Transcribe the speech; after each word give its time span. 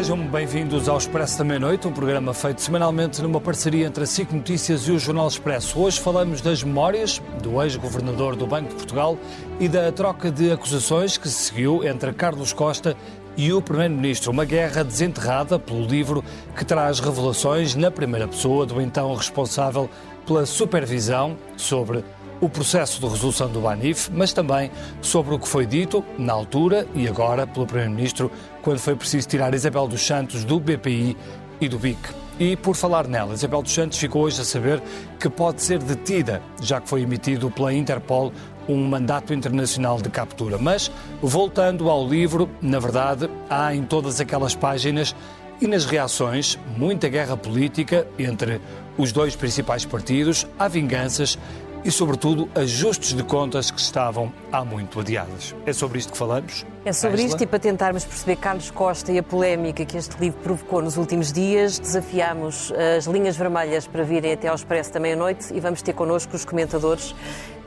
Sejam 0.00 0.16
bem-vindos 0.16 0.88
ao 0.88 0.96
Expresso 0.96 1.36
da 1.36 1.44
Meia-Noite, 1.44 1.86
um 1.86 1.92
programa 1.92 2.32
feito 2.32 2.62
semanalmente 2.62 3.20
numa 3.20 3.38
parceria 3.38 3.86
entre 3.86 4.02
a 4.02 4.06
SIC 4.06 4.32
Notícias 4.32 4.88
e 4.88 4.92
o 4.92 4.98
Jornal 4.98 5.28
Expresso. 5.28 5.78
Hoje 5.78 6.00
falamos 6.00 6.40
das 6.40 6.64
memórias 6.64 7.20
do 7.42 7.62
ex-governador 7.62 8.34
do 8.34 8.46
Banco 8.46 8.70
de 8.70 8.76
Portugal 8.76 9.18
e 9.60 9.68
da 9.68 9.92
troca 9.92 10.30
de 10.30 10.50
acusações 10.50 11.18
que 11.18 11.28
se 11.28 11.50
seguiu 11.50 11.84
entre 11.86 12.14
Carlos 12.14 12.54
Costa 12.54 12.96
e 13.36 13.52
o 13.52 13.60
Primeiro-Ministro. 13.60 14.30
Uma 14.30 14.46
guerra 14.46 14.82
desenterrada 14.82 15.58
pelo 15.58 15.84
livro 15.84 16.24
que 16.56 16.64
traz 16.64 16.98
revelações 16.98 17.74
na 17.74 17.90
primeira 17.90 18.26
pessoa 18.26 18.64
do 18.64 18.80
então 18.80 19.14
responsável 19.14 19.90
pela 20.26 20.46
supervisão 20.46 21.36
sobre 21.58 22.02
o 22.40 22.48
processo 22.48 23.00
de 23.00 23.06
resolução 23.06 23.48
do 23.48 23.60
Banif, 23.60 24.10
mas 24.12 24.32
também 24.32 24.70
sobre 25.02 25.34
o 25.34 25.38
que 25.38 25.46
foi 25.46 25.66
dito 25.66 26.04
na 26.18 26.32
altura 26.32 26.86
e 26.94 27.06
agora 27.06 27.46
pelo 27.46 27.66
Primeiro-Ministro 27.66 28.30
quando 28.62 28.78
foi 28.78 28.96
preciso 28.96 29.28
tirar 29.28 29.54
Isabel 29.54 29.86
dos 29.86 30.04
Santos 30.04 30.44
do 30.44 30.58
BPI 30.58 31.16
e 31.60 31.68
do 31.68 31.78
BIC. 31.78 31.98
E 32.38 32.56
por 32.56 32.74
falar 32.74 33.06
nela, 33.06 33.34
Isabel 33.34 33.60
dos 33.60 33.72
Santos 33.72 33.98
ficou 33.98 34.22
hoje 34.22 34.40
a 34.40 34.44
saber 34.44 34.82
que 35.18 35.28
pode 35.28 35.60
ser 35.60 35.78
detida, 35.78 36.40
já 36.62 36.80
que 36.80 36.88
foi 36.88 37.02
emitido 37.02 37.50
pela 37.50 37.72
Interpol 37.72 38.32
um 38.66 38.88
mandato 38.88 39.34
internacional 39.34 40.00
de 40.00 40.08
captura. 40.08 40.56
Mas, 40.56 40.90
voltando 41.20 41.90
ao 41.90 42.06
livro, 42.06 42.48
na 42.62 42.78
verdade, 42.78 43.28
há 43.48 43.74
em 43.74 43.82
todas 43.82 44.20
aquelas 44.20 44.54
páginas 44.54 45.14
e 45.60 45.66
nas 45.66 45.84
reações 45.84 46.58
muita 46.78 47.08
guerra 47.08 47.36
política 47.36 48.06
entre 48.18 48.58
os 48.96 49.12
dois 49.12 49.36
principais 49.36 49.84
partidos, 49.84 50.46
há 50.58 50.66
vinganças 50.66 51.38
e, 51.84 51.90
sobretudo, 51.90 52.48
ajustes 52.54 53.14
de 53.14 53.22
contas 53.22 53.70
que 53.70 53.80
estavam 53.80 54.32
há 54.52 54.64
muito 54.64 55.00
adiadas. 55.00 55.54
É 55.64 55.72
sobre 55.72 55.98
isto 55.98 56.12
que 56.12 56.18
falamos? 56.18 56.64
É 56.84 56.92
sobre 56.92 57.22
isto 57.22 57.42
e 57.42 57.46
para 57.46 57.58
tentarmos 57.58 58.04
perceber 58.04 58.36
Carlos 58.36 58.70
Costa 58.70 59.12
e 59.12 59.18
a 59.18 59.22
polémica 59.22 59.84
que 59.84 59.96
este 59.96 60.16
livro 60.18 60.38
provocou 60.40 60.82
nos 60.82 60.96
últimos 60.96 61.32
dias, 61.32 61.78
desafiámos 61.78 62.72
as 62.96 63.06
linhas 63.06 63.36
vermelhas 63.36 63.86
para 63.86 64.02
virem 64.02 64.32
até 64.32 64.48
ao 64.48 64.54
Expresso 64.54 64.92
da 64.92 65.00
meia-noite 65.00 65.52
e 65.54 65.60
vamos 65.60 65.82
ter 65.82 65.92
connosco 65.92 66.36
os 66.36 66.44
comentadores 66.44 67.14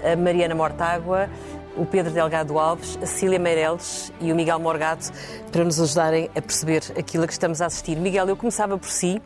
a 0.03 0.15
Mariana 0.15 0.53
Mortágua, 0.53 1.29
o 1.77 1.85
Pedro 1.85 2.11
Delgado 2.11 2.59
Alves, 2.59 2.99
a 3.01 3.05
Cília 3.05 3.39
Meireles 3.39 4.11
e 4.19 4.31
o 4.31 4.35
Miguel 4.35 4.59
Morgado 4.59 5.05
para 5.51 5.63
nos 5.63 5.79
ajudarem 5.79 6.29
a 6.35 6.41
perceber 6.41 6.83
aquilo 6.97 7.23
a 7.23 7.27
que 7.27 7.33
estamos 7.33 7.61
a 7.61 7.65
assistir. 7.65 7.95
Miguel, 7.95 8.27
eu 8.27 8.35
começava 8.35 8.77
por 8.77 8.89
si. 8.89 9.21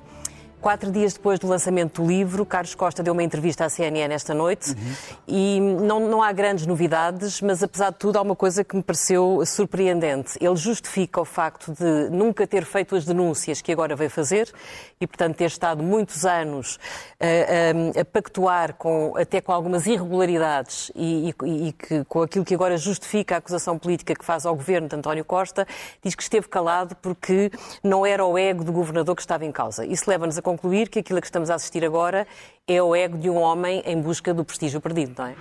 Quatro 0.67 0.91
dias 0.91 1.13
depois 1.13 1.39
do 1.39 1.47
lançamento 1.47 2.01
do 2.01 2.05
livro, 2.09 2.45
Carlos 2.45 2.75
Costa 2.75 3.01
deu 3.01 3.13
uma 3.13 3.23
entrevista 3.23 3.63
à 3.63 3.69
CNN 3.69 4.13
esta 4.13 4.33
noite 4.33 4.71
uhum. 4.71 4.95
e 5.25 5.61
não, 5.61 6.09
não 6.09 6.21
há 6.21 6.29
grandes 6.33 6.65
novidades, 6.65 7.39
mas 7.39 7.63
apesar 7.63 7.91
de 7.91 7.99
tudo 7.99 8.17
há 8.17 8.21
uma 8.21 8.35
coisa 8.35 8.65
que 8.65 8.75
me 8.75 8.83
pareceu 8.83 9.41
surpreendente. 9.45 10.37
Ele 10.41 10.57
justifica 10.57 11.21
o 11.21 11.23
facto 11.23 11.71
de 11.71 12.09
nunca 12.09 12.45
ter 12.45 12.65
feito 12.65 12.97
as 12.97 13.05
denúncias 13.05 13.61
que 13.61 13.71
agora 13.71 13.95
veio 13.95 14.09
fazer 14.09 14.51
e, 14.99 15.07
portanto, 15.07 15.37
ter 15.37 15.45
estado 15.45 15.81
muitos 15.81 16.25
anos 16.25 16.77
a, 17.17 17.99
a, 17.99 18.01
a 18.01 18.03
pactuar 18.03 18.73
com, 18.73 19.15
até 19.15 19.39
com 19.39 19.53
algumas 19.53 19.85
irregularidades 19.85 20.91
e, 20.93 21.33
e, 21.45 21.67
e 21.69 21.71
que, 21.71 22.03
com 22.03 22.23
aquilo 22.23 22.43
que 22.43 22.53
agora 22.53 22.75
justifica 22.75 23.35
a 23.35 23.37
acusação 23.37 23.79
política 23.79 24.13
que 24.13 24.25
faz 24.25 24.45
ao 24.45 24.53
governo 24.53 24.89
de 24.89 24.97
António 24.97 25.23
Costa, 25.23 25.65
diz 26.03 26.13
que 26.13 26.23
esteve 26.23 26.49
calado 26.49 26.93
porque 26.97 27.51
não 27.81 28.05
era 28.05 28.25
o 28.25 28.37
ego 28.37 28.65
do 28.65 28.73
governador 28.73 29.15
que 29.15 29.21
estava 29.21 29.45
em 29.45 29.51
causa. 29.53 29.85
Isso 29.85 30.09
leva-nos 30.09 30.37
a 30.37 30.41
concluir 30.41 30.56
que 30.89 30.99
aquilo 30.99 31.19
a 31.19 31.21
que 31.21 31.27
estamos 31.27 31.49
a 31.49 31.55
assistir 31.55 31.85
agora 31.85 32.27
é 32.67 32.81
o 32.81 32.95
ego 32.95 33.17
de 33.17 33.29
um 33.29 33.37
homem 33.37 33.81
em 33.85 34.01
busca 34.01 34.33
do 34.33 34.43
prestígio 34.43 34.81
perdido, 34.81 35.13
não 35.17 35.27
é? 35.27 35.35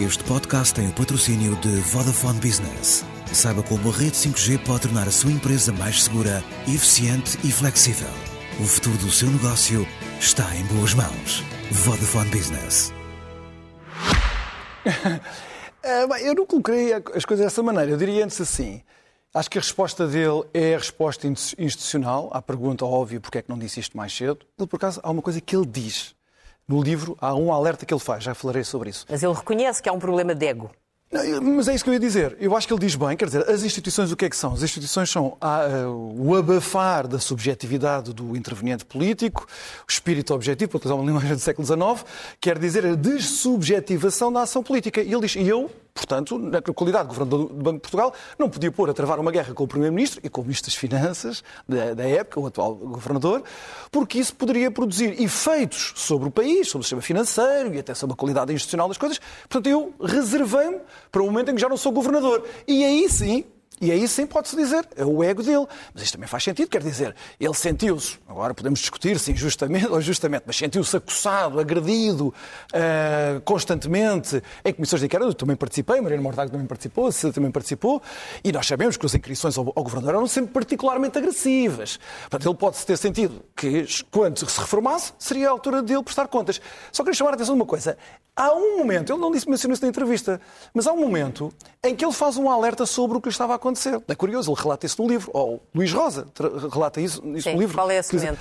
Este 0.00 0.22
podcast 0.24 0.72
tem 0.72 0.88
o 0.88 0.92
patrocínio 0.92 1.56
de 1.56 1.76
Vodafone 1.80 2.38
Business. 2.38 3.04
Saiba 3.32 3.62
como 3.64 3.88
a 3.88 3.92
rede 3.92 4.12
5G 4.12 4.64
pode 4.64 4.82
tornar 4.82 5.08
a 5.08 5.10
sua 5.10 5.32
empresa 5.32 5.72
mais 5.72 6.04
segura, 6.04 6.42
eficiente 6.68 7.36
e 7.42 7.50
flexível. 7.50 8.08
O 8.60 8.64
futuro 8.64 8.96
do 8.98 9.10
seu 9.10 9.28
negócio 9.28 9.86
está 10.20 10.44
em 10.54 10.64
boas 10.66 10.94
mãos. 10.94 11.42
Vodafone 11.72 12.30
Business. 12.30 12.92
Eu 16.22 16.34
não 16.34 16.46
coloquei 16.46 16.92
as 16.92 17.24
coisas 17.24 17.46
dessa 17.46 17.62
maneira. 17.62 17.90
Eu 17.90 17.96
diria 17.96 18.24
antes 18.24 18.40
assim. 18.40 18.82
Acho 19.34 19.50
que 19.50 19.58
a 19.58 19.60
resposta 19.60 20.06
dele 20.06 20.42
é 20.54 20.74
a 20.74 20.78
resposta 20.78 21.26
institucional 21.26 22.30
à 22.32 22.40
pergunta 22.40 22.84
óbvia 22.86 23.20
porque 23.20 23.38
é 23.38 23.42
que 23.42 23.50
não 23.50 23.58
disse 23.58 23.78
isto 23.78 23.96
mais 23.96 24.14
cedo. 24.14 24.38
Ele, 24.58 24.66
por 24.66 24.76
acaso, 24.76 25.00
há 25.02 25.10
uma 25.10 25.20
coisa 25.20 25.40
que 25.40 25.54
ele 25.54 25.66
diz. 25.66 26.14
No 26.66 26.82
livro 26.82 27.16
há 27.20 27.34
um 27.34 27.52
alerta 27.52 27.84
que 27.84 27.92
ele 27.92 28.00
faz, 28.00 28.24
já 28.24 28.34
falarei 28.34 28.64
sobre 28.64 28.90
isso. 28.90 29.06
Mas 29.08 29.22
ele 29.22 29.34
reconhece 29.34 29.82
que 29.82 29.88
há 29.88 29.92
um 29.92 29.98
problema 29.98 30.34
de 30.34 30.46
ego. 30.46 30.70
Mas 31.10 31.68
é 31.68 31.74
isso 31.74 31.82
que 31.82 31.88
eu 31.88 31.94
ia 31.94 32.00
dizer. 32.00 32.36
Eu 32.38 32.54
acho 32.54 32.66
que 32.66 32.72
ele 32.72 32.80
diz 32.80 32.94
bem, 32.94 33.16
quer 33.16 33.24
dizer, 33.24 33.48
as 33.48 33.62
instituições 33.62 34.12
o 34.12 34.16
que 34.16 34.26
é 34.26 34.30
que 34.30 34.36
são? 34.36 34.52
As 34.52 34.62
instituições 34.62 35.10
são 35.10 35.38
a, 35.40 35.64
a, 35.64 35.90
o 35.90 36.36
abafar 36.36 37.08
da 37.08 37.18
subjetividade 37.18 38.12
do 38.12 38.36
interveniente 38.36 38.84
político, 38.84 39.46
o 39.88 39.90
espírito 39.90 40.34
objetivo, 40.34 40.70
para 40.70 40.76
utilizar 40.76 40.98
uma 40.98 41.06
linguagem 41.06 41.34
do 41.34 41.40
século 41.40 41.66
XIX, 41.66 42.04
quer 42.38 42.58
dizer 42.58 42.84
a 42.84 42.94
dessubjetivação 42.94 44.30
da 44.30 44.42
ação 44.42 44.62
política. 44.62 45.00
E 45.00 45.10
ele 45.10 45.22
diz, 45.22 45.36
e 45.36 45.48
eu, 45.48 45.70
portanto, 45.98 46.38
na 46.38 46.62
qualidade 46.62 47.08
de 47.08 47.14
governador 47.14 47.48
do 47.48 47.54
Banco 47.54 47.76
de 47.76 47.82
Portugal, 47.82 48.14
não 48.38 48.48
podia 48.48 48.70
pôr 48.70 48.88
a 48.88 48.94
travar 48.94 49.18
uma 49.18 49.32
guerra 49.32 49.52
com 49.52 49.64
o 49.64 49.68
Primeiro-Ministro 49.68 50.20
e 50.22 50.28
com 50.28 50.40
o 50.40 50.44
Ministro 50.44 50.70
das 50.70 50.76
Finanças 50.76 51.42
da, 51.68 51.94
da, 51.94 52.08
época, 52.08 52.40
o 52.40 52.46
atual 52.46 52.74
governador, 52.74 53.42
porque 53.90 54.18
isso 54.18 54.34
poderia 54.34 54.70
produzir 54.70 55.20
efeitos 55.20 55.92
sobre 55.96 56.28
o 56.28 56.30
país, 56.30 56.68
sobre 56.68 56.82
o 56.82 56.84
sistema 56.84 57.02
financeiro 57.02 57.74
e 57.74 57.78
até 57.78 57.94
sobre 57.94 58.14
a 58.14 58.16
qualidade 58.16 58.52
institucional 58.52 58.88
das 58.88 58.96
coisas. 58.96 59.20
Portanto, 59.48 59.66
eu 59.66 59.92
reservei-me 60.00 60.78
para 61.10 61.22
o 61.22 61.26
momento 61.26 61.50
em 61.50 61.54
que 61.54 61.60
já 61.60 61.68
não 61.68 61.76
sou 61.76 61.90
governador. 61.90 62.46
E 62.66 62.84
aí 62.84 63.08
sim, 63.10 63.44
e 63.80 63.92
aí 63.92 64.08
sim 64.08 64.26
pode-se 64.26 64.56
dizer, 64.56 64.88
é 64.96 65.04
o 65.04 65.22
ego 65.22 65.42
dele. 65.42 65.66
Mas 65.94 66.02
isto 66.02 66.14
também 66.14 66.28
faz 66.28 66.42
sentido, 66.42 66.68
quer 66.68 66.82
dizer, 66.82 67.14
ele 67.38 67.54
sentiu-se, 67.54 68.18
agora 68.26 68.52
podemos 68.52 68.80
discutir 68.80 69.18
se 69.18 69.30
injustamente 69.30 69.86
ou 69.86 70.00
justamente, 70.00 70.42
mas 70.46 70.56
sentiu-se 70.56 70.96
acossado, 70.96 71.60
agredido 71.60 72.28
uh, 72.28 73.40
constantemente 73.42 74.42
em 74.64 74.72
comissões 74.72 75.00
de 75.00 75.06
inquérito. 75.06 75.28
Eu 75.30 75.34
também 75.34 75.56
participei, 75.56 76.00
Mariana 76.00 76.22
Mortágua 76.22 76.50
também 76.50 76.66
participou, 76.66 77.12
Cecília 77.12 77.32
também 77.32 77.50
participou, 77.50 78.02
e 78.42 78.50
nós 78.50 78.66
sabemos 78.66 78.96
que 78.96 79.06
as 79.06 79.14
inquirições 79.14 79.56
ao, 79.56 79.72
ao 79.74 79.84
governador 79.84 80.16
eram 80.16 80.26
sempre 80.26 80.52
particularmente 80.52 81.16
agressivas. 81.16 82.00
Portanto, 82.22 82.48
ele 82.48 82.56
pode-se 82.56 82.84
ter 82.84 82.96
sentido 82.96 83.44
que, 83.54 83.86
quando 84.10 84.38
se 84.38 84.60
reformasse, 84.60 85.12
seria 85.18 85.48
a 85.48 85.50
altura 85.52 85.82
dele 85.82 86.02
prestar 86.02 86.26
contas. 86.26 86.60
Só 86.90 87.04
queria 87.04 87.16
chamar 87.16 87.30
a 87.30 87.34
atenção 87.34 87.54
de 87.54 87.60
uma 87.60 87.66
coisa. 87.66 87.96
Há 88.40 88.54
um 88.54 88.78
momento, 88.78 89.12
ele 89.12 89.20
não 89.20 89.32
disse, 89.32 89.50
mencionou 89.50 89.74
isso 89.74 89.82
na 89.82 89.88
entrevista, 89.88 90.40
mas 90.72 90.86
há 90.86 90.92
um 90.92 91.00
momento 91.00 91.52
em 91.82 91.96
que 91.96 92.04
ele 92.04 92.12
faz 92.12 92.36
um 92.36 92.48
alerta 92.48 92.86
sobre 92.86 93.18
o 93.18 93.20
que 93.20 93.28
estava 93.28 93.52
a 93.52 93.56
acontecer. 93.56 94.00
É 94.06 94.14
curioso, 94.14 94.52
ele 94.52 94.62
relata 94.62 94.86
isso 94.86 95.02
no 95.02 95.08
livro, 95.08 95.28
ou 95.34 95.60
Luís 95.74 95.92
Rosa 95.92 96.28
relata 96.72 97.00
isso, 97.00 97.20
isso 97.34 97.48
Sim, 97.48 97.54
no 97.54 97.60
livro. 97.60 97.76
Qual 97.76 97.90
é 97.90 97.96
esse 97.96 98.14
momento? 98.14 98.38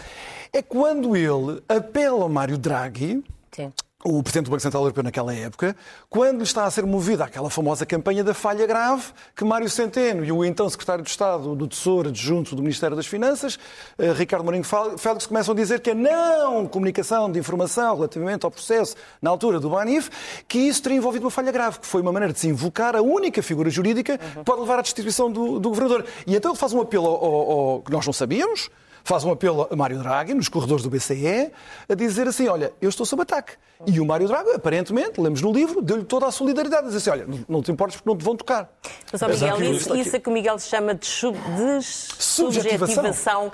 É 0.54 0.62
quando 0.62 1.16
ele 1.16 1.64
apela 1.68 2.26
a 2.26 2.30
Mário 2.30 2.60
Draghi 2.60 3.24
Sim 3.52 3.74
o 4.04 4.22
Presidente 4.22 4.46
do 4.46 4.52
Banco 4.52 4.62
Central 4.62 4.84
Europeu 4.84 5.04
naquela 5.04 5.34
época, 5.34 5.76
quando 6.08 6.44
está 6.44 6.66
a 6.66 6.72
ser 6.72 6.86
movida 6.86 7.24
aquela 7.24 7.50
famosa 7.50 7.84
campanha 7.84 8.24
da 8.24 8.34
falha 8.34 8.66
grave, 8.68 9.06
que 9.36 9.44
Mário 9.44 9.68
Centeno 9.68 10.24
e 10.24 10.32
o 10.32 10.46
então 10.46 10.70
Secretário 10.70 11.04
de 11.04 11.10
Estado 11.10 11.56
do 11.56 11.68
Tesouro 11.68 12.10
adjunto 12.10 12.56
do 12.56 12.62
Ministério 12.62 12.96
das 12.96 13.08
Finanças, 13.08 13.58
eh, 13.98 14.14
Ricardo 14.14 14.44
Mourinho 14.44 14.64
Félix, 14.64 15.26
começam 15.26 15.52
a 15.52 15.56
dizer 15.56 15.80
que 15.80 15.90
a 15.90 15.96
não 15.96 16.68
comunicação 16.68 17.32
de 17.32 17.40
informação 17.40 17.96
relativamente 17.96 18.46
ao 18.46 18.52
processo 18.52 18.96
na 19.20 19.32
altura 19.32 19.60
do 19.60 19.72
Banif, 19.72 20.12
que 20.48 20.60
isso 20.60 20.84
teria 20.84 21.00
envolvido 21.00 21.26
uma 21.26 21.32
falha 21.32 21.52
grave, 21.52 21.80
que 21.80 21.88
foi 21.88 22.02
uma 22.02 22.12
maneira 22.12 22.32
de 22.32 22.40
se 22.40 22.48
invocar 22.48 22.96
a 22.96 23.02
única 23.02 23.42
figura 23.42 23.70
jurídica 23.70 24.20
que 24.20 24.44
pode 24.44 24.62
levar 24.62 24.78
à 24.78 24.82
destituição 24.84 25.32
do, 25.32 25.60
do 25.60 25.70
Governador. 25.70 26.06
E 26.28 26.36
então 26.36 26.52
ele 26.52 26.60
faz 26.60 26.72
um 26.72 26.82
apelo 26.82 27.08
ao, 27.08 27.26
ao, 27.26 27.52
ao 27.52 27.82
que 27.82 27.92
nós 27.92 28.06
não 28.06 28.14
sabíamos, 28.14 28.70
faz 29.08 29.24
um 29.24 29.32
apelo 29.32 29.68
a 29.72 29.76
Mário 29.76 29.98
Draghi, 30.00 30.34
nos 30.34 30.50
corredores 30.50 30.84
do 30.84 30.90
BCE, 30.90 31.52
a 31.88 31.96
dizer 31.96 32.28
assim, 32.28 32.50
olha, 32.50 32.74
eu 32.82 32.90
estou 32.90 33.06
sob 33.06 33.22
ataque. 33.22 33.54
E 33.86 34.02
o 34.02 34.06
Mário 34.06 34.28
Draghi, 34.28 34.52
aparentemente, 34.52 35.22
lemos 35.22 35.42
no 35.42 35.54
livro, 35.54 35.82
deu-lhe 35.82 36.04
toda 36.04 36.26
a 36.26 36.32
solidariedade, 36.32 36.88
diz 36.88 36.98
assim, 36.98 37.10
olha, 37.10 37.26
não 37.48 37.62
te 37.62 37.72
importes 37.72 37.96
porque 37.96 38.10
não 38.10 38.18
te 38.18 38.26
vão 38.26 38.36
tocar. 38.36 38.70
Mas, 39.12 39.22
ó, 39.22 39.28
Miguel, 39.30 39.64
isso, 39.74 39.96
isso 39.96 40.16
é 40.16 40.20
que 40.20 40.28
o 40.28 40.32
Miguel 40.34 40.60
chama 40.60 40.94
de, 40.94 41.06
sub, 41.06 41.38
de 41.38 41.82
subjetivação, 41.82 43.52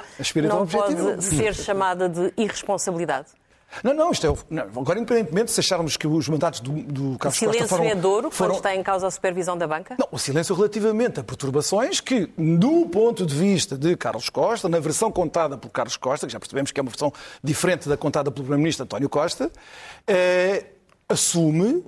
não 0.50 0.66
pode 0.66 1.24
ser 1.24 1.54
chamada 1.54 2.10
de 2.10 2.34
irresponsabilidade? 2.36 3.28
Não, 3.84 3.94
não, 3.94 4.12
isto 4.12 4.28
é. 4.28 4.36
Não, 4.50 4.64
agora, 4.64 5.00
independentemente 5.00 5.52
se 5.52 5.60
acharmos 5.60 5.98
que 5.98 6.08
os 6.08 6.28
mandatos 6.28 6.60
do, 6.60 6.72
do 6.72 7.18
Carlos 7.18 7.40
Costa 7.40 7.68
foram. 7.68 7.84
O 7.84 7.86
silêncio 7.86 7.86
é 7.86 7.96
duro 7.96 8.32
foram... 8.32 8.52
quando 8.52 8.58
está 8.58 8.76
em 8.76 8.84
causa 8.84 9.08
a 9.08 9.12
supervisão 9.12 9.58
da 9.58 9.68
banca? 9.68 9.96
Não, 9.98 10.08
o 10.12 10.18
silêncio 10.18 10.56
relativamente 10.56 11.20
a 11.20 11.24
perturbações 11.24 12.00
que, 12.00 12.30
do 12.38 12.86
ponto 12.88 13.26
de 13.26 13.36
vista 13.36 13.78
de 13.78 13.96
Carlos 13.96 14.30
Costa, 14.30 14.68
na 14.68 14.80
versão 14.80 15.12
contada 15.12 15.58
por 15.58 15.70
Carlos 15.70 15.98
Costa, 15.98 16.28
que 16.28 16.34
já 16.34 16.40
percebemos 16.40 16.72
que 16.72 16.80
é 16.80 16.84
uma 16.84 16.90
versão 16.90 17.12
diferente 17.44 17.88
da 17.88 17.98
contada 17.98 18.32
pelo 18.32 18.44
Primeiro-Ministro 18.44 18.84
António 18.84 19.10
Costa, 19.10 19.52
eh, 20.08 20.66
assume 21.08 21.84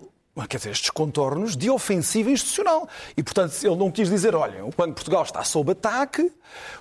quer 0.48 0.58
dizer, 0.58 0.72
estes 0.72 0.90
contornos 0.90 1.56
de 1.56 1.70
ofensiva 1.70 2.30
institucional. 2.30 2.88
E, 3.16 3.24
portanto, 3.24 3.56
ele 3.64 3.76
não 3.76 3.90
quis 3.90 4.10
dizer, 4.10 4.36
olha, 4.36 4.66
o 4.66 4.70
Banco 4.70 4.90
de 4.90 4.96
Portugal 4.96 5.24
está 5.24 5.44
sob 5.44 5.72
ataque, 5.72 6.30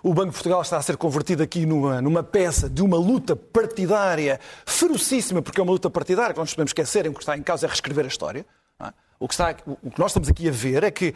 o 0.03 0.13
Banco 0.13 0.31
de 0.31 0.35
Portugal 0.35 0.61
está 0.61 0.77
a 0.77 0.83
ser 0.83 0.97
convertido 0.97 1.43
aqui 1.43 1.65
numa, 1.65 2.03
numa 2.03 2.23
peça 2.23 2.69
de 2.69 2.83
uma 2.83 2.97
luta 2.97 3.37
partidária 3.37 4.41
ferocíssima, 4.67 5.41
porque 5.41 5.61
é 5.61 5.63
uma 5.63 5.73
luta 5.73 5.89
partidária, 5.89 6.33
que 6.33 6.39
não 6.39 6.45
nos 6.45 6.53
podemos 6.53 6.71
esquecer, 6.71 7.07
em 7.07 7.13
que 7.13 7.21
está 7.21 7.37
em 7.37 7.43
causa 7.43 7.67
é 7.67 7.69
reescrever 7.69 8.05
a 8.05 8.09
história. 8.09 8.45
É? 8.81 8.93
O 9.21 9.29
que, 9.29 9.35
está, 9.35 9.55
o 9.65 9.91
que 9.91 10.01
nós 10.01 10.11
estamos 10.11 10.29
aqui 10.29 10.49
a 10.49 10.53
ver 10.53 10.83
é 10.83 10.91
que, 10.91 11.15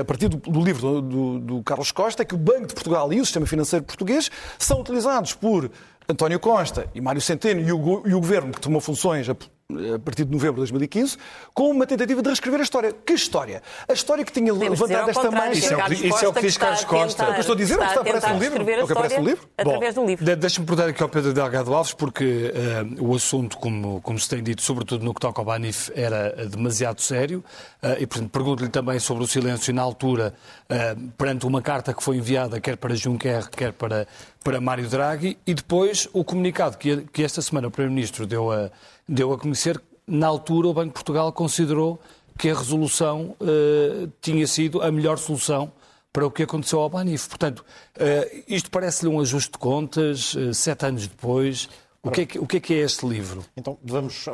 a 0.00 0.04
partir 0.04 0.28
do, 0.28 0.62
livro 0.62 0.80
do, 0.80 1.02
do, 1.02 1.38
do 1.40 1.62
Carlos 1.64 1.90
Costa, 1.90 2.22
é 2.22 2.24
que 2.24 2.36
o 2.36 2.38
Banco 2.38 2.68
de 2.68 2.74
Portugal 2.74 3.12
e 3.12 3.20
o 3.20 3.24
sistema 3.24 3.46
financeiro 3.46 3.84
português 3.84 4.30
são 4.56 4.80
utilizados 4.80 5.34
por 5.34 5.68
António 6.08 6.38
Costa 6.38 6.88
e 6.94 7.00
Mário 7.00 7.20
Centeno 7.20 7.60
e 7.60 7.72
o, 7.72 8.02
e 8.06 8.14
o 8.14 8.20
governo 8.20 8.52
que 8.52 8.60
tomou 8.60 8.80
funções 8.80 9.28
a 9.70 9.98
partir 9.98 10.24
de 10.24 10.32
novembro 10.32 10.54
de 10.54 10.60
2015, 10.72 11.18
com 11.52 11.70
uma 11.70 11.86
tentativa 11.86 12.22
de 12.22 12.28
reescrever 12.28 12.58
a 12.58 12.62
história. 12.62 12.90
Que 13.04 13.12
história? 13.12 13.62
A 13.86 13.92
história 13.92 14.24
que 14.24 14.32
tinha 14.32 14.50
Podemos 14.50 14.80
levantado 14.80 15.10
esta 15.10 15.30
mais. 15.30 15.58
Isso 15.58 15.74
é 15.74 15.76
o 15.76 15.84
que- 15.84 15.94
isso 16.08 16.24
é 16.24 16.28
o 16.28 16.32
que 16.32 16.40
diz 16.40 16.56
Carlos 16.56 16.84
Costa. 16.84 17.22
O 17.24 17.26
que 17.26 17.32
eu 17.36 17.40
estou 17.40 17.52
a 17.52 17.56
dizer, 17.58 17.74
está 17.74 18.00
aparece 18.00 18.28
no 18.32 18.38
livro. 18.38 18.70
É 18.70 18.82
o 18.82 18.86
que 18.86 18.92
aparece 18.94 19.18
no 19.18 19.26
livro. 19.26 19.48
Através 19.58 19.92
de 19.94 20.00
um 20.00 20.06
livro. 20.06 20.24
De- 20.24 20.36
Deixa-me 20.36 20.66
perguntar 20.66 20.88
aqui 20.88 21.02
ao 21.02 21.08
Pedro 21.10 21.34
Delgado 21.34 21.74
Alves, 21.74 21.92
porque 21.92 22.50
eh, 22.54 22.82
o 22.98 23.14
assunto, 23.14 23.58
como, 23.58 24.00
como 24.00 24.18
se 24.18 24.26
tem 24.26 24.42
dito, 24.42 24.62
sobretudo 24.62 25.04
no 25.04 25.12
que 25.12 25.20
toca 25.20 25.38
ao 25.38 25.44
Banif, 25.44 25.90
era 25.94 26.34
eh, 26.38 26.46
demasiado 26.46 27.02
sério. 27.02 27.44
eh, 27.82 27.98
e, 28.00 28.06
portanto, 28.06 28.30
pergunto-lhe 28.30 28.70
também 28.70 28.98
sobre 28.98 29.22
o 29.22 29.26
silêncio 29.26 29.74
na 29.74 29.82
altura, 29.82 30.32
eh, 30.70 30.96
perante 31.18 31.46
uma 31.46 31.60
carta 31.60 31.92
que 31.92 32.02
foi 32.02 32.16
enviada 32.16 32.58
quer 32.58 32.78
para 32.78 32.94
Juncker, 32.94 33.50
quer 33.50 33.72
para, 33.74 34.08
para 34.42 34.62
Mário 34.62 34.88
Draghi, 34.88 35.36
e 35.46 35.52
depois 35.52 36.08
o 36.14 36.24
comunicado 36.24 36.78
que, 36.78 37.02
que 37.12 37.22
esta 37.22 37.42
semana 37.42 37.68
o 37.68 37.70
Primeiro-Ministro 37.70 38.26
deu 38.26 38.50
a, 38.50 38.70
deu 39.08 39.32
a 39.32 39.38
conhecer. 39.38 39.80
Na 40.06 40.26
altura, 40.26 40.68
o 40.68 40.74
Banco 40.74 40.88
de 40.88 40.94
Portugal 40.94 41.32
considerou 41.32 42.00
que 42.38 42.50
a 42.50 42.54
resolução 42.54 43.34
eh, 43.40 44.08
tinha 44.20 44.46
sido 44.46 44.80
a 44.80 44.92
melhor 44.92 45.18
solução 45.18 45.72
para 46.12 46.26
o 46.26 46.30
que 46.30 46.44
aconteceu 46.44 46.80
ao 46.80 46.88
Banif. 46.88 47.28
Portanto, 47.28 47.64
eh, 47.96 48.44
isto 48.46 48.70
parece-lhe 48.70 49.12
um 49.12 49.20
ajuste 49.20 49.52
de 49.52 49.58
contas, 49.58 50.36
eh, 50.36 50.52
sete 50.52 50.86
anos 50.86 51.06
depois. 51.06 51.68
O 52.08 52.10
que, 52.10 52.20
é 52.22 52.26
que, 52.26 52.38
o 52.38 52.46
que 52.46 52.56
é 52.56 52.60
que 52.60 52.74
é 52.74 52.78
este 52.78 53.06
livro? 53.06 53.44
Então, 53.56 53.76
vamos 53.84 54.26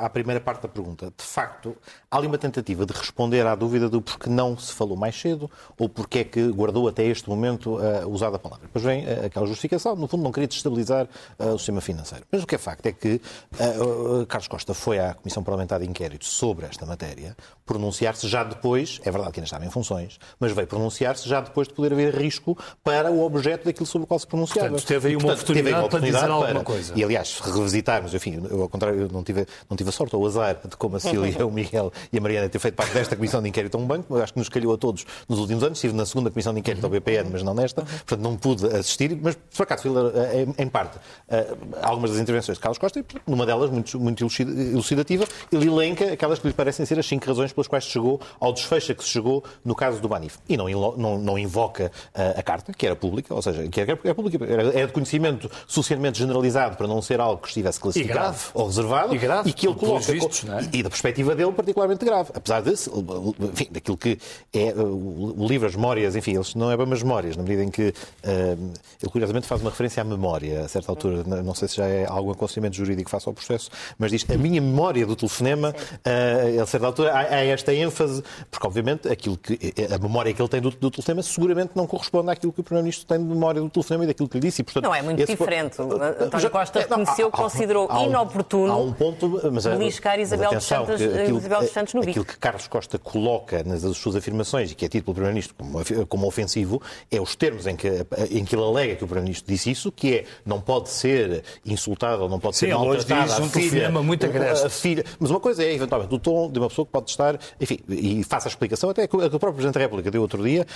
à 0.00 0.08
primeira 0.10 0.40
parte 0.40 0.62
da 0.62 0.68
pergunta. 0.68 1.12
De 1.16 1.24
facto, 1.24 1.76
há 2.10 2.16
ali 2.16 2.26
uma 2.26 2.38
tentativa 2.38 2.84
de 2.84 2.92
responder 2.92 3.46
à 3.46 3.54
dúvida 3.54 3.88
do 3.88 4.02
porquê 4.02 4.28
não 4.28 4.58
se 4.58 4.72
falou 4.72 4.96
mais 4.96 5.18
cedo 5.18 5.50
ou 5.78 5.88
porquê 5.88 6.20
é 6.20 6.24
que 6.24 6.48
guardou 6.48 6.88
até 6.88 7.04
este 7.04 7.28
momento 7.28 7.78
a 7.78 8.06
usada 8.06 8.36
a 8.36 8.38
palavra. 8.38 8.66
Depois 8.66 8.84
vem 8.84 9.04
eh, 9.06 9.26
aquela 9.26 9.46
justificação, 9.46 9.94
no 9.96 10.06
fundo 10.06 10.22
não 10.22 10.32
queria 10.32 10.48
destabilizar 10.48 11.08
eh, 11.38 11.44
o 11.46 11.58
sistema 11.58 11.80
financeiro. 11.80 12.24
Mas 12.30 12.42
o 12.42 12.46
que 12.46 12.54
é 12.54 12.58
facto 12.58 12.86
é 12.86 12.92
que 12.92 13.20
eh, 13.58 14.26
Carlos 14.28 14.48
Costa 14.48 14.74
foi 14.74 14.98
à 14.98 15.14
Comissão 15.14 15.42
Parlamentar 15.42 15.80
de 15.80 15.86
Inquérito 15.86 16.24
sobre 16.24 16.66
esta 16.66 16.84
matéria 16.84 17.36
pronunciar-se 17.70 18.26
já 18.26 18.42
depois, 18.42 19.00
é 19.04 19.10
verdade 19.12 19.30
que 19.32 19.38
ainda 19.38 19.46
estava 19.46 19.64
em 19.64 19.70
funções, 19.70 20.18
mas 20.40 20.50
veio 20.50 20.66
pronunciar-se 20.66 21.28
já 21.28 21.40
depois 21.40 21.68
de 21.68 21.74
poder 21.74 21.92
haver 21.92 22.12
risco 22.16 22.58
para 22.82 23.12
o 23.12 23.24
objeto 23.24 23.64
daquilo 23.66 23.86
sobre 23.86 24.04
o 24.04 24.06
qual 24.08 24.18
se 24.18 24.26
pronunciava. 24.26 24.70
Portanto, 24.70 24.88
teve 24.88 25.08
aí 25.08 25.14
uma 25.16 25.26
Portanto, 25.28 25.46
teve 25.54 25.68
aí 25.68 25.74
uma 25.74 25.84
oportunidade 25.84 25.90
para 25.90 26.00
dizer 26.00 26.30
oportunidade 26.32 26.48
alguma 26.48 26.64
coisa. 26.64 26.92
E, 26.96 27.04
aliás, 27.04 27.28
se 27.28 27.42
revisitarmos, 27.48 28.12
enfim, 28.12 28.42
eu, 28.50 28.62
ao 28.62 28.68
contrário, 28.68 29.02
eu 29.02 29.08
não 29.08 29.22
tive, 29.22 29.46
não 29.68 29.76
tive 29.76 29.88
a 29.88 29.92
sorte 29.92 30.16
ou 30.16 30.22
o 30.22 30.26
azar 30.26 30.58
de, 30.64 30.76
como 30.76 30.96
a 30.96 31.00
Cília, 31.00 31.46
o 31.46 31.52
Miguel 31.52 31.92
e 32.12 32.18
a 32.18 32.20
Mariana 32.20 32.48
ter 32.48 32.58
feito 32.58 32.74
parte 32.74 32.92
desta 32.92 33.14
comissão 33.14 33.40
de 33.40 33.48
inquérito 33.48 33.76
a 33.76 33.80
um 33.80 33.86
banco, 33.86 34.16
eu 34.16 34.20
acho 34.22 34.32
que 34.32 34.38
nos 34.40 34.48
calhou 34.48 34.74
a 34.74 34.76
todos 34.78 35.06
nos 35.28 35.38
últimos 35.38 35.62
anos. 35.62 35.78
Estive 35.78 35.94
na 35.94 36.04
segunda 36.04 36.28
comissão 36.28 36.52
de 36.52 36.58
inquérito 36.58 36.82
ao 36.84 36.90
BPN, 36.90 37.30
mas 37.30 37.44
não 37.44 37.54
nesta, 37.54 37.82
portanto 37.82 38.20
não 38.20 38.36
pude 38.36 38.66
assistir, 38.66 39.16
mas 39.22 39.36
por 39.56 39.62
acaso 39.62 39.82
fui 39.82 39.92
eh, 39.92 40.46
em, 40.58 40.64
em 40.64 40.68
parte 40.68 40.98
eh, 41.28 41.46
algumas 41.82 42.10
das 42.10 42.18
intervenções 42.18 42.58
de 42.58 42.62
Carlos 42.62 42.78
Costa 42.78 42.98
e, 42.98 43.04
numa 43.28 43.46
delas, 43.46 43.70
muito, 43.70 44.00
muito 44.00 44.22
elucida- 44.24 44.50
elucidativa, 44.50 45.24
ele 45.52 45.68
elenca 45.68 46.12
aquelas 46.12 46.40
que 46.40 46.48
lhe 46.48 46.54
parecem 46.54 46.84
ser 46.84 46.98
as 46.98 47.06
cinco 47.06 47.26
razões 47.26 47.52
pelas 47.60 47.68
quais 47.68 47.84
se 47.84 47.90
chegou 47.90 48.20
ao 48.38 48.52
desfecho 48.52 48.92
a 48.92 48.94
que 48.94 49.04
se 49.04 49.10
chegou 49.10 49.44
no 49.64 49.74
caso 49.74 50.00
do 50.00 50.08
Banif. 50.08 50.38
E 50.48 50.56
não, 50.56 50.68
não, 50.96 51.18
não 51.18 51.38
invoca 51.38 51.92
eh, 52.14 52.34
a 52.36 52.42
carta, 52.42 52.72
que 52.72 52.86
era 52.86 52.96
pública, 52.96 53.34
ou 53.34 53.42
seja, 53.42 53.68
que 53.68 53.80
era, 53.80 53.98
era 54.02 54.14
pública, 54.14 54.44
era, 54.44 54.62
era 54.68 54.86
de 54.86 54.92
conhecimento 54.92 55.50
suficientemente 55.66 56.18
generalizado 56.18 56.76
para 56.76 56.86
não 56.86 57.02
ser 57.02 57.20
algo 57.20 57.40
que 57.40 57.48
estivesse 57.48 57.78
classificado 57.78 58.20
grave. 58.20 58.44
ou 58.54 58.66
reservado 58.66 59.14
E 59.14 59.18
grave, 59.18 59.52
que 59.52 59.66
ele 59.66 59.74
coloca 59.74 60.12
vistos, 60.12 60.44
é? 60.48 60.68
e, 60.72 60.78
e 60.78 60.82
da 60.82 60.90
perspectiva 60.90 61.34
dele 61.34 61.52
particularmente 61.52 62.04
grave, 62.04 62.30
apesar 62.34 62.62
de 62.62 62.70
enfim, 62.70 63.68
daquilo 63.70 63.96
que 63.96 64.18
é 64.52 64.72
o, 64.74 65.46
livro 65.46 65.66
as 65.66 65.74
memórias, 65.74 66.16
enfim, 66.16 66.34
eles 66.34 66.54
não 66.54 66.70
é 66.70 66.76
bem 66.76 66.90
as 66.92 67.02
memórias, 67.02 67.36
na 67.36 67.42
medida 67.42 67.64
em 67.64 67.70
que 67.70 67.88
uh, 67.88 68.72
ele 69.02 69.10
curiosamente 69.10 69.46
faz 69.46 69.60
uma 69.60 69.70
referência 69.70 70.00
à 70.00 70.04
memória, 70.04 70.64
a 70.64 70.68
certa 70.68 70.90
altura, 70.90 71.24
não 71.42 71.54
sei 71.54 71.68
se 71.68 71.76
já 71.76 71.86
é 71.86 72.06
algum 72.06 72.30
aconselhamento 72.30 72.76
jurídico 72.76 73.10
face 73.10 73.28
ao 73.28 73.34
processo, 73.34 73.70
mas 73.98 74.10
diz 74.10 74.24
a 74.30 74.36
minha 74.36 74.60
memória 74.60 75.04
do 75.06 75.16
telefonema, 75.16 75.70
uh, 75.70 76.62
a 76.62 76.66
certa 76.66 76.86
altura 76.86 77.12
há, 77.12 77.20
há 77.20 77.44
esta 77.52 77.74
ênfase, 77.74 78.22
porque 78.50 78.66
obviamente 78.66 79.08
aquilo 79.08 79.36
que 79.36 79.58
a 79.92 79.98
memória 79.98 80.32
que 80.32 80.40
ele 80.40 80.48
tem 80.48 80.60
do, 80.60 80.70
do 80.70 80.90
telefonema 80.90 81.22
seguramente 81.22 81.72
não 81.74 81.86
corresponde 81.86 82.30
àquilo 82.30 82.52
que 82.52 82.60
o 82.60 82.64
Primeiro-Ministro 82.64 83.06
tem 83.06 83.18
de 83.18 83.24
memória 83.24 83.60
do 83.60 83.68
telefonema 83.70 84.04
e 84.04 84.06
daquilo 84.08 84.28
que 84.28 84.36
lhe 84.38 84.46
disse. 84.46 84.62
E, 84.62 84.64
portanto, 84.64 84.84
Não, 84.84 84.94
é 84.94 85.02
muito 85.02 85.24
diferente. 85.24 85.80
O 85.80 85.92
António 86.02 86.40
Já- 86.40 86.50
Costa 86.50 86.78
é, 86.80 86.86
não, 86.88 86.98
reconheceu, 86.98 87.26
há- 87.26 87.28
há- 87.28 87.42
considerou 87.42 87.86
há 87.90 88.00
um- 88.00 88.06
inoportuno 88.06 88.72
há 88.72 88.76
um 88.76 88.92
ponto, 88.92 89.40
mas, 89.52 89.66
beliscar 89.66 90.16
mas 90.18 90.28
Isabel 90.28 90.50
dos 90.50 90.56
atenção, 90.56 90.86
Santos- 90.86 91.00
que 91.02 91.18
aquilo- 91.20 91.38
Isabel 91.38 91.60
dos 91.60 91.70
Santos 91.70 91.94
no 91.94 92.00
bico. 92.00 92.10
Aquilo 92.10 92.24
que 92.24 92.38
Carlos 92.38 92.66
Costa 92.66 92.98
coloca 92.98 93.62
nas 93.64 93.82
suas 93.96 94.16
afirmações 94.16 94.70
e 94.72 94.74
que 94.74 94.84
é 94.84 94.88
tido 94.88 95.04
pelo 95.04 95.14
Primeiro-Ministro 95.14 95.54
como, 95.56 96.06
como 96.06 96.26
ofensivo 96.26 96.80
é 97.10 97.20
os 97.20 97.34
termos 97.36 97.66
em 97.66 97.76
que, 97.76 97.88
em 98.30 98.44
que 98.44 98.54
ele 98.54 98.62
alega 98.64 98.96
que 98.96 99.04
o 99.04 99.06
Primeiro-Ministro 99.06 99.52
disse 99.52 99.70
isso, 99.70 99.90
que 99.92 100.14
é 100.14 100.24
não 100.44 100.60
pode 100.60 100.88
ser 100.90 101.42
insultado 101.64 102.22
ou 102.22 102.28
não 102.28 102.38
pode 102.38 102.56
Sim, 102.56 102.66
ser 102.66 102.76
diz 103.04 103.32
a 103.32 103.40
um 103.42 103.48
filha, 103.48 103.70
telefonema 103.70 104.02
muito 104.02 104.26
agreste. 104.26 104.66
a 104.66 104.70
filha. 104.70 105.04
Mas 105.18 105.30
uma 105.30 105.40
coisa 105.40 105.62
é, 105.64 105.72
eventualmente, 105.74 106.14
o 106.14 106.18
tom 106.18 106.50
de 106.50 106.58
uma 106.58 106.68
pessoa 106.68 106.84
que 106.86 106.92
pode 106.92 107.10
estar, 107.10 107.38
enfim, 107.60 107.78
e 107.88 108.22
faça 108.24 108.48
a 108.48 108.50
explicação, 108.50 108.90
até 108.90 109.06
que 109.06 109.16
o 109.16 109.18
próprio 109.18 109.52
Presidente 109.52 109.74
da 109.74 109.80
República 109.80 110.10
deu 110.10 110.22
outro 110.22 110.42
dia, 110.42 110.66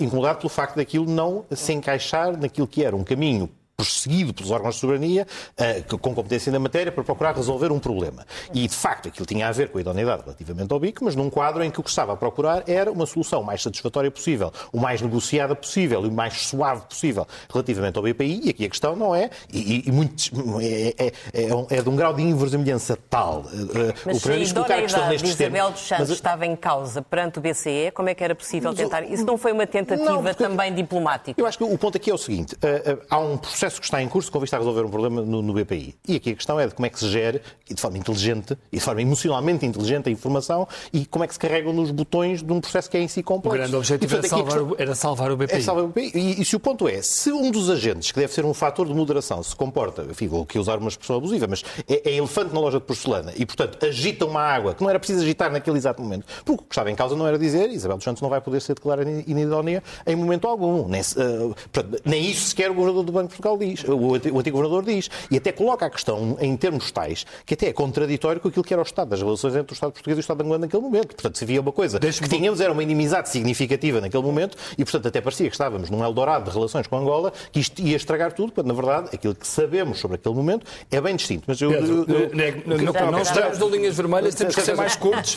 incomodado 0.00 0.38
pelo 0.38 0.48
facto 0.48 0.76
daquilo 0.76 1.06
não 1.06 1.44
se 1.50 1.72
encaixar 1.72 2.36
naquilo 2.36 2.66
que 2.66 2.84
era 2.84 2.94
um 2.94 3.04
caminho 3.04 3.48
perseguido 3.86 4.32
pelos 4.32 4.50
órgãos 4.50 4.76
de 4.76 4.80
soberania, 4.80 5.26
eh, 5.56 5.82
com 6.00 6.14
competência 6.14 6.50
na 6.50 6.58
matéria, 6.58 6.90
para 6.90 7.04
procurar 7.04 7.36
resolver 7.36 7.70
um 7.70 7.78
problema. 7.78 8.24
E, 8.54 8.66
de 8.66 8.74
facto, 8.74 9.08
aquilo 9.08 9.26
tinha 9.26 9.46
a 9.48 9.52
ver 9.52 9.68
com 9.68 9.76
a 9.76 9.80
idoneidade 9.82 10.22
relativamente 10.22 10.72
ao 10.72 10.80
BIC, 10.80 11.02
mas 11.04 11.14
num 11.14 11.28
quadro 11.28 11.62
em 11.62 11.70
que 11.70 11.78
o 11.78 11.82
que 11.82 11.90
estava 11.90 12.14
a 12.14 12.16
procurar 12.16 12.64
era 12.66 12.90
uma 12.90 13.04
solução 13.04 13.42
mais 13.42 13.62
satisfatória 13.62 14.10
possível, 14.10 14.50
o 14.72 14.80
mais 14.80 15.02
negociada 15.02 15.54
possível 15.54 16.04
e 16.04 16.08
o 16.08 16.12
mais 16.12 16.40
suave 16.46 16.86
possível 16.86 17.26
relativamente 17.52 17.98
ao 17.98 18.02
BPI. 18.02 18.40
E 18.44 18.50
aqui 18.50 18.64
a 18.64 18.68
questão 18.70 18.96
não 18.96 19.14
é, 19.14 19.28
e, 19.52 19.58
e- 19.58 19.82
e 19.88 19.92
muitos- 19.92 20.30
é, 20.62 20.94
é- 21.34 21.46
é 21.48 21.54
um- 21.54 21.66
é 21.68 21.82
de 21.82 21.88
um 21.90 21.96
grau 21.96 22.14
de 22.14 22.22
inverosimilhança 22.22 22.98
tal. 23.10 23.44
eh, 23.52 23.90
eh, 23.90 23.94
Mas 24.06 24.16
o 24.16 24.20
se 24.20 24.32
a 24.32 24.36
idoneidade 24.38 25.16
de. 25.18 25.26
Isabel 25.26 25.70
dos 25.70 25.80
Santos 25.86 26.08
Mas, 26.08 26.16
estava 26.16 26.46
em 26.46 26.56
causa 26.56 27.02
perante 27.02 27.38
o 27.38 27.42
BCE, 27.42 27.90
como 27.92 28.08
é 28.08 28.14
que 28.14 28.24
era 28.24 28.34
possível 28.34 28.72
tentar? 28.74 29.02
Isso 29.02 29.24
não 29.26 29.36
foi 29.36 29.52
uma 29.52 29.66
tentativa 29.66 30.10
Não, 30.10 30.22
porque- 30.22 30.42
também 30.42 30.74
diplomática? 30.74 31.38
Eu 31.38 31.46
acho 31.46 31.58
que 31.58 31.64
o 31.64 31.76
ponto 31.76 31.96
aqui 31.98 32.10
é 32.10 32.14
o 32.14 32.18
seguinte: 32.18 32.56
eh, 32.62 32.82
eh, 32.86 32.98
há 33.10 33.18
um 33.18 33.36
processo 33.36 33.65
que 33.74 33.84
está 33.84 34.02
em 34.02 34.08
curso 34.08 34.30
com 34.30 34.40
vista 34.40 34.56
a 34.56 34.58
resolver 34.58 34.82
um 34.82 34.88
problema 34.90 35.22
no, 35.22 35.42
no 35.42 35.52
BPI. 35.52 35.94
E 36.08 36.16
aqui 36.16 36.30
a 36.30 36.34
questão 36.34 36.58
é 36.60 36.66
de 36.66 36.74
como 36.74 36.86
é 36.86 36.88
que 36.90 36.98
se 36.98 37.08
gere, 37.08 37.40
e 37.68 37.74
de 37.74 37.80
forma 37.80 37.98
inteligente, 37.98 38.56
e 38.72 38.76
de 38.76 38.82
forma 38.82 39.02
emocionalmente 39.02 39.66
inteligente, 39.66 40.08
a 40.08 40.12
informação 40.12 40.66
e 40.92 41.04
como 41.06 41.24
é 41.24 41.26
que 41.26 41.34
se 41.34 41.38
carregam 41.40 41.72
nos 41.72 41.90
botões 41.90 42.42
de 42.42 42.52
um 42.52 42.60
processo 42.60 42.88
que 42.90 42.96
é 42.96 43.00
em 43.00 43.08
si 43.08 43.20
O 43.20 43.24
complexo. 43.24 43.58
grande 43.58 43.76
objetivo 43.76 44.12
E, 44.12 44.14
era 44.16 44.22
portanto, 44.22 44.40
aqui 44.40 44.48
a 44.48 44.50
salvar, 44.50 44.66
questão- 44.68 44.78
o- 44.78 44.82
era 44.82 44.94
salvar 44.94 45.30
o 45.32 45.36
BPI. 45.36 45.56
é 45.56 45.60
salvar 45.60 45.84
o 45.84 45.88
BPI. 45.88 46.12
E, 46.14 46.40
e 46.42 46.44
se 46.44 46.56
o 46.56 46.60
ponto 46.60 46.88
é, 46.88 47.02
se 47.02 47.32
um 47.32 47.50
dos 47.50 47.68
agentes, 47.70 48.12
que 48.12 48.20
deve 48.20 48.32
ser 48.32 48.44
um 48.44 48.54
fator 48.54 48.86
de 48.86 48.94
moderação, 48.94 49.42
se 49.42 49.54
comporta, 49.56 50.06
enfim, 50.10 50.28
vou 50.28 50.42
aqui 50.42 50.58
usar 50.58 50.78
uma 50.78 50.88
expressão 50.88 51.16
abusiva, 51.16 51.46
mas 51.48 51.64
é, 51.88 52.10
é 52.10 52.14
elefante 52.16 52.54
na 52.54 52.60
loja 52.60 52.78
de 52.78 52.84
porcelana 52.84 53.32
e, 53.36 53.44
portanto, 53.44 53.84
agita 53.84 54.24
uma 54.26 54.40
água 54.42 54.74
que 54.74 54.82
não 54.82 54.90
era 54.90 54.98
preciso 54.98 55.22
agitar 55.22 55.50
naquele 55.50 55.76
exato 55.76 56.00
momento, 56.02 56.24
porque 56.44 56.62
o 56.62 56.66
que 56.66 56.72
estava 56.74 56.90
em 56.90 56.94
causa 56.94 57.16
não 57.16 57.26
era 57.26 57.38
dizer 57.38 57.70
Isabel 57.70 57.96
dos 57.96 58.04
Santos 58.04 58.22
não 58.22 58.28
vai 58.28 58.40
poder 58.40 58.60
ser 58.60 58.74
declarada 58.74 59.10
inidónea 59.26 59.82
em 60.06 60.14
momento 60.16 60.46
algum. 60.46 60.88
Nem, 60.88 61.02
portanto, 61.02 62.00
nem 62.04 62.30
isso 62.30 62.48
sequer 62.48 62.70
o 62.70 62.74
governador 62.74 63.04
do 63.04 63.12
Banco 63.12 63.28
de 63.28 63.34
Portugal 63.34 63.55
diz, 63.58 63.84
o, 63.84 64.14
anti- 64.14 64.30
o 64.30 64.38
antigo 64.38 64.56
governador 64.58 64.84
diz. 64.84 65.08
E 65.30 65.36
até 65.36 65.52
coloca 65.52 65.86
a 65.86 65.90
questão 65.90 66.36
em 66.40 66.56
termos 66.56 66.90
tais 66.90 67.24
que 67.44 67.54
até 67.54 67.66
é 67.68 67.72
contraditório 67.72 68.40
com 68.40 68.48
aquilo 68.48 68.64
que 68.64 68.72
era 68.72 68.80
o 68.82 68.84
Estado 68.84 69.08
das 69.08 69.20
relações 69.22 69.54
entre 69.56 69.72
o 69.72 69.74
Estado 69.74 69.92
português 69.92 70.16
e 70.16 70.20
o 70.20 70.22
Estado 70.22 70.40
angolano 70.42 70.64
naquele 70.64 70.82
momento. 70.82 71.14
Portanto, 71.14 71.36
se 71.38 71.44
havia 71.44 71.60
uma 71.60 71.72
coisa 71.72 71.98
que 71.98 72.28
tínhamos 72.28 72.60
era 72.60 72.72
uma 72.72 72.82
inimizade 72.82 73.28
significativa 73.28 74.00
naquele 74.00 74.22
momento 74.22 74.56
e, 74.76 74.84
portanto, 74.84 75.08
até 75.08 75.20
parecia 75.20 75.48
que 75.48 75.54
estávamos 75.54 75.90
num 75.90 76.04
Eldorado 76.04 76.44
de 76.50 76.56
relações 76.56 76.86
com 76.86 76.96
Angola, 76.98 77.32
que 77.52 77.60
isto 77.60 77.80
ia 77.82 77.96
estragar 77.96 78.32
tudo, 78.32 78.52
quando, 78.52 78.66
na 78.68 78.74
verdade, 78.74 79.10
aquilo 79.14 79.34
que 79.34 79.46
sabemos 79.46 79.98
sobre 79.98 80.16
aquele 80.16 80.34
momento 80.34 80.66
é 80.90 81.00
bem 81.00 81.16
distinto. 81.16 81.44
Mas 81.46 81.60
eu, 81.60 81.70
Pedro, 81.70 82.04
eu- 82.08 82.14
eu- 82.14 82.30
não, 82.66 82.76
não, 82.76 83.10
não, 83.12 83.18
estamos 83.22 83.58
no 83.58 83.68
linhas 83.68 83.94
vermelhas, 83.96 84.34
temos 84.34 84.54
que 84.54 84.60
ser 84.62 84.76
mais 84.76 84.96
curtos. 84.96 85.36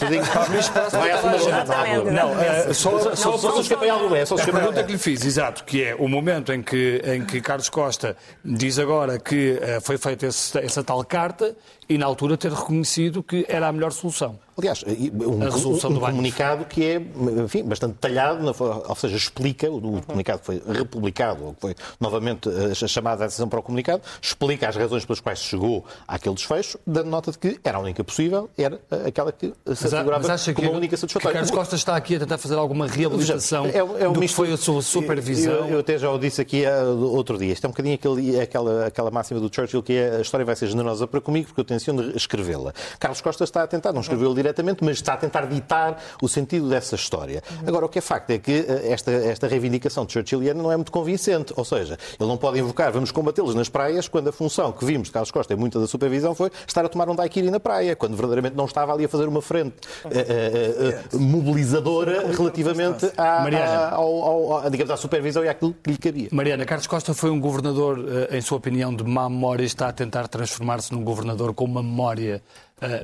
Não 2.12 2.40
eh, 2.42 2.74
só, 2.74 3.16
se 3.56 3.60
escapei 3.62 3.90
alguma, 3.90 4.18
é 4.18 4.26
só 4.26 4.36
se 4.38 4.44
A 4.50 4.54
pergunta 4.54 4.84
que 4.84 4.92
lhe 4.92 4.98
fiz, 4.98 5.26
exato, 5.26 5.64
que 5.64 5.84
é 5.84 5.96
o 5.96 6.08
momento 6.08 6.52
em 6.54 6.62
que, 6.62 7.02
em 7.06 7.24
que 7.26 7.42
Carlos 7.42 7.70
Costa 7.70 8.09
diz 8.44 8.80
agora 8.80 9.20
que 9.20 9.60
eh, 9.62 9.80
foi 9.80 9.98
feita 9.98 10.26
essa 10.26 10.84
tal 10.84 11.04
carta 11.04 11.56
e 11.90 11.98
na 11.98 12.06
altura 12.06 12.38
ter 12.38 12.52
reconhecido 12.52 13.24
que 13.24 13.46
era 13.50 13.68
a 13.68 13.72
melhor 13.72 13.92
solução. 13.92 14.38
Aliás, 14.58 14.84
um, 14.86 15.42
A 15.42 15.46
resolução 15.50 15.90
um 15.90 15.94
do 15.94 16.00
banco. 16.02 16.12
comunicado 16.12 16.66
que 16.66 16.84
é, 16.84 17.02
enfim, 17.46 17.64
bastante 17.64 17.94
detalhado, 17.94 18.46
ou 18.60 18.96
seja, 18.96 19.16
explica, 19.16 19.72
o 19.72 20.02
comunicado 20.06 20.40
que 20.42 20.46
foi 20.46 20.62
republicado, 20.68 21.46
ou 21.46 21.54
que 21.54 21.62
foi 21.62 21.76
novamente 21.98 22.50
eh, 22.50 22.76
chamada 22.76 23.24
a 23.24 23.28
atenção 23.28 23.48
para 23.48 23.60
o 23.60 23.64
comunicado, 23.64 24.04
explica 24.22 24.68
as 24.68 24.76
razões 24.76 25.06
pelas 25.06 25.22
quais 25.22 25.40
se 25.40 25.46
chegou 25.46 25.86
àquele 26.06 26.36
desfecho, 26.36 26.78
dando 26.86 27.10
nota 27.10 27.32
de 27.32 27.38
que 27.38 27.58
era 27.64 27.78
a 27.78 27.82
única 27.82 28.04
possível, 28.04 28.50
era 28.58 28.82
eh, 28.92 29.04
aquela 29.08 29.32
que 29.32 29.54
se 29.74 29.88
assegurava 29.88 30.24
mas 30.28 30.30
acha 30.30 30.54
que, 30.54 30.62
como 30.62 30.74
a 30.74 30.78
única 30.78 30.96
que 30.96 30.98
satisfatória. 31.00 31.34
Carlos 31.36 31.52
Costa 31.52 31.76
está 31.78 31.96
aqui 31.96 32.16
a 32.18 32.20
tentar 32.20 32.38
fazer 32.38 32.56
alguma 32.56 32.86
reabilitação 32.86 33.66
É, 33.68 33.78
é 33.78 33.84
um 33.84 34.12
do 34.12 34.14
que 34.16 34.20
misto- 34.20 34.36
foi 34.36 34.52
a 34.52 34.58
sua 34.58 34.82
supervisão? 34.82 35.54
Eu, 35.54 35.68
eu 35.76 35.80
até 35.80 35.98
já 35.98 36.12
o 36.12 36.20
disse 36.20 36.42
aqui 36.42 36.66
ah, 36.66 36.84
outro 36.84 37.38
dia. 37.38 37.54
Isto 37.54 37.64
é 37.66 37.68
um 37.70 37.72
bocadinho 37.72 37.96
aquele, 37.96 38.40
aquela, 38.42 38.86
aquela 38.88 39.10
máxima 39.10 39.40
do 39.40 39.50
Churchill 39.54 39.82
que 39.82 39.94
é 39.94 40.18
a 40.18 40.22
história 40.22 40.46
vai 40.46 40.56
ser 40.58 40.68
generosa 40.68 41.08
para 41.08 41.22
comigo 41.22 41.48
porque 41.48 41.62
eu 41.62 41.64
tenciono 41.80 42.12
escrevê-la. 42.16 42.74
Carlos 43.00 43.22
Costa 43.22 43.44
está 43.44 43.64
a 43.64 43.68
tentar 43.68 43.94
não 43.94 44.02
escrevê-la 44.02 44.36
diretamente, 44.36 44.84
mas 44.84 44.98
está 44.98 45.14
a 45.14 45.18
tentar 45.18 45.46
ditar 45.46 45.98
o 46.22 46.28
sentido 46.28 46.70
dessa 46.70 46.96
história. 46.96 47.42
Agora, 47.66 47.86
o 47.86 47.90
que 47.90 48.00
é 48.00 48.02
facto 48.02 48.30
é 48.32 48.38
que 48.38 48.66
eh, 48.68 48.92
esta, 48.92 49.12
esta 49.12 49.48
reivindicação 49.48 50.06
de 50.06 50.14
churchilliana 50.14 50.62
não 50.62 50.72
é 50.72 50.76
muito 50.76 50.92
convincente, 50.92 51.54
ou 51.56 51.66
seja, 51.66 51.98
ele 52.20 52.30
não 52.30 52.38
pode 52.38 52.60
invocar 52.60 52.92
vamos 52.92 53.12
combatê-los 53.12 53.56
nas 53.56 53.70
praias 53.70 54.08
quando 54.08 54.28
a 54.30 54.32
função 54.32 54.72
que 54.72 54.84
vimos 54.84 55.08
de 55.08 55.14
Carlos 55.14 55.32
Costa 55.32 55.54
e 55.54 55.56
muita 55.56 55.80
da 55.80 55.88
supervisão 55.88 56.36
foi 56.36 56.52
estar 56.68 56.84
a 56.84 56.90
tomar 56.90 57.10
um 57.10 57.16
daiquiri 57.16 57.50
na 57.50 57.60
praia, 57.60 57.96
quando 57.96 58.16
verdadeiramente 58.16 58.56
não 58.56 58.66
estava 58.66 58.94
ali 58.94 59.06
a 59.06 59.10
fazer 59.10 59.28
uma 59.28 59.42
frente 59.42 59.76
uh, 60.06 60.08
uh, 60.08 61.18
uh, 61.18 61.20
mobilizadora 61.20 62.32
relativamente 62.32 63.12
à, 63.18 63.44
à, 63.44 63.96
ao, 63.96 64.54
ao, 64.54 64.70
digamos, 64.70 64.92
à 64.92 64.98
supervisão 64.98 65.44
e 65.44 65.50
àquilo 65.50 65.76
que 65.84 65.92
lhe 65.92 65.98
cabia. 65.98 66.30
Mariana, 66.32 66.66
Carlos 66.66 66.88
Costa 66.88 67.14
foi 67.14 67.30
um 67.30 67.40
governador, 67.40 68.00
em 68.32 68.42
sua 68.42 68.58
opinião, 68.58 68.94
de 68.94 69.04
má 69.04 69.30
memória 69.30 69.64
e 69.64 69.66
está 69.66 69.88
a 69.88 69.94
tentar 69.94 70.28
transformar-se 70.28 70.92
num 70.92 71.04
governador 71.04 71.54
com 71.54 71.68
uma 71.70 71.84
memória 71.84 72.44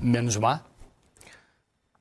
menos 0.02 0.38
má? 0.38 0.62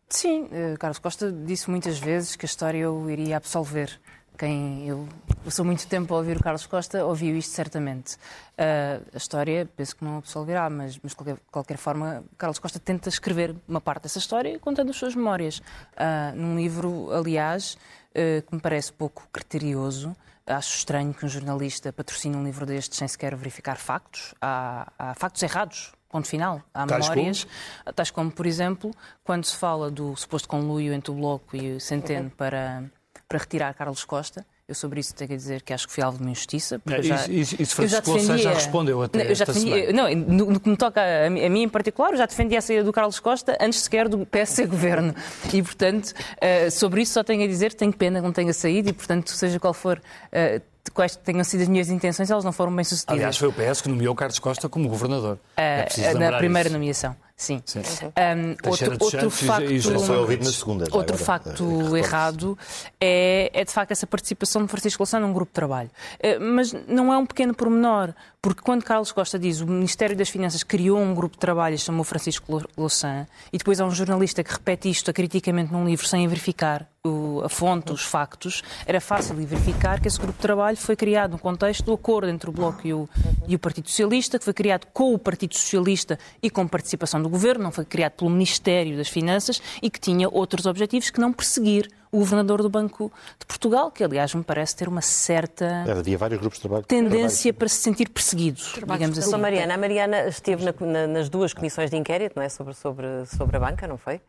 Sim, 0.09 0.49
Carlos 0.79 0.99
Costa 0.99 1.33
disse 1.33 1.69
muitas 1.69 1.99
vezes 1.99 2.37
que 2.37 2.45
a 2.45 2.49
história 2.49 2.91
o 2.91 3.11
iria 3.11 3.37
absolver 3.37 4.01
quem 4.37 4.89
eu 4.89 5.09
passou 5.45 5.65
muito 5.65 5.87
tempo 5.87 6.13
a 6.15 6.19
ouvir 6.19 6.37
o 6.37 6.43
Carlos 6.43 6.67
Costa 6.67 7.05
ouviu 7.05 7.37
isto 7.37 7.53
certamente. 7.53 8.15
Uh, 8.15 9.05
a 9.13 9.17
história 9.17 9.69
penso 9.77 9.97
que 9.97 10.05
não 10.05 10.19
absolverá, 10.19 10.69
mas, 10.69 10.99
mas 11.03 11.13
de 11.13 11.17
qualquer, 11.17 11.39
qualquer 11.51 11.77
forma, 11.77 12.25
Carlos 12.37 12.59
Costa 12.59 12.79
tenta 12.81 13.09
escrever 13.09 13.55
uma 13.69 13.81
parte 13.81 14.05
dessa 14.05 14.19
história 14.19 14.59
contando 14.59 14.91
as 14.91 14.97
suas 14.97 15.15
memórias. 15.15 15.59
Uh, 15.59 16.35
num 16.35 16.57
livro, 16.57 17.13
aliás, 17.13 17.79
uh, 18.11 18.43
que 18.43 18.55
me 18.55 18.61
parece 18.61 18.93
pouco 18.93 19.29
criterioso. 19.33 20.17
Acho 20.47 20.77
estranho 20.77 21.15
que 21.15 21.25
um 21.25 21.29
jornalista 21.29 21.93
patrocine 21.93 22.37
um 22.37 22.45
livro 22.45 22.67
destes 22.67 22.99
sem 22.99 23.09
sequer 23.09 23.35
verificar 23.37 23.77
factos. 23.77 24.35
Há, 24.43 24.93
há 24.99 25.15
factos 25.15 25.43
errados 25.43 25.93
ponto 26.15 26.29
final. 26.29 26.63
Há 26.73 26.87
tais 26.87 27.09
memórias, 27.09 27.45
como? 27.45 27.95
tais 27.95 28.11
como, 28.13 28.31
por 28.31 28.47
exemplo, 28.47 28.93
quando 29.25 29.45
se 29.45 29.57
fala 29.57 29.91
do 29.91 30.15
suposto 30.15 30.49
conluio 30.49 30.93
entre 30.93 31.11
o 31.11 31.15
Bloco 31.15 31.57
e 31.57 31.73
o 31.73 31.81
Centeno 31.81 32.27
uhum. 32.27 32.31
para 32.31 32.85
para 33.29 33.39
retirar 33.39 33.75
Carlos 33.75 34.05
Costa. 34.05 34.47
Eu 34.67 34.75
sobre 34.75 35.01
isso 35.01 35.15
tenho 35.15 35.33
a 35.33 35.37
dizer 35.37 35.63
que 35.63 35.75
acho 35.75 35.87
que 35.87 35.93
foi 35.93 36.03
alvo 36.05 36.19
de 36.19 36.25
uma 36.25 36.31
injustiça. 36.31 36.81
Não, 36.87 37.03
já, 37.03 37.27
isso, 37.27 37.61
isso 37.61 37.83
eu 37.83 37.89
já, 37.89 38.01
defendia, 38.01 38.39
já 38.39 38.55
respondeu 38.55 39.03
até 39.03 39.19
não, 39.19 39.25
eu 39.27 39.35
já 39.35 39.45
defendia, 39.45 39.93
Não, 39.93 40.15
no, 40.15 40.51
no, 40.53 40.61
que 40.61 40.69
me 40.69 40.77
toca 40.77 41.01
a, 41.01 41.27
a, 41.27 41.31
mim 41.31 41.63
em 41.63 41.69
particular, 41.69 42.13
eu 42.13 42.17
já 42.17 42.27
defendi 42.27 42.57
a 42.57 42.63
saída 42.63 42.83
do 42.83 42.93
Carlos 42.93 43.21
Costa 43.21 43.59
antes 43.61 43.81
sequer 43.81 44.09
do 44.09 44.25
PSC 44.25 44.67
Governo. 44.67 45.15
E, 45.53 45.63
portanto, 45.63 46.13
uh, 46.13 46.71
sobre 46.71 47.03
isso 47.03 47.13
só 47.13 47.23
tenho 47.23 47.45
a 47.45 47.47
dizer 47.47 47.75
tenho 47.75 47.93
pena 47.93 48.21
que 48.21 48.25
não 48.25 48.33
tenha 48.33 48.55
saído 48.55 48.89
e, 48.89 48.93
portanto, 48.93 49.31
seja 49.31 49.59
qual 49.59 49.75
for... 49.75 50.01
Uh, 50.33 50.74
quais 50.93 51.17
tenham 51.17 51.45
sido 51.45 51.63
as 51.63 51.69
minhas 51.69 51.89
intenções, 51.89 52.31
elas 52.31 52.45
não 52.45 52.53
foram 52.53 52.75
bem 52.75 52.85
sucedidas. 52.85 53.15
Aliás, 53.15 53.37
foi 53.37 53.49
o 53.49 53.53
PS 53.53 53.81
que 53.81 53.89
nomeou 53.89 54.15
Carlos 54.15 54.39
Costa 54.39 54.69
como 54.69 54.89
governador. 54.89 55.37
Uh, 55.57 56.01
é 56.01 56.15
na 56.15 56.37
primeira 56.39 56.69
isso. 56.69 56.77
nomeação. 56.77 57.17
Sim. 57.45 57.63
Sim. 57.67 57.83
Um, 58.07 58.71
outro, 58.71 58.93
outro 58.93 59.31
facto, 59.31 60.53
segunda. 60.53 60.85
Outro 60.85 61.17
agora, 61.17 61.17
facto 61.17 61.97
errado 61.97 62.59
é, 63.01 63.51
é, 63.53 63.65
de 63.65 63.71
facto, 63.71 63.93
essa 63.93 64.07
participação 64.07 64.63
de 64.63 64.69
Francisco 64.69 65.03
Louçã 65.03 65.21
num 65.21 65.33
grupo 65.33 65.51
de 65.51 65.55
trabalho. 65.55 65.91
Uh, 66.17 66.41
mas 66.41 66.73
não 66.89 67.13
é 67.13 67.19
um 67.19 67.27
pequeno 67.27 67.55
pormenor, 67.55 68.15
porque 68.41 68.61
quando 68.63 68.85
Carlos 68.85 69.11
Costa 69.11 69.39
diz 69.39 69.61
o 69.61 69.67
Ministério 69.67 70.17
das 70.17 70.29
Finanças 70.29 70.63
criou 70.63 70.99
um 70.99 71.15
grupo 71.15 71.37
de 71.37 71.41
trabalho 71.41 71.75
e 71.75 71.79
chamou 71.79 72.05
Francisco 72.05 72.63
Louçã, 72.77 73.27
e 73.53 73.59
depois 73.59 73.81
há 73.81 73.87
um 73.87 73.91
jornalista 73.91 74.45
que 74.45 74.53
repete 74.53 74.91
isto 74.91 75.13
criticamente 75.13 75.73
num 75.73 75.87
livro 75.87 76.07
sem 76.07 76.27
verificar 76.29 76.87
o, 77.07 77.43
a 77.45 77.49
fonte, 77.49 77.93
os 77.93 78.03
factos, 78.03 78.63
era 78.87 79.01
fácil 79.01 79.35
verificar 79.37 80.01
que 80.01 80.09
esse 80.09 80.19
grupo 80.19 80.35
de 80.35 80.43
trabalho 80.43 80.77
foi 80.77 80.97
criado 80.97 81.33
no 81.33 81.39
contexto 81.39 81.85
do 81.85 81.93
acordo 81.93 82.29
entre 82.31 82.49
o 82.49 82.53
Bloco 82.53 82.81
e 82.87 82.95
o, 82.95 83.09
e 83.47 83.55
o 83.55 83.59
Partido 83.59 83.89
Socialista, 83.89 84.39
que 84.39 84.45
foi 84.45 84.55
criado 84.55 84.87
com 84.93 85.13
o 85.15 85.19
Partido 85.19 85.55
Socialista 85.55 86.19
e 86.43 86.49
com 86.49 86.67
participação 86.67 87.23
do 87.23 87.29
Governo, 87.35 87.65
não 87.65 87.73
foi 87.73 87.85
criado 87.85 88.13
pelo 88.13 88.31
Ministério 88.31 88.97
das 88.97 89.09
Finanças 89.09 89.61
e 89.83 89.91
que 89.91 89.99
tinha 89.99 90.29
outros 90.29 90.67
objetivos 90.67 91.11
que 91.11 91.21
não 91.21 91.33
perseguir 91.33 91.91
o 92.15 92.19
governador 92.19 92.63
do 92.63 92.71
Banco 92.71 93.13
de 93.39 93.45
Portugal, 93.47 93.91
que 93.91 94.05
aliás 94.05 94.33
me 94.35 94.45
parece 94.45 94.77
ter 94.77 94.89
uma 94.89 95.03
certa 95.03 95.85
havia 95.91 96.17
vários 96.17 96.39
grupos 96.41 96.59
de 96.59 96.63
trabalho. 96.63 96.85
tendência 96.87 97.53
para 97.53 97.69
se 97.69 97.77
sentir 97.77 98.09
perseguido, 98.09 98.61
digamos 98.87 99.19
assim. 99.19 99.35
Mariana, 99.37 99.75
a 99.75 99.79
Mariana 99.79 100.27
esteve 100.29 100.65
na, 100.65 100.75
na, 100.87 101.07
nas 101.07 101.29
duas 101.29 101.53
comissões 101.53 101.91
de 101.91 101.97
inquérito, 101.97 102.35
não 102.37 102.43
é? 102.43 102.49
Sobre, 102.49 102.73
sobre, 102.75 103.07
sobre 103.27 103.57
a 103.57 103.61
banca, 103.61 103.87
não 103.87 103.99
foi? 103.99 104.21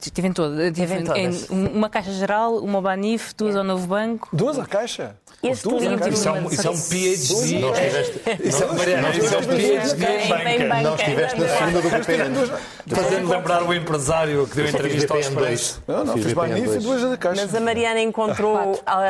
estive 0.00 0.28
em 0.28 0.32
todas. 0.32 0.58
Estive 0.68 0.94
em 0.94 1.04
todas. 1.04 1.50
Em 1.50 1.66
uma 1.68 1.90
Caixa 1.90 2.12
Geral, 2.12 2.58
uma 2.58 2.80
Banif, 2.80 3.34
duas 3.36 3.54
é. 3.54 3.58
ao 3.58 3.64
Novo 3.64 3.86
Banco. 3.86 4.28
Duas 4.32 4.58
à 4.58 4.64
Caixa? 4.64 5.16
Este 5.42 5.68
livro, 5.68 6.08
isso, 6.08 6.28
é 6.28 6.32
um, 6.32 6.46
isso 6.46 6.68
é 6.68 6.70
um 6.70 6.80
PhD. 6.80 7.58
Não 7.58 7.72
estiveste. 7.72 8.20
Isso 8.44 8.62
é, 8.62 8.66
Mariana, 8.72 9.10
isso 9.10 9.34
é 9.34 9.38
um 9.38 9.42
PhD 9.42 10.06
em 10.06 10.68
banca. 10.68 10.82
Não 10.82 10.94
estiveste 10.94 11.40
na 11.40 11.48
segunda 11.48 11.82
do 11.82 11.90
PPN. 11.90 12.62
Fazendo 12.86 13.28
lembrar 13.28 13.62
o 13.64 13.74
empresário 13.74 14.46
que 14.46 14.56
deu 14.56 14.68
entrevista 14.68 15.14
ao 15.14 15.20
Expresso. 15.20 15.82
Não, 15.86 16.04
não, 16.04 16.14
fiz 16.16 16.32
Banif 16.32 16.76
e 16.76 16.78
duas 16.78 17.02
da 17.02 17.16
Caixa. 17.16 17.31
Mas 17.36 17.54
a 17.54 17.60
Mariana 17.60 18.00
encontrou 18.00 18.56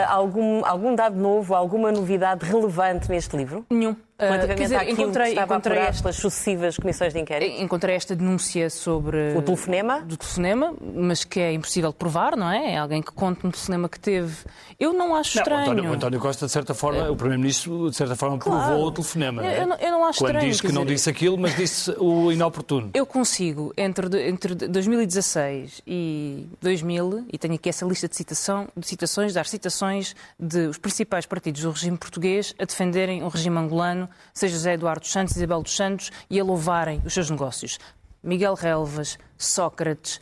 algum, 0.09 0.64
algum 0.64 0.95
dado 0.95 1.17
novo, 1.17 1.55
alguma 1.55 1.91
novidade 1.93 2.45
relevante 2.45 3.11
neste 3.11 3.37
livro? 3.37 3.64
Nenhum. 3.71 3.97
Relativamente 4.19 4.61
uh, 4.61 4.62
dizer, 4.62 4.88
encontrei, 4.88 5.38
encontrei 5.38 5.78
esta, 5.78 6.02
pelas 6.02 6.16
sucessivas 6.16 6.76
comissões 6.76 7.12
de 7.12 7.21
inquérito? 7.21 7.61
Encontrei 7.61 7.97
esta 7.97 8.14
denúncia 8.14 8.71
sobre... 8.71 9.35
O 9.37 9.42
telefonema? 9.42 10.00
Do 10.00 10.16
telefonema, 10.16 10.75
mas 10.95 11.25
que 11.25 11.40
é 11.40 11.52
impossível 11.52 11.90
de 11.90 11.97
provar, 11.97 12.37
não 12.37 12.50
é? 12.50 12.75
É 12.75 12.78
alguém 12.78 13.02
que 13.02 13.11
conta 13.12 13.47
um 13.47 13.50
telefonema 13.50 13.88
que 13.88 13.99
teve. 13.99 14.37
Eu 14.78 14.92
não 14.92 15.14
acho 15.14 15.37
não, 15.37 15.42
estranho. 15.42 15.61
O 15.61 15.73
António, 15.73 15.90
o 15.90 15.95
António, 15.95 16.21
Costa, 16.21 16.47
de 16.47 16.52
certa 16.52 16.75
forma, 16.75 17.00
é. 17.00 17.11
o 17.11 17.16
Primeiro-Ministro, 17.16 17.90
de 17.90 17.97
certa 17.97 18.14
forma, 18.14 18.38
claro. 18.38 18.66
provou 18.66 18.87
o 18.87 18.92
telefonema. 18.92 19.42
Eu, 19.42 19.50
é? 19.50 19.62
eu, 19.62 19.66
não, 19.66 19.76
eu 19.76 19.90
não 19.90 20.04
acho 20.04 20.19
Quando 20.19 20.31
estranho. 20.31 20.50
diz 20.50 20.61
que 20.61 20.73
não 20.73 20.83
dizer, 20.83 20.95
disse 20.95 21.11
aquilo, 21.11 21.38
mas 21.38 21.57
disse 21.57 21.95
o 21.99 22.31
inoportuno. 22.31 22.90
Eu 22.95 23.07
consigo, 23.07 23.73
entre, 23.76 24.28
entre 24.28 24.54
2016 24.54 25.83
e 25.87 26.47
2000, 26.61 27.26
e 27.33 27.38
tenho 27.38 27.54
aqui 27.54 27.69
essa 27.69 27.85
lista 27.85 28.09
de, 28.09 28.16
citação, 28.16 28.69
de 28.76 28.87
citações, 28.87 29.33
dar 29.33 29.47
citações 29.47 30.14
de 30.38 30.66
os 30.66 30.78
principais 30.78 31.26
partidos 31.26 31.62
do 31.62 31.71
regime 31.71 31.97
português 31.97 32.54
a 32.59 32.64
defenderem 32.64 33.23
o 33.23 33.28
regime 33.28 33.59
angolano, 33.59 34.01
seja 34.32 34.54
José 34.54 34.75
Eduardo 34.75 35.06
Santos, 35.06 35.37
Isabel 35.37 35.62
dos 35.62 35.75
Santos, 35.75 36.11
e 36.28 36.38
a 36.38 36.44
louvarem 36.44 37.02
os 37.04 37.12
seus 37.12 37.30
negócios. 37.30 37.78
Miguel 38.23 38.54
Relvas, 38.54 39.18
Sócrates, 39.37 40.21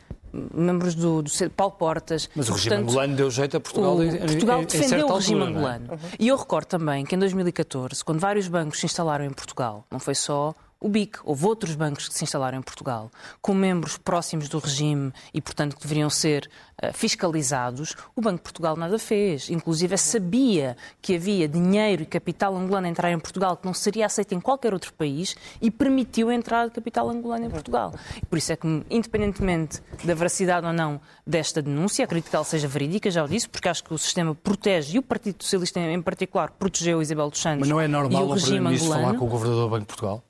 membros 0.53 0.95
do, 0.95 1.21
do 1.21 1.31
Paulo 1.51 1.73
Portas. 1.73 2.29
Mas 2.35 2.49
o 2.49 2.53
regime 2.53 2.77
angolano 2.77 3.15
deu 3.15 3.29
jeito 3.29 3.57
a 3.57 3.59
Portugal. 3.59 3.95
O, 3.95 4.03
em, 4.03 4.17
Portugal 4.17 4.65
defendeu 4.65 5.07
o 5.07 5.15
regime 5.15 5.41
altura, 5.41 5.51
é? 5.51 5.57
angolano. 5.57 5.93
É? 5.93 5.97
E 6.19 6.27
eu 6.27 6.35
recordo 6.35 6.67
também 6.67 7.05
que 7.05 7.15
em 7.15 7.19
2014, 7.19 8.03
quando 8.03 8.19
vários 8.19 8.47
bancos 8.47 8.79
se 8.79 8.85
instalaram 8.85 9.25
em 9.25 9.31
Portugal, 9.31 9.85
não 9.91 9.99
foi 9.99 10.15
só 10.15 10.53
o 10.81 10.89
BIC. 10.89 11.19
Houve 11.23 11.45
outros 11.45 11.75
bancos 11.75 12.09
que 12.09 12.15
se 12.15 12.23
instalaram 12.23 12.57
em 12.57 12.61
Portugal 12.61 13.11
com 13.39 13.53
membros 13.53 13.97
próximos 13.97 14.49
do 14.49 14.57
regime 14.57 15.13
e, 15.31 15.39
portanto, 15.39 15.75
que 15.75 15.81
deveriam 15.83 16.09
ser 16.09 16.49
uh, 16.83 16.91
fiscalizados. 16.91 17.95
O 18.15 18.21
Banco 18.21 18.37
de 18.37 18.43
Portugal 18.43 18.75
nada 18.75 18.97
fez. 18.97 19.49
Inclusive, 19.49 19.95
sabia 19.97 20.75
que 20.99 21.15
havia 21.15 21.47
dinheiro 21.47 22.01
e 22.01 22.05
capital 22.05 22.57
angolano 22.57 22.87
a 22.87 22.89
entrar 22.89 23.11
em 23.11 23.19
Portugal 23.19 23.55
que 23.55 23.65
não 23.65 23.73
seria 23.73 24.07
aceito 24.07 24.33
em 24.33 24.41
qualquer 24.41 24.73
outro 24.73 24.91
país 24.93 25.35
e 25.61 25.69
permitiu 25.69 26.29
a 26.29 26.33
entrada 26.33 26.69
de 26.69 26.75
capital 26.75 27.07
angolano 27.09 27.45
em 27.45 27.49
Portugal. 27.49 27.93
Por 28.27 28.37
isso 28.37 28.51
é 28.51 28.55
que, 28.55 28.67
independentemente 28.89 29.81
da 30.03 30.15
veracidade 30.15 30.65
ou 30.65 30.73
não 30.73 30.99
desta 31.25 31.61
denúncia, 31.61 32.03
acredito 32.05 32.29
que 32.29 32.35
ela 32.35 32.45
seja 32.45 32.67
verídica, 32.67 33.11
já 33.11 33.23
o 33.23 33.27
disse, 33.27 33.47
porque 33.47 33.69
acho 33.69 33.83
que 33.83 33.93
o 33.93 33.97
sistema 33.97 34.33
protege, 34.33 34.95
e 34.95 34.99
o 34.99 35.03
Partido 35.03 35.43
Socialista 35.43 35.79
em 35.79 36.01
particular, 36.01 36.51
protegeu 36.51 37.01
Isabel 37.01 37.29
dos 37.29 37.39
Santos 37.39 37.59
Mas 37.59 37.69
não 37.69 37.79
é 37.79 37.87
normal 37.87 38.27
o 38.27 38.33
regime 38.33 38.75
angolano. 38.75 39.03
falar 39.03 39.17
com 39.17 39.25
o 39.25 39.29
Governador 39.29 39.65
do 39.65 39.69
Banco 39.69 39.81
de 39.81 39.87
Portugal? 39.87 40.23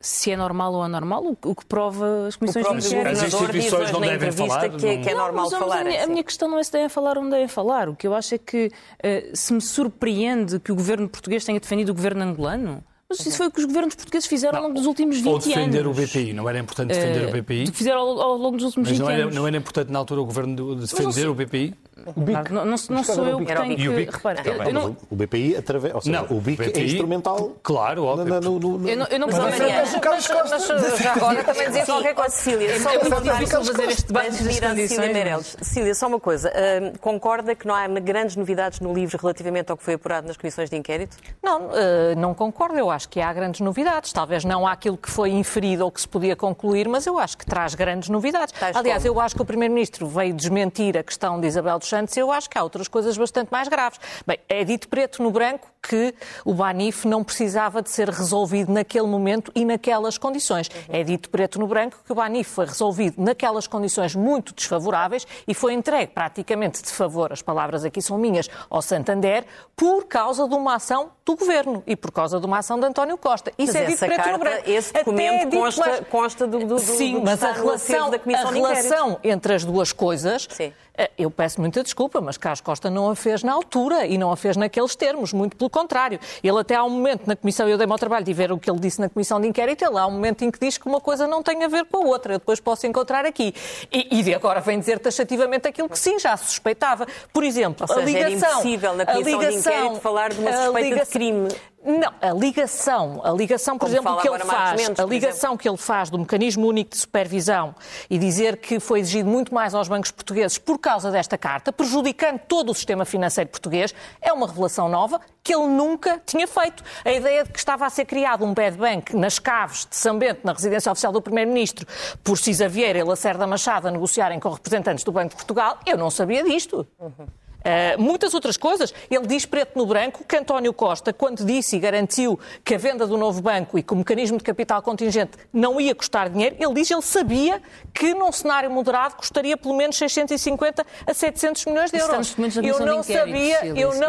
Se 0.00 0.30
é 0.30 0.36
normal 0.36 0.74
ou 0.74 0.82
anormal, 0.82 1.36
o 1.44 1.54
que 1.54 1.64
prova 1.64 2.26
as 2.28 2.36
comissões 2.36 2.66
de 2.66 2.86
inquérito. 2.86 3.08
As 3.08 3.22
instituições 3.22 3.90
não 3.90 4.00
devem 4.00 4.30
falar. 4.30 4.68
Que, 4.68 4.86
é, 4.86 4.96
que 4.98 5.08
é 5.08 5.14
normal 5.14 5.50
não, 5.50 5.58
falar. 5.58 5.80
A 5.80 5.84
minha, 5.84 6.04
a 6.04 6.06
minha, 6.06 6.22
questão 6.22 6.48
não 6.48 6.58
é 6.58 6.64
se 6.64 6.72
devem 6.72 6.88
falar 6.88 7.16
ou 7.16 7.22
não 7.22 7.30
devem 7.30 7.48
falar. 7.48 7.88
O 7.88 7.96
que 7.96 8.06
eu 8.06 8.14
acho 8.14 8.34
é 8.34 8.38
que 8.38 8.66
uh, 8.66 9.36
se 9.36 9.52
me 9.52 9.60
surpreende 9.60 10.60
que 10.60 10.70
o 10.70 10.74
governo 10.74 11.08
português 11.08 11.44
tenha 11.44 11.58
defendido 11.58 11.90
o 11.90 11.94
governo 11.94 12.22
angolano. 12.22 12.84
Mas 13.08 13.24
isso 13.24 13.36
foi 13.36 13.46
o 13.46 13.50
que 13.52 13.60
os 13.60 13.64
governos 13.64 13.94
portugueses 13.94 14.28
fizeram 14.28 14.54
não, 14.54 14.58
ao 14.58 14.66
longo 14.66 14.74
dos 14.78 14.86
últimos 14.86 15.16
20 15.18 15.28
anos. 15.28 15.46
Ou 15.46 15.54
defender 15.54 15.78
anos. 15.78 15.98
o 15.98 16.02
BPI. 16.02 16.32
Não 16.32 16.48
era 16.48 16.58
importante 16.58 16.88
defender 16.88 17.24
uh, 17.24 17.28
o 17.28 17.42
BPI? 17.42 17.66
Fizeram 17.72 18.00
ao, 18.00 18.20
ao, 18.20 18.36
longo 18.36 18.56
dos 18.56 18.66
últimos 18.66 18.88
Mas 18.88 18.98
20 18.98 19.06
não 19.06 19.10
era, 19.10 19.22
anos. 19.22 19.34
Não 19.34 19.46
era 19.46 19.56
importante 19.56 19.92
na 19.92 19.98
altura 20.00 20.20
o 20.20 20.24
governo 20.26 20.74
defender 20.76 21.28
o 21.28 21.34
BPI? 21.34 21.74
O 22.14 22.20
BIC. 22.20 22.52
Não, 22.52 22.64
não, 22.64 22.76
não 22.90 23.04
sou 23.04 23.26
eu 23.26 23.38
que 23.38 23.46
tenho 23.46 23.76
que... 23.76 24.10
Repara, 24.10 24.42
eu, 24.44 24.72
não... 24.72 24.96
O 25.10 25.16
BPI, 25.16 25.56
através... 25.56 25.94
Ou 25.94 26.00
seja, 26.02 26.20
não, 26.20 26.36
o 26.36 26.40
BIC 26.40 26.68
BPI, 26.68 26.80
é 26.80 26.84
instrumental... 26.84 27.56
Claro, 27.62 28.04
óbvio. 28.04 28.26
Na, 28.26 28.40
no, 28.40 28.58
no, 28.58 28.88
eu 28.88 28.96
não, 28.96 29.06
eu 29.06 29.18
não 29.18 29.28
mas, 29.28 29.38
mas, 29.38 30.70
mas, 30.70 30.98
já 30.98 31.14
agora 31.14 31.42
também 31.42 31.68
dizer 31.68 31.86
qualquer 31.86 32.14
coisa. 32.14 32.36
Cília, 32.36 32.80
só 32.80 32.90
é 32.90 32.98
muito 32.98 33.22
difícil 33.22 33.64
fazer 33.64 33.84
este 33.84 34.06
debate 34.06 34.44
das 34.44 34.60
condições. 34.60 35.56
Cília, 35.62 35.94
só 35.94 36.06
uma 36.06 36.20
coisa. 36.20 36.50
Uh, 36.50 36.98
concorda 36.98 37.54
que 37.54 37.66
não 37.66 37.74
há 37.74 37.88
grandes 37.88 38.36
novidades 38.36 38.80
no 38.80 38.92
livro 38.92 39.18
relativamente 39.20 39.70
ao 39.70 39.76
que 39.76 39.82
foi 39.82 39.94
apurado 39.94 40.26
nas 40.26 40.36
comissões 40.36 40.68
de 40.68 40.76
inquérito? 40.76 41.16
Não, 41.42 41.66
uh, 41.68 41.70
não 42.16 42.34
concordo. 42.34 42.78
Eu 42.78 42.90
acho 42.90 43.08
que 43.08 43.20
há 43.20 43.32
grandes 43.32 43.60
novidades. 43.60 44.12
Talvez 44.12 44.44
não 44.44 44.66
há 44.66 44.72
aquilo 44.72 44.98
que 44.98 45.10
foi 45.10 45.30
inferido 45.30 45.84
ou 45.84 45.90
que 45.90 46.00
se 46.00 46.08
podia 46.08 46.36
concluir, 46.36 46.88
mas 46.88 47.06
eu 47.06 47.18
acho 47.18 47.38
que 47.38 47.46
traz 47.46 47.74
grandes 47.74 48.10
novidades. 48.10 48.52
Aliás, 48.74 49.04
eu 49.04 49.18
acho 49.18 49.34
que 49.34 49.42
o 49.42 49.46
Primeiro-Ministro 49.46 50.06
veio 50.06 50.34
desmentir 50.34 50.98
a 50.98 51.02
questão 51.02 51.40
de 51.40 51.46
Isabel 51.46 51.78
dos 51.78 51.85
Santos 51.88 52.16
eu 52.16 52.30
acho 52.32 52.48
que 52.48 52.58
há 52.58 52.62
outras 52.62 52.88
coisas 52.88 53.16
bastante 53.16 53.48
mais 53.50 53.68
graves. 53.68 53.98
Bem, 54.26 54.38
é 54.48 54.64
dito 54.64 54.88
preto 54.88 55.22
no 55.22 55.30
branco 55.30 55.68
que 55.88 56.14
o 56.44 56.52
Banif 56.52 57.06
não 57.06 57.22
precisava 57.22 57.80
de 57.80 57.90
ser 57.90 58.08
resolvido 58.08 58.72
naquele 58.72 59.06
momento 59.06 59.52
e 59.54 59.64
naquelas 59.64 60.18
condições. 60.18 60.68
É 60.88 61.02
dito 61.04 61.30
preto 61.30 61.58
no 61.58 61.66
branco 61.66 61.98
que 62.04 62.12
o 62.12 62.14
Banif 62.14 62.50
foi 62.50 62.66
resolvido 62.66 63.22
naquelas 63.22 63.66
condições 63.66 64.14
muito 64.14 64.52
desfavoráveis 64.52 65.26
e 65.46 65.54
foi 65.54 65.74
entregue 65.74 66.12
praticamente 66.12 66.82
de 66.82 66.90
favor, 66.90 67.32
as 67.32 67.42
palavras 67.42 67.84
aqui 67.84 68.02
são 68.02 68.18
minhas, 68.18 68.48
ao 68.68 68.82
Santander, 68.82 69.44
por 69.76 70.06
causa 70.06 70.48
de 70.48 70.54
uma 70.54 70.74
ação 70.74 71.10
do 71.24 71.36
governo 71.36 71.82
e 71.86 71.94
por 71.94 72.10
causa 72.10 72.40
de 72.40 72.46
uma 72.46 72.58
ação 72.58 72.78
de 72.78 72.86
António 72.86 73.16
Costa. 73.18 73.52
Isso 73.58 73.72
mas 73.72 73.82
é 73.82 73.84
dito 73.86 73.98
preto 73.98 74.16
carta, 74.16 74.32
no 74.32 74.38
branco. 74.38 74.62
Esse 74.66 74.92
documento 74.92 75.46
Até 75.46 75.56
consta, 75.56 75.86
mais... 75.86 76.08
consta 76.08 76.46
do, 76.46 76.66
do, 76.66 76.78
Sim, 76.78 77.14
do 77.14 77.22
mas 77.22 77.42
a 77.42 77.52
relação, 77.52 78.10
a 78.12 78.50
relação 78.50 79.20
entre 79.22 79.54
as 79.54 79.64
duas 79.64 79.92
coisas. 79.92 80.46
Sim 80.50 80.72
eh, 80.96 81.10
eu 81.18 81.30
peço 81.30 81.60
muita 81.60 81.82
desculpa, 81.82 82.20
mas 82.20 82.38
Carlos 82.38 82.60
Costa 82.60 82.88
não 82.88 83.10
a 83.10 83.14
fez 83.14 83.42
na 83.42 83.52
altura 83.52 84.06
e 84.06 84.16
não 84.16 84.32
a 84.32 84.36
fez 84.36 84.56
naqueles 84.56 84.96
termos, 84.96 85.32
muito 85.32 85.56
pelo 85.56 85.68
contrário. 85.76 86.18
Ele 86.42 86.58
até 86.58 86.74
há 86.74 86.84
um 86.84 86.90
momento 86.90 87.26
na 87.26 87.36
Comissão, 87.36 87.68
eu 87.68 87.76
dei-me 87.76 87.92
ao 87.92 87.98
trabalho 87.98 88.24
de 88.24 88.32
ver 88.32 88.50
o 88.50 88.58
que 88.58 88.70
ele 88.70 88.80
disse 88.80 88.98
na 88.98 89.10
Comissão 89.10 89.38
de 89.38 89.46
Inquérito, 89.46 89.84
ele 89.84 89.98
há 89.98 90.06
um 90.06 90.12
momento 90.12 90.42
em 90.42 90.50
que 90.50 90.58
diz 90.58 90.78
que 90.78 90.86
uma 90.86 91.00
coisa 91.00 91.26
não 91.26 91.42
tem 91.42 91.62
a 91.64 91.68
ver 91.68 91.84
com 91.84 91.98
a 91.98 92.00
outra, 92.00 92.34
eu 92.34 92.38
depois 92.38 92.60
posso 92.60 92.86
encontrar 92.86 93.26
aqui. 93.26 93.54
E, 93.92 94.22
e 94.22 94.34
agora 94.34 94.60
vem 94.60 94.78
dizer 94.78 94.98
taxativamente 94.98 95.68
aquilo 95.68 95.88
que 95.88 95.98
sim, 95.98 96.18
já 96.18 96.36
suspeitava. 96.36 97.06
Por 97.32 97.44
exemplo, 97.44 97.86
seja, 97.86 98.00
a 98.00 98.04
ligação... 98.04 98.48
Era 98.48 98.52
impossível 98.52 98.94
na 98.94 99.06
Comissão 99.06 99.40
ligação, 99.40 99.50
de 99.50 99.58
Inquérito 99.58 100.00
falar 100.00 100.32
de 100.32 100.40
uma 100.40 100.52
suspeita 100.52 100.80
ligação, 100.80 101.04
de 101.04 101.10
crime. 101.10 101.48
Não, 101.86 102.12
a 102.20 102.32
ligação, 102.32 103.20
a 103.22 103.30
ligação, 103.30 103.78
por 103.78 103.86
Como 103.86 103.96
exemplo, 103.96 104.20
que 104.20 104.28
ele 104.28 104.44
faz, 104.44 104.82
Mendes, 104.82 104.98
a 104.98 105.06
ligação 105.06 105.56
que 105.56 105.68
ele 105.68 105.76
faz 105.76 106.10
do 106.10 106.18
mecanismo 106.18 106.66
único 106.66 106.90
de 106.90 106.96
supervisão 106.96 107.76
e 108.10 108.18
dizer 108.18 108.56
que 108.56 108.80
foi 108.80 108.98
exigido 108.98 109.30
muito 109.30 109.54
mais 109.54 109.72
aos 109.72 109.86
bancos 109.86 110.10
portugueses 110.10 110.58
por 110.58 110.80
causa 110.80 111.12
desta 111.12 111.38
carta, 111.38 111.72
prejudicando 111.72 112.40
todo 112.40 112.70
o 112.70 112.74
sistema 112.74 113.04
financeiro 113.04 113.48
português, 113.48 113.94
é 114.20 114.32
uma 114.32 114.48
revelação 114.48 114.88
nova 114.88 115.20
que 115.44 115.54
ele 115.54 115.68
nunca 115.68 116.20
tinha 116.26 116.48
feito. 116.48 116.82
A 117.04 117.12
ideia 117.12 117.44
de 117.44 117.52
que 117.52 117.58
estava 117.58 117.86
a 117.86 117.90
ser 117.90 118.04
criado 118.04 118.44
um 118.44 118.52
bad 118.52 118.76
bank 118.76 119.14
nas 119.14 119.38
caves 119.38 119.86
de 119.88 119.94
São 119.94 120.18
Bento, 120.18 120.40
na 120.42 120.52
residência 120.52 120.90
oficial 120.90 121.12
do 121.12 121.22
Primeiro-Ministro, 121.22 121.86
por 122.24 122.36
Cisa 122.36 122.68
Vieira 122.68 122.98
e 122.98 123.04
Lacerda 123.04 123.46
Machado 123.46 123.86
a 123.86 123.92
negociarem 123.92 124.40
com 124.40 124.50
representantes 124.50 125.04
do 125.04 125.12
Banco 125.12 125.30
de 125.30 125.36
Portugal, 125.36 125.78
eu 125.86 125.96
não 125.96 126.10
sabia 126.10 126.42
disto. 126.42 126.84
Uhum. 126.98 127.26
Uh, 127.66 128.00
muitas 128.00 128.32
outras 128.32 128.56
coisas. 128.56 128.94
Ele 129.10 129.26
diz 129.26 129.44
preto 129.44 129.76
no 129.76 129.84
branco 129.86 130.22
que 130.24 130.36
António 130.36 130.72
Costa, 130.72 131.12
quando 131.12 131.44
disse 131.44 131.74
e 131.74 131.78
garantiu 131.80 132.38
que 132.64 132.76
a 132.76 132.78
venda 132.78 133.08
do 133.08 133.18
novo 133.18 133.42
banco 133.42 133.76
e 133.76 133.82
que 133.82 133.92
o 133.92 133.96
mecanismo 133.96 134.38
de 134.38 134.44
capital 134.44 134.80
contingente 134.80 135.32
não 135.52 135.80
ia 135.80 135.92
custar 135.92 136.28
dinheiro, 136.30 136.54
ele 136.60 136.74
diz 136.74 136.86
que 136.86 136.94
ele 136.94 137.02
sabia 137.02 137.60
que 137.92 138.14
num 138.14 138.30
cenário 138.30 138.70
moderado 138.70 139.16
custaria 139.16 139.56
pelo 139.56 139.76
menos 139.76 139.96
650 139.96 140.86
a 141.04 141.12
700 141.14 141.64
milhões 141.66 141.90
de 141.90 141.98
euros. 141.98 142.36
Eu 142.62 142.86
não 142.86 143.02
sabia, 143.02 143.66
eu 143.66 143.94
não, 143.94 144.06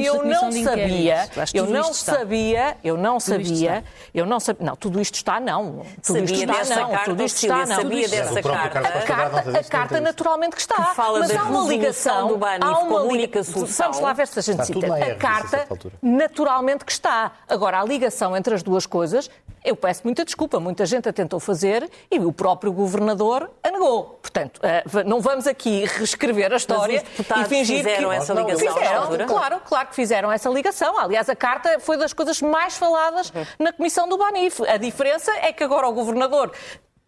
eu 0.00 0.24
não 0.24 0.54
sabia, 0.54 1.28
eu 1.52 1.66
não 1.66 1.92
sabia, 1.92 2.76
eu 2.82 2.96
não 2.96 3.20
sabia, 3.20 3.84
eu 4.14 4.24
não 4.24 4.40
sabia, 4.40 4.64
não, 4.66 4.76
tudo 4.76 4.98
isto 4.98 5.16
está 5.16 5.38
não, 5.38 5.82
tudo 6.02 6.24
isto 6.24 6.34
está 6.34 6.64
não, 6.64 7.04
tudo 7.04 7.22
isto 7.22 7.36
está 7.36 7.66
não. 7.66 7.76
Sabia 7.76 8.08
dessa 8.08 8.42
carta. 8.42 9.58
A 9.58 9.64
carta 9.64 10.00
naturalmente 10.00 10.56
que 10.56 10.62
está, 10.62 10.94
mas 10.96 11.30
há 11.34 11.44
uma 11.44 11.68
ligação, 11.68 12.40
há 12.60 12.77
há 12.78 12.82
uma 12.82 13.02
única 13.02 13.42
solução. 13.42 13.86
Vamos 13.86 14.00
lá 14.00 14.12
ver 14.12 14.26
se 14.26 14.38
a 14.38 14.42
gente 14.42 14.64
cita. 14.64 14.94
A 14.94 15.14
carta, 15.14 15.68
naturalmente 16.02 16.84
que 16.84 16.92
está. 16.92 17.32
Agora, 17.48 17.80
a 17.80 17.84
ligação 17.84 18.36
entre 18.36 18.54
as 18.54 18.62
duas 18.62 18.86
coisas, 18.86 19.30
eu 19.64 19.76
peço 19.76 20.02
muita 20.04 20.24
desculpa. 20.24 20.60
Muita 20.60 20.86
gente 20.86 21.08
a 21.08 21.12
tentou 21.12 21.40
fazer 21.40 21.88
e 22.10 22.18
o 22.18 22.32
próprio 22.32 22.72
governador 22.72 23.50
a 23.62 23.70
negou. 23.70 24.18
Portanto, 24.22 24.60
eh, 24.62 24.84
não 25.04 25.20
vamos 25.20 25.46
aqui 25.46 25.84
reescrever 25.84 26.52
a 26.52 26.56
história 26.56 27.02
e 27.18 27.44
fingir 27.44 27.78
fizeram 27.78 28.10
que... 28.10 28.16
essa 28.16 28.34
ligação. 28.34 28.74
Fizeram, 28.74 29.26
claro, 29.26 29.60
claro 29.64 29.88
que 29.88 29.94
fizeram 29.94 30.32
essa 30.32 30.48
ligação. 30.48 30.98
Aliás, 30.98 31.28
a 31.28 31.36
carta 31.36 31.78
foi 31.80 31.96
das 31.96 32.12
coisas 32.12 32.40
mais 32.40 32.76
faladas 32.76 33.30
uhum. 33.30 33.44
na 33.58 33.72
comissão 33.72 34.08
do 34.08 34.16
Banif. 34.16 34.62
A 34.62 34.76
diferença 34.76 35.32
é 35.42 35.52
que 35.52 35.64
agora 35.64 35.88
o 35.88 35.92
governador 35.92 36.52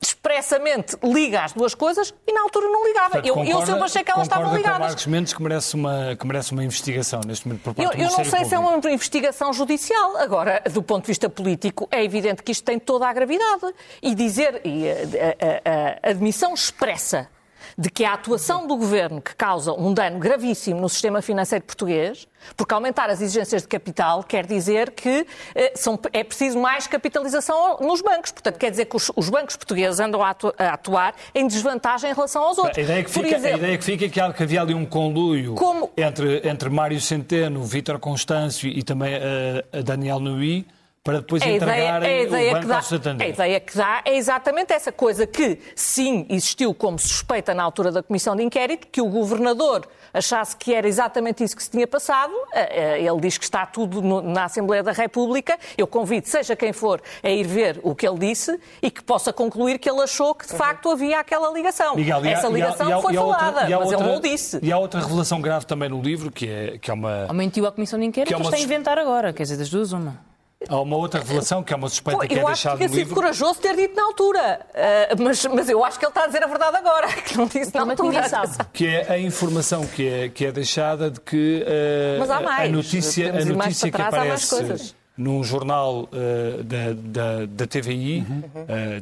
expressamente 0.01 0.97
liga 1.03 1.43
as 1.43 1.53
duas 1.53 1.75
coisas 1.75 2.15
e 2.27 2.33
na 2.33 2.43
altura 2.43 2.69
não 2.69 2.87
ligava. 2.87 3.11
Portanto, 3.11 3.27
eu, 3.27 3.35
concorda, 3.35 3.61
eu 3.61 3.67
sempre 3.67 3.83
achei 3.85 4.05
que 4.05 4.11
elas 4.11 4.23
estavam 4.23 4.57
ligadas. 4.57 4.79
Com 4.79 4.85
Marcos 4.85 5.07
Mendes 5.07 5.33
que 5.35 5.43
merece 5.43 5.75
uma, 5.75 6.17
que 6.17 6.27
merece 6.27 6.53
uma 6.53 6.65
investigação 6.65 7.21
neste 7.27 7.47
momento 7.47 7.63
por 7.63 7.75
parte 7.75 7.87
eu, 7.87 7.97
do 7.97 8.03
Eu 8.03 8.17
não 8.17 8.25
sei 8.25 8.45
se 8.45 8.55
é 8.55 8.59
uma 8.59 8.77
investigação 8.91 9.53
judicial. 9.53 10.17
Agora, 10.17 10.63
do 10.73 10.83
ponto 10.83 11.03
de 11.03 11.09
vista 11.09 11.29
político, 11.29 11.87
é 11.91 12.03
evidente 12.03 12.43
que 12.43 12.53
isto 12.53 12.65
tem 12.65 12.79
toda 12.79 13.07
a 13.07 13.13
gravidade. 13.13 13.75
E 14.03 14.15
dizer, 14.15 14.63
e 14.65 14.89
a, 14.89 14.95
a, 14.95 16.07
a, 16.07 16.09
a 16.09 16.11
admissão 16.11 16.55
expressa 16.55 17.29
de 17.77 17.91
que 17.91 18.05
a 18.05 18.15
atuação 18.15 18.67
do 18.67 18.77
governo 18.77 19.21
que 19.21 19.35
causa 19.35 19.73
um 19.73 19.93
dano 19.93 20.19
gravíssimo 20.19 20.81
no 20.81 20.89
sistema 20.89 21.23
financeiro 21.23 21.65
português, 21.65 22.27
porque 22.57 22.73
aumentar 22.75 23.11
as 23.11 23.21
exigências 23.21 23.63
de 23.63 23.69
capital 23.69 24.23
quer 24.23 24.47
dizer 24.47 24.91
que 24.91 25.27
eh, 25.55 25.73
são, 25.75 25.99
é 26.13 26.25
preciso 26.25 26.59
mais 26.59 26.87
capitalização 26.87 27.79
nos 27.81 28.01
bancos. 28.01 28.33
Portanto, 28.33 28.59
quer 28.59 28.71
dizer 28.71 28.87
que 28.87 28.97
os, 28.97 29.11
os 29.15 29.29
bancos 29.29 29.57
portugueses 29.57 30.01
andam 30.01 30.23
a, 30.23 30.31
atu, 30.31 30.53
a, 30.59 30.75
atuar 30.75 31.15
em 31.35 31.47
desvantagem 31.47 32.11
em 32.11 32.15
relação 32.15 32.43
aos 32.43 32.59
outros. 32.59 32.79
A 32.79 32.81
ideia 32.81 33.05
que 33.05 33.11
fica, 33.11 33.29
exemplo, 33.29 33.57
a 33.57 33.59
ideia 33.59 33.79
que 33.79 33.85
fica 33.85 34.05
é 34.05 34.09
que, 34.09 34.33
que 34.33 34.43
havia 34.43 34.63
ali 34.63 34.75
um 34.75 34.87
conluio 34.87 35.55
como... 35.55 35.91
entre, 35.97 36.49
entre 36.49 36.71
Mário 36.71 37.01
Centeno, 37.01 37.63
Vítor 37.65 37.99
Constâncio 37.99 38.69
e 38.69 38.83
também 38.83 39.17
uh, 39.17 39.79
a 39.79 39.83
Daniel 39.83 40.19
Nui 40.19 40.67
para 41.03 41.21
depois 41.21 41.43
a 41.43 41.49
entregar 41.49 42.03
ideia, 42.03 42.21
a 42.21 42.23
ideia 42.23 42.51
o 42.51 42.55
Banco 42.55 42.67
dá, 42.67 42.77
ao 42.77 42.83
Santander. 42.83 43.27
A 43.27 43.31
ideia 43.31 43.61
que 43.61 43.75
dá 43.75 44.03
é 44.05 44.17
exatamente 44.17 44.73
essa 44.75 44.93
coisa 44.93 45.27
que, 45.27 45.59
sim, 45.75 46.27
existiu 46.29 46.75
como 46.75 46.99
suspeita 46.99 47.55
na 47.55 47.63
altura 47.63 47.91
da 47.91 48.03
Comissão 48.03 48.37
de 48.37 48.43
Inquérito, 48.43 48.87
que 48.87 49.01
o 49.01 49.07
Governador 49.07 49.89
achasse 50.13 50.55
que 50.55 50.75
era 50.75 50.87
exatamente 50.87 51.43
isso 51.43 51.57
que 51.57 51.63
se 51.63 51.71
tinha 51.71 51.87
passado. 51.87 52.35
Eh, 52.53 52.99
eh, 52.99 53.03
ele 53.03 53.19
diz 53.19 53.39
que 53.39 53.45
está 53.45 53.65
tudo 53.65 54.03
na 54.21 54.45
Assembleia 54.45 54.83
da 54.83 54.93
República. 54.93 55.59
Eu 55.79 55.87
convido, 55.87 56.29
seja 56.29 56.55
quem 56.55 56.73
for, 56.73 57.01
a 57.23 57.31
ir 57.31 57.47
ver 57.47 57.81
o 57.83 57.95
que 57.95 58.07
ele 58.07 58.19
disse 58.19 58.61
e 58.83 58.91
que 58.91 59.03
possa 59.03 59.33
concluir 59.33 59.79
que 59.79 59.89
ele 59.89 60.03
achou 60.03 60.35
que, 60.35 60.47
de 60.47 60.55
facto, 60.55 60.91
havia 60.91 61.21
aquela 61.21 61.51
ligação. 61.51 61.97
Miguel, 61.97 62.23
Essa 62.27 62.49
ligação 62.49 62.91
e 62.91 62.93
há, 62.93 62.97
e 62.97 62.99
há, 62.99 63.01
foi 63.01 63.15
falada, 63.15 63.47
outra, 63.47 63.63
mas 63.63 63.73
outra, 63.73 63.97
ele 63.97 64.07
não 64.07 64.17
o 64.17 64.21
disse. 64.21 64.59
E 64.63 64.71
há 64.71 64.79
outra 64.79 65.01
revelação 65.01 65.41
grave 65.41 65.65
também 65.65 65.89
no 65.89 66.03
livro, 66.03 66.31
que 66.31 66.47
é, 66.47 66.79
que 66.79 66.91
é 66.91 66.95
uma... 66.95 67.25
Aumentiu 67.27 67.67
a 67.67 67.73
Comissão 67.73 67.99
de 67.99 68.05
Inquérito, 68.05 68.29
que 68.29 68.35
é 68.35 68.37
uma... 68.37 68.45
está 68.45 68.59
a 68.59 68.61
inventar 68.61 68.99
agora. 68.99 69.33
Quer 69.33 69.45
dizer, 69.45 69.57
das 69.57 69.71
duas, 69.71 69.93
uma. 69.93 70.30
Há 70.69 70.81
uma 70.81 70.97
outra 70.97 71.21
revelação 71.21 71.63
que 71.63 71.73
é 71.73 71.77
uma 71.77 71.89
suspeita 71.89 72.21
Pô, 72.21 72.27
que 72.27 72.35
é 72.35 72.45
deixada 72.45 72.45
no 72.45 72.45
livro. 72.45 72.45
Eu 72.45 72.49
acho 72.53 72.69
que 72.71 72.77
tinha 72.77 73.05
sido 73.05 73.15
corajoso 73.15 73.61
ter 73.61 73.77
dito 73.77 73.97
na 73.97 74.05
altura, 74.05 74.61
uh, 74.71 75.23
mas, 75.23 75.47
mas 75.47 75.69
eu 75.71 75.83
acho 75.83 75.99
que 75.99 76.05
ele 76.05 76.11
está 76.11 76.25
a 76.25 76.27
dizer 76.27 76.45
a 76.45 76.47
verdade 76.47 76.77
agora, 76.77 77.09
que 77.23 77.37
não 77.39 77.47
disse 77.47 77.75
na 77.75 77.81
altura. 77.81 78.23
Que 78.71 78.87
é 78.87 79.11
a 79.11 79.19
informação 79.19 79.87
que 79.87 80.07
é, 80.07 80.29
que 80.29 80.45
é 80.45 80.53
deixada 80.53 81.11
de 81.11 81.19
que 81.21 81.65
uh, 81.65 82.19
mas 82.19 82.31
há 82.31 82.41
mais. 82.41 82.69
a 82.69 82.73
notícia, 82.73 83.41
a 83.41 83.45
notícia 83.45 83.91
que 83.91 84.03
aparece 84.03 84.95
num 85.17 85.43
jornal 85.43 86.03
uh, 86.03 86.63
da, 86.63 86.93
da, 86.95 87.47
da, 87.47 87.67
TVI 87.67 88.27
uhum. 88.29 88.43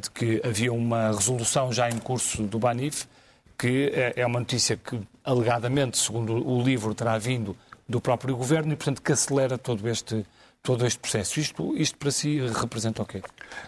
de 0.01 0.11
que 0.11 0.41
havia 0.45 0.71
uma 0.71 1.07
resolução 1.07 1.73
já 1.73 1.89
em 1.89 1.97
curso 1.97 2.43
do 2.43 2.57
Banif, 2.57 3.05
que 3.57 3.91
é, 3.93 4.13
é 4.15 4.25
uma 4.25 4.39
notícia 4.39 4.77
que 4.77 4.99
alegadamente, 5.25 5.97
segundo 5.97 6.35
o 6.47 6.61
livro, 6.61 6.95
terá 6.95 7.17
vindo 7.17 7.55
do 7.87 7.99
próprio 7.99 8.35
governo 8.37 8.71
e, 8.71 8.75
portanto, 8.77 9.01
que 9.01 9.11
acelera 9.11 9.57
todo 9.57 9.87
este 9.89 10.25
todo 10.61 10.85
este 10.85 10.99
processo. 10.99 11.39
Isto, 11.39 11.75
isto 11.75 11.97
para 11.97 12.11
si 12.11 12.39
representa 12.39 13.01
o 13.01 13.05
quê? 13.05 13.21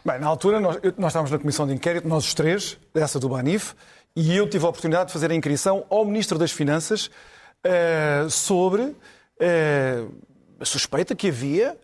Bem, 0.06 0.20
na 0.20 0.28
altura 0.28 0.60
nós, 0.60 0.78
nós 0.98 1.08
estávamos 1.08 1.32
na 1.32 1.40
comissão 1.40 1.66
de 1.66 1.74
inquérito, 1.74 2.08
nós 2.08 2.26
os 2.26 2.34
três, 2.34 2.78
dessa 2.94 3.20
do 3.20 3.30
Banif, 3.30 3.74
e 4.16 4.36
eu 4.36 4.50
tive 4.50 4.66
a 4.66 4.70
oportunidade 4.70 5.08
de 5.08 5.14
fazer 5.14 5.32
a 5.32 5.36
inscrição 5.36 5.86
ao 5.90 6.06
Ministro 6.06 6.38
das 6.38 6.52
Finanças 6.52 7.08
uh, 7.08 8.30
sobre 8.30 8.82
uh, 8.82 8.96
a 10.60 10.66
suspeita 10.66 11.16
que 11.16 11.30
havia 11.30 11.78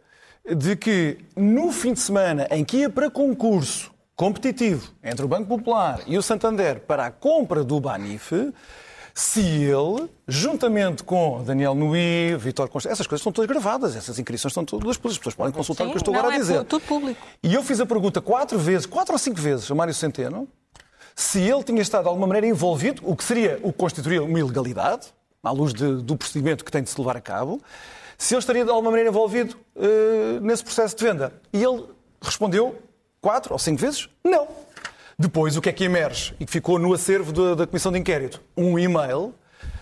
de 0.56 0.76
que 0.76 1.18
no 1.36 1.72
fim 1.72 1.94
de 1.94 2.00
semana 2.00 2.48
em 2.52 2.64
que 2.64 2.78
ia 2.78 2.90
para 2.90 3.10
concurso 3.10 3.92
competitivo 4.16 4.92
entre 5.04 5.24
o 5.24 5.28
Banco 5.28 5.48
Popular 5.48 6.02
e 6.08 6.18
o 6.18 6.22
Santander 6.22 6.82
para 6.82 7.06
a 7.06 7.12
compra 7.12 7.64
do 7.64 7.80
Banif, 7.80 8.32
se 9.18 9.40
ele, 9.42 10.08
juntamente 10.28 11.02
com 11.02 11.44
Daniel 11.44 11.74
Nui, 11.74 12.38
Vitor 12.38 12.70
Constantino, 12.70 12.94
essas 12.94 13.08
coisas 13.08 13.22
estão 13.22 13.32
todas 13.32 13.50
gravadas, 13.50 13.96
essas 13.96 14.20
inscrições 14.20 14.52
estão 14.52 14.64
todas 14.64 14.96
públicas, 14.96 15.14
as 15.14 15.18
pessoas 15.18 15.34
podem 15.34 15.52
consultar 15.52 15.86
Sim, 15.86 15.90
o 15.90 15.92
que 15.92 15.98
eu 15.98 16.02
estou 16.02 16.14
agora 16.14 16.34
a 16.34 16.36
é 16.36 16.40
dizer. 16.40 16.58
É 16.58 16.64
tudo 16.64 16.86
público. 16.86 17.28
E 17.42 17.52
eu 17.52 17.64
fiz 17.64 17.80
a 17.80 17.86
pergunta 17.88 18.22
quatro 18.22 18.60
vezes, 18.60 18.86
quatro 18.86 19.14
ou 19.14 19.18
cinco 19.18 19.42
vezes 19.42 19.72
a 19.72 19.74
Mário 19.74 19.92
Centeno, 19.92 20.48
se 21.16 21.40
ele 21.40 21.64
tinha 21.64 21.82
estado 21.82 22.04
de 22.04 22.10
alguma 22.10 22.28
maneira 22.28 22.46
envolvido, 22.46 23.02
o 23.04 23.16
que 23.16 23.24
seria, 23.24 23.60
o 23.64 23.72
que 23.72 23.80
constituiria 23.80 24.22
uma 24.22 24.40
ilegalidade, 24.40 25.08
à 25.42 25.50
luz 25.50 25.74
de, 25.74 25.96
do 26.04 26.16
procedimento 26.16 26.64
que 26.64 26.72
tem 26.72 26.84
de 26.84 26.90
se 26.92 27.00
levar 27.00 27.18
a 27.18 27.22
cabo, 27.22 27.60
se 28.20 28.36
ele 28.36 28.40
estaria 28.40 28.64
de 28.64 28.70
alguma 28.70 28.92
maneira 28.92 29.10
envolvido 29.10 29.58
uh, 29.76 30.40
nesse 30.42 30.64
processo 30.64 30.96
de 30.96 31.04
venda. 31.04 31.34
E 31.52 31.64
ele 31.64 31.86
respondeu 32.22 32.76
quatro 33.20 33.52
ou 33.54 33.58
cinco 33.58 33.82
vezes, 33.82 34.08
não. 34.24 34.67
Depois, 35.20 35.58
o 35.58 35.62
que 35.62 35.70
é 35.70 35.74
que 35.74 35.84
emerge 35.84 36.36
e 36.40 36.46
que 36.46 36.52
ficou 36.52 36.78
no 36.78 36.94
acervo 36.94 37.34
da, 37.34 37.56
da 37.56 37.66
Comissão 37.66 37.92
de 37.92 37.98
Inquérito? 37.98 38.40
Um 38.56 38.78
e-mail 38.78 39.34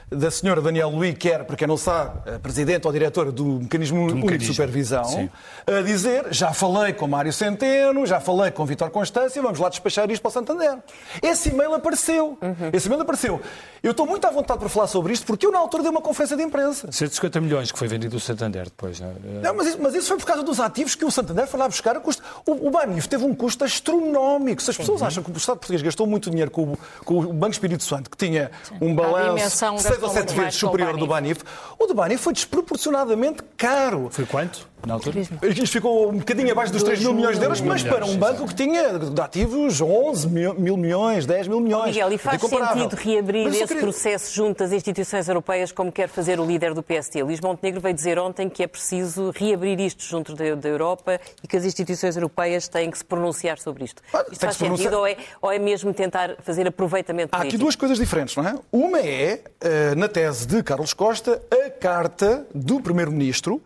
da 0.09 0.29
senhora 0.29 0.61
Daniel 0.61 0.89
Luí, 0.89 1.13
que 1.13 1.29
era, 1.29 1.43
para 1.43 1.55
quem 1.55 1.67
não 1.67 1.77
sabe, 1.77 2.39
presidente 2.39 2.85
ou 2.85 2.93
diretora 2.93 3.31
do 3.31 3.59
Mecanismo 3.61 4.07
do 4.07 4.13
Único 4.13 4.37
de 4.37 4.45
Supervisão, 4.45 5.03
Sim. 5.05 5.29
a 5.65 5.81
dizer, 5.81 6.27
já 6.31 6.53
falei 6.53 6.93
com 6.93 7.07
Mário 7.07 7.33
Centeno, 7.33 8.05
já 8.05 8.19
falei 8.19 8.51
com 8.51 8.65
Vitor 8.65 8.89
Constância, 8.89 9.41
vamos 9.41 9.59
lá 9.59 9.69
despachar 9.69 10.09
isto 10.11 10.21
para 10.21 10.29
o 10.29 10.31
Santander. 10.31 10.77
Esse 11.21 11.49
e-mail 11.49 11.73
apareceu. 11.73 12.37
Uhum. 12.41 12.69
Esse 12.71 12.87
e-mail 12.87 13.01
apareceu. 13.01 13.41
Eu 13.81 13.91
estou 13.91 14.05
muito 14.05 14.25
à 14.25 14.31
vontade 14.31 14.59
para 14.59 14.69
falar 14.69 14.87
sobre 14.87 15.13
isto, 15.13 15.25
porque 15.25 15.45
eu 15.45 15.51
na 15.51 15.59
altura 15.59 15.83
dei 15.83 15.91
uma 15.91 16.01
conferência 16.01 16.35
de 16.35 16.43
imprensa. 16.43 16.91
150 16.91 17.39
milhões 17.41 17.71
que 17.71 17.77
foi 17.77 17.87
vendido 17.87 18.17
o 18.17 18.19
Santander 18.19 18.63
depois, 18.65 18.99
não 18.99 19.09
é? 19.09 19.13
Não, 19.43 19.55
mas 19.55 19.67
isso, 19.67 19.77
mas 19.81 19.93
isso 19.93 20.07
foi 20.07 20.17
por 20.17 20.25
causa 20.25 20.43
dos 20.43 20.59
ativos 20.59 20.95
que 20.95 21.05
o 21.05 21.11
Santander 21.11 21.47
foi 21.47 21.59
lá 21.59 21.67
buscar 21.67 21.95
a 21.95 21.99
custo. 21.99 22.23
O, 22.45 22.67
o 22.67 22.71
Banif 22.71 23.07
teve 23.07 23.23
um 23.23 23.35
custo 23.35 23.63
astronómico. 23.63 24.61
Se 24.61 24.71
as 24.71 24.77
pessoas 24.77 25.01
uhum. 25.01 25.07
acham 25.07 25.23
que 25.23 25.31
o 25.31 25.37
Estado 25.37 25.57
português 25.57 25.81
gastou 25.81 26.07
muito 26.07 26.29
dinheiro 26.29 26.49
com 26.49 26.73
o, 26.73 26.77
com 27.03 27.19
o 27.19 27.33
Banco 27.33 27.53
Espírito 27.53 27.83
Santo, 27.83 28.09
que 28.09 28.17
tinha 28.17 28.49
Sim. 28.63 28.77
um 28.81 28.95
balanço 28.95 29.65
vezes 30.13 30.55
superior 30.55 30.97
do 30.97 31.07
Banif, 31.07 31.41
o 31.77 31.85
do 31.85 31.93
Banif 31.93 32.21
foi 32.21 32.33
desproporcionadamente 32.33 33.43
caro. 33.57 34.09
Foi 34.11 34.25
quanto? 34.25 34.67
Na 34.85 34.95
altura? 34.95 35.19
Isto 35.19 35.67
ficou 35.67 36.09
um 36.09 36.17
bocadinho 36.17 36.51
abaixo 36.51 36.71
dos 36.71 36.83
3 36.83 36.99
mil 36.99 37.13
milhões 37.13 37.37
de 37.37 37.43
euros, 37.43 37.61
mas 37.61 37.83
para 37.83 38.05
um 38.05 38.17
banco 38.17 38.47
que 38.47 38.55
tinha 38.55 38.99
de 38.99 39.21
ativos 39.21 39.81
11 39.81 40.27
mil, 40.27 40.53
mil 40.53 40.77
milhões, 40.77 41.25
10 41.25 41.47
mil 41.47 41.59
milhões. 41.59 41.87
Miguel, 41.87 42.13
e 42.13 42.17
faz 42.17 42.41
sentido 42.41 42.95
reabrir 42.95 43.47
esse 43.47 43.67
queria... 43.67 43.81
processo 43.81 44.33
junto 44.33 44.63
às 44.63 44.71
instituições 44.71 45.27
europeias, 45.27 45.71
como 45.71 45.91
quer 45.91 46.09
fazer 46.09 46.39
o 46.39 46.45
líder 46.45 46.73
do 46.73 46.83
PST? 46.83 47.21
Luís 47.23 47.39
Montenegro 47.39 47.81
veio 47.81 47.95
dizer 47.95 48.19
ontem 48.19 48.49
que 48.49 48.63
é 48.63 48.67
preciso 48.67 49.31
reabrir 49.35 49.79
isto 49.79 50.03
junto 50.03 50.33
da, 50.35 50.55
da 50.55 50.69
Europa 50.69 51.19
e 51.43 51.47
que 51.47 51.57
as 51.57 51.65
instituições 51.65 52.15
europeias 52.15 52.67
têm 52.67 52.89
que 52.91 52.97
se 52.97 53.05
pronunciar 53.05 53.57
sobre 53.57 53.85
isto. 53.85 54.01
Ah, 54.13 54.25
isto 54.31 54.41
faz 54.41 54.57
sentido 54.57 54.97
ou 54.97 55.07
é, 55.07 55.17
ou 55.41 55.51
é 55.51 55.59
mesmo 55.59 55.93
tentar 55.93 56.35
fazer 56.41 56.67
aproveitamento 56.67 57.29
Há 57.31 57.41
aqui 57.41 57.57
duas 57.57 57.75
coisas 57.75 57.97
diferentes, 57.97 58.35
não 58.35 58.47
é? 58.47 58.55
Uma 58.71 58.99
é, 58.99 59.41
eh, 59.61 59.95
na 59.95 60.07
tese 60.07 60.45
de 60.47 60.61
Carlos 60.63 60.93
Costa, 60.93 61.41
a 61.51 61.69
carta 61.69 62.45
do 62.53 62.79
Primeiro-Ministro 62.79 63.61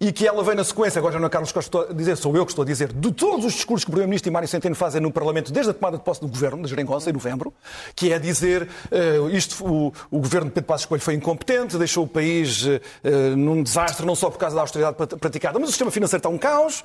e 0.00 0.12
que 0.12 0.26
ela 0.26 0.44
vem 0.44 0.54
na 0.54 0.62
sequência, 0.62 1.00
agora 1.00 1.14
já 1.14 1.18
não 1.18 1.26
é 1.26 1.30
Carlos 1.30 1.50
Costa 1.50 1.92
dizer, 1.92 2.16
sou 2.16 2.36
eu 2.36 2.46
que 2.46 2.52
estou 2.52 2.62
a 2.62 2.66
dizer, 2.66 2.92
de 2.92 3.12
todos 3.12 3.44
os 3.44 3.54
discursos 3.54 3.84
que 3.84 3.90
o 3.90 3.92
Primeiro-Ministro 3.92 4.30
e 4.30 4.32
Mário 4.32 4.48
Centeno 4.48 4.74
fazem 4.76 5.00
no 5.00 5.10
Parlamento 5.10 5.52
desde 5.52 5.70
a 5.70 5.74
tomada 5.74 5.98
de 5.98 6.04
posse 6.04 6.20
do 6.20 6.28
Governo, 6.28 6.62
na 6.62 6.68
Jeringonça, 6.68 7.10
em 7.10 7.12
novembro, 7.12 7.52
que 7.96 8.12
é 8.12 8.18
dizer 8.18 8.68
uh, 8.92 9.28
isto, 9.30 9.64
o, 9.66 9.92
o, 10.10 10.20
Governo 10.20 10.48
de 10.48 10.54
Pedro 10.54 10.68
Passos 10.68 10.86
Coelho 10.86 11.02
foi 11.02 11.14
incompetente, 11.14 11.76
deixou 11.76 12.04
o 12.04 12.08
país 12.08 12.64
uh, 12.64 13.36
num 13.36 13.62
desastre, 13.62 14.06
não 14.06 14.14
só 14.14 14.30
por 14.30 14.38
causa 14.38 14.54
da 14.54 14.62
austeridade 14.62 14.96
praticada, 15.18 15.58
mas 15.58 15.68
o 15.68 15.72
sistema 15.72 15.90
financeiro 15.90 16.20
está 16.20 16.28
um 16.28 16.38
caos. 16.38 16.84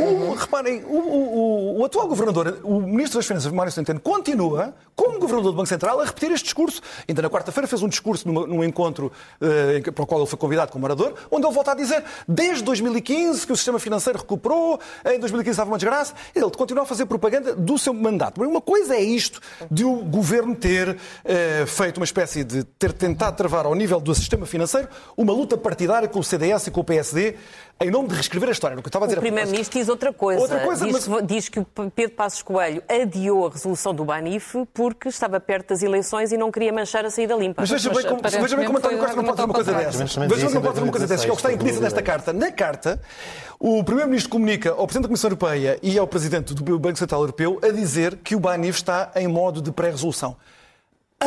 O, 0.00 0.34
reparem, 0.34 0.84
o, 0.86 1.80
o, 1.80 1.84
atual 1.84 2.08
Governador, 2.08 2.60
o 2.62 2.80
Ministro 2.80 3.18
das 3.18 3.26
Finanças, 3.26 3.52
Mário 3.52 3.72
Centeno, 3.72 4.00
continua, 4.00 4.74
como 4.96 5.18
Governador 5.18 5.52
do 5.52 5.56
Banco 5.56 5.68
Central, 5.68 6.00
a 6.00 6.04
repetir 6.04 6.30
este 6.30 6.44
discurso. 6.44 6.80
Ainda 7.06 7.20
na 7.20 7.28
quarta-feira 7.28 7.66
fez 7.66 7.82
um 7.82 7.88
discurso 7.88 8.26
numa, 8.26 8.46
num 8.46 8.64
encontro 8.64 9.12
uh, 9.40 9.92
para 9.92 10.02
o 10.02 10.06
qual 10.06 10.20
ele 10.20 10.30
foi 10.30 10.38
convidado 10.38 10.72
como 10.72 10.86
orador, 10.86 11.14
onde 11.30 11.46
ele 11.46 11.54
volta 11.54 11.72
a 11.72 11.74
dizer, 11.74 12.02
desde 12.26 12.53
2015, 12.62 13.04
2015 13.04 13.46
que 13.46 13.52
o 13.52 13.56
sistema 13.56 13.78
financeiro 13.78 14.18
recuperou, 14.18 14.80
em 15.04 15.18
2015 15.18 15.50
estava 15.50 15.70
uma 15.70 15.78
desgraça. 15.78 16.14
Ele 16.34 16.50
continua 16.50 16.84
a 16.84 16.86
fazer 16.86 17.06
propaganda 17.06 17.54
do 17.54 17.78
seu 17.78 17.92
mandato. 17.92 18.42
Uma 18.42 18.60
coisa 18.60 18.94
é 18.94 19.02
isto 19.02 19.40
de 19.70 19.84
o 19.84 19.96
governo 19.96 20.54
ter 20.54 20.96
eh, 21.24 21.64
feito 21.66 21.98
uma 21.98 22.04
espécie 22.04 22.44
de 22.44 22.64
ter 22.64 22.92
tentado 22.92 23.36
travar 23.36 23.66
ao 23.66 23.74
nível 23.74 24.00
do 24.00 24.14
sistema 24.14 24.46
financeiro 24.46 24.88
uma 25.16 25.32
luta 25.32 25.56
partidária 25.56 26.08
com 26.08 26.18
o 26.18 26.24
CDS 26.24 26.66
e 26.66 26.70
com 26.70 26.80
o 26.80 26.84
PSD 26.84 27.36
em 27.80 27.90
nome 27.90 28.08
de 28.08 28.14
reescrever 28.14 28.48
a 28.48 28.52
história. 28.52 28.78
O 28.78 28.82
que 28.82 28.88
estava 28.88 29.04
a 29.04 29.08
dizer 29.08 29.18
o 29.18 29.20
Primeiro-Ministro 29.20 29.78
diz 29.78 29.88
outra 29.88 30.12
coisa. 30.12 30.40
Outra 30.40 30.60
coisa 30.60 30.86
diz, 30.86 31.08
mas... 31.08 31.26
diz, 31.26 31.48
que 31.48 31.58
o 31.58 31.66
Pedro 31.94 32.14
Passos 32.14 32.42
Coelho 32.42 32.82
adiou 32.88 33.46
a 33.46 33.50
resolução 33.50 33.92
do 33.92 34.04
Banif 34.04 34.54
porque 34.72 35.08
estava 35.08 35.40
perto 35.40 35.70
das 35.70 35.82
eleições 35.82 36.30
e 36.30 36.36
não 36.36 36.52
queria 36.52 36.72
manchar 36.72 37.04
a 37.04 37.10
saída 37.10 37.34
limpa. 37.34 37.62
Mas 37.62 37.70
veja 37.70 37.90
bem 37.90 38.02
como, 38.04 38.20
veja 38.22 38.56
bem 38.56 38.66
como 38.66 38.78
António 38.78 38.98
Costa 38.98 39.16
não 39.16 39.24
pode 39.24 39.36
fazer 39.36 39.44
uma 39.44 39.54
coisa 39.54 39.72
dessas. 39.72 40.14
Veja 40.14 40.46
bem 40.46 40.54
não 40.54 40.62
pode 40.62 40.74
fazer 40.74 40.82
uma 40.82 40.92
coisa 40.92 41.06
dessas, 41.06 41.24
que 41.24 41.30
é 41.30 41.32
o 41.32 41.36
que 41.36 41.42
está 41.42 41.52
implícito 41.52 41.82
nesta 41.82 42.02
carta. 42.02 42.32
Na 42.44 42.52
carta, 42.52 43.00
o 43.58 43.82
Primeiro-Ministro 43.82 44.30
comunica 44.30 44.68
ao 44.68 44.86
Presidente 44.86 45.04
da 45.04 45.08
Comissão 45.08 45.28
Europeia 45.28 45.78
e 45.82 45.98
ao 45.98 46.06
Presidente 46.06 46.52
do 46.52 46.78
Banco 46.78 46.98
Central 46.98 47.22
Europeu 47.22 47.58
a 47.62 47.70
dizer 47.70 48.16
que 48.16 48.36
o 48.36 48.38
Banif 48.38 48.76
está 48.76 49.10
em 49.16 49.26
modo 49.26 49.62
de 49.62 49.72
pré-resolução. 49.72 50.36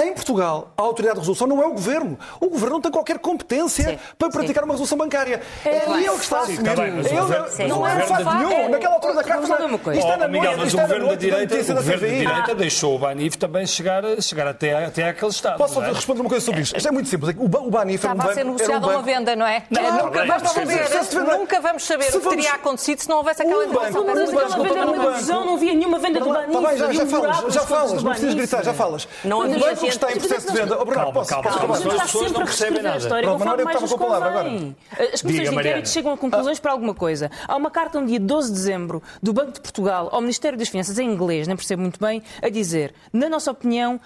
Em 0.03 0.13
Portugal, 0.13 0.71
a 0.77 0.81
autoridade 0.81 1.15
de 1.15 1.21
resolução 1.21 1.47
não 1.47 1.62
é 1.62 1.65
o 1.65 1.71
governo. 1.71 2.17
O 2.39 2.49
governo 2.49 2.75
não 2.75 2.81
tem 2.81 2.91
qualquer 2.91 3.19
competência 3.19 3.91
sim, 3.91 3.99
para 4.17 4.29
praticar 4.29 4.63
sim. 4.63 4.69
uma 4.69 4.73
resolução 4.73 4.97
bancária. 4.97 5.41
É, 5.65 5.69
é 5.69 5.91
ele 5.91 6.10
que 6.10 6.23
está 6.23 6.38
a 6.38 6.41
assumir. 6.41 6.63
Tá 6.63 6.88
ele 6.88 7.67
não 7.67 7.88
é 7.88 7.99
fato 8.01 8.36
nenhum. 8.36 8.69
Naquela 8.69 8.95
altura 8.95 9.13
da 9.15 9.23
carta. 9.23 9.47
Isto 9.93 10.12
é 10.12 10.17
na 10.17 10.27
Miguel, 10.27 10.57
mas 10.57 10.73
o 10.73 10.77
governo 10.77 11.07
da 11.07 11.15
direita, 11.15 11.55
o 11.55 11.75
governo 11.75 12.01
da 12.01 12.07
direita 12.07 12.55
deixou 12.55 12.95
o 12.95 12.99
Banif 12.99 13.38
também 13.38 13.65
chegar, 13.65 14.03
chegar 14.21 14.47
até, 14.47 14.86
até 14.86 15.10
aquele 15.10 15.31
estado. 15.31 15.57
Posso 15.57 15.81
é? 15.81 15.91
responder 15.91 16.21
uma 16.21 16.29
coisa 16.29 16.45
sobre 16.45 16.62
isto? 16.62 16.75
Isto 16.75 16.88
é 16.88 16.91
muito 16.91 17.10
simples. 17.10 17.36
O 17.38 17.69
Banif 17.69 18.03
Estava 18.03 18.31
a 18.31 18.33
ser 18.33 18.45
negociada 18.45 18.88
uma 18.88 19.01
venda, 19.01 19.36
não 19.36 19.47
é? 19.47 19.63
Nunca 19.69 20.25
vamos 20.25 20.51
saber. 20.51 21.38
Nunca 21.38 21.60
vamos 21.62 21.83
saber 21.83 22.15
o 22.15 22.19
que 22.19 22.29
teria 22.29 22.53
acontecido 22.53 22.99
se 22.99 23.10
não 23.10 23.17
houvesse 23.17 23.41
aquela 23.41 23.65
negociação. 23.65 24.05
Mas 24.05 24.19
aquela 24.29 24.63
venda 24.63 24.79
era 24.79 24.91
uma 24.91 25.45
não 25.47 25.55
havia 25.55 25.73
nenhuma 25.73 25.99
venda 25.99 26.19
do 26.19 26.29
Banif. 26.29 26.57
Já 26.77 27.05
falas, 27.05 27.53
já 27.53 27.62
falas, 27.62 28.03
não 28.03 28.12
precisas 28.12 28.36
gritar, 28.36 28.63
já 28.63 28.73
falas. 28.73 29.07
Não 29.23 29.41
havia 29.41 29.60
banco 29.60 29.87
que 29.88 29.95
está 29.95 30.12
em 30.12 30.19
processo 30.19 30.47
de 30.47 30.54
venda 30.54 30.78
Oh, 30.80 30.86
Bernardo, 30.86 31.13
calma, 31.13 31.26
calma, 31.26 31.43
calma, 31.43 31.78
calma. 31.80 31.93
As 31.95 32.12
pessoas 32.12 32.32
não 32.32 32.43
percebem 32.43 32.82
nada. 32.82 32.97
História, 32.97 33.23
Pronto, 33.23 33.39
Bernardo, 33.39 33.62
eu 33.62 33.67
estava 33.67 33.88
com 33.88 33.95
a 33.95 33.97
palavra 33.97 34.30
agora. 34.30 34.76
As 35.13 35.21
comissões 35.21 35.50
de 35.50 35.56
inquérito 35.56 35.89
chegam 35.89 36.13
a 36.13 36.17
conclusões 36.17 36.58
ah. 36.58 36.62
para 36.62 36.71
alguma 36.71 36.93
coisa. 36.93 37.32
Há 37.47 37.56
uma 37.56 37.71
carta 37.71 38.00
no 38.00 38.08
dia 38.08 38.19
12 38.19 38.50
de 38.50 38.54
dezembro 38.54 39.04
do 39.21 39.34
Banco 39.34 39.54
de 39.54 39.62
Portugal 39.62 40.10
ao 40.12 40.21
Ministério 40.21 40.58
das 40.58 40.69
Finanças, 40.69 41.00
em 41.00 41.10
inglês, 41.10 41.47
não 41.47 41.56
percebo 41.56 41.82
muito 41.82 42.00
bem, 42.00 42.21
a 42.41 42.50
dizer, 42.50 42.93
na 43.12 43.30
nossa 43.30 43.52
opinião, 43.52 44.00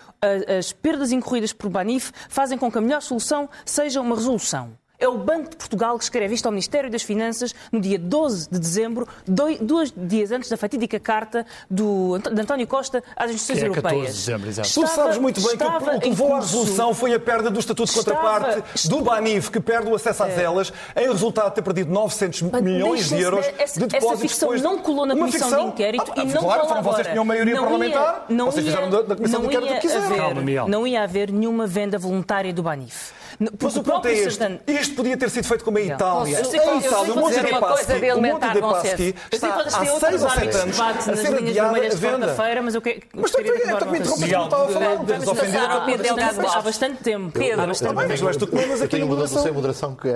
as 0.58 0.72
perdas 0.72 1.12
incorridas 1.12 1.54
por 1.54 1.70
Banif 1.70 2.12
fazem 2.30 2.58
com 2.58 2.72
que 2.72 2.78
a 2.78 2.82
melhor 2.82 3.02
solução 3.02 3.50
seja 3.66 4.02
uma 4.02 4.16
resolução. 4.16 4.81
É 5.02 5.08
o 5.08 5.18
Banco 5.18 5.50
de 5.50 5.56
Portugal 5.56 5.98
que 5.98 6.04
escreve 6.04 6.36
isto 6.36 6.46
ao 6.46 6.52
Ministério 6.52 6.88
das 6.88 7.02
Finanças 7.02 7.56
no 7.72 7.82
dia 7.82 7.98
12 7.98 8.48
de 8.52 8.60
dezembro, 8.60 9.08
dois 9.28 9.92
dias 9.98 10.32
antes 10.32 10.48
da 10.48 10.56
fatídica 10.56 11.00
carta 11.00 11.44
do, 11.68 12.20
de 12.20 12.40
António 12.40 12.68
Costa 12.68 13.04
às 13.16 13.32
instituições 13.32 13.58
que 13.58 13.66
é 13.66 13.68
europeias. 13.68 14.06
14 14.06 14.12
de 14.12 14.20
dezembro, 14.20 14.50
exato. 14.50 14.70
tu 14.72 14.88
sabes 14.88 15.18
muito 15.18 15.42
bem 15.42 15.58
que 15.58 15.64
o 15.64 16.00
que 16.00 16.10
levou 16.10 16.36
à 16.36 16.40
resolução 16.40 16.94
foi 16.94 17.16
a 17.16 17.20
perda 17.20 17.50
do 17.50 17.60
Estatuto 17.60 17.92
de 17.92 17.98
Contraparte 17.98 18.64
estava, 18.76 18.96
do 18.96 19.04
BANIF, 19.04 19.50
que 19.50 19.60
perde 19.60 19.90
o 19.90 19.96
acesso 19.96 20.24
às 20.24 20.38
é. 20.38 20.44
elas, 20.44 20.72
em 20.96 21.08
resultado 21.08 21.50
de 21.50 21.56
ter 21.56 21.62
perdido 21.64 21.92
900 21.92 22.42
Mas 22.44 22.62
milhões 22.62 23.10
de 23.10 23.22
euros 23.22 23.46
essa, 23.58 23.80
de 23.80 23.88
depósitos. 23.88 24.14
Essa 24.14 24.18
ficção 24.18 24.50
depois 24.50 24.62
não 24.62 24.78
colou 24.78 25.08
na 25.08 25.16
Comissão 25.16 25.48
ficção? 25.50 25.66
de 25.66 25.72
Inquérito 25.72 26.12
ah, 26.16 26.22
e 26.22 26.26
não 26.26 26.44
claro, 26.44 26.62
colabora. 26.62 26.96
vocês 26.96 27.08
tinham 27.08 27.26
maioria 27.26 27.56
não 27.56 27.64
parlamentar, 27.64 28.26
ia, 28.30 28.36
não 28.36 28.52
vocês 28.52 28.66
ia, 28.68 28.72
fizeram 28.72 28.90
da, 28.92 29.16
Comissão 29.16 29.42
de 29.42 29.48
Inquérito 29.48 29.72
o 29.72 29.76
que 29.76 29.82
quiseram. 29.82 30.30
Haver, 30.30 30.70
não 30.70 30.86
ia 30.86 31.02
haver 31.02 31.32
nenhuma 31.32 31.66
venda 31.66 31.98
voluntária 31.98 32.54
do 32.54 32.62
BANIF. 32.62 33.21
Mas 33.62 33.76
o 33.76 33.84
ponto 33.84 34.08
é 34.08 34.14
este. 34.14 34.44
Isto 34.68 34.96
podia 34.96 35.18
ter 35.18 35.30
sido 35.30 35.46
feito 35.46 35.64
como 35.64 35.78
a 35.78 35.82
Itália. 35.82 36.38
A 36.38 36.42
Itália, 36.42 37.14
o 37.14 37.20
Monte 37.20 37.40
de 37.40 37.60
Paschi, 37.60 38.12
o 38.12 38.22
Monte 38.22 38.54
de 38.54 38.62
Paschi 38.62 39.16
está 39.32 39.56
há 39.56 39.70
seis 39.70 40.24
ou 40.24 40.30
sete 40.30 40.58
anos 40.58 40.80
a 40.80 41.16
ser 41.16 41.36
adiada 41.36 41.78
a 41.78 41.96
venda. 41.96 42.36
Mas 42.64 42.76
eu 42.76 42.82
gostaria 43.16 43.52
de 43.52 43.64
interromper, 43.64 44.06
não 44.06 44.16
estava 44.46 44.66
a 44.66 44.70
falar. 44.70 44.96
Desofendido. 45.04 46.52
Há 46.52 46.62
bastante 46.62 47.04
tempo. 47.04 47.32
Pedro, 47.32 47.68
mas 47.68 47.82
és 47.82 48.38
tu 48.38 48.48
que 48.48 48.56
mandas 48.56 48.82
aqui 48.82 49.04
moderação. 49.04 49.44
Sem 49.44 49.52
moderação 49.52 49.96
que 49.96 50.10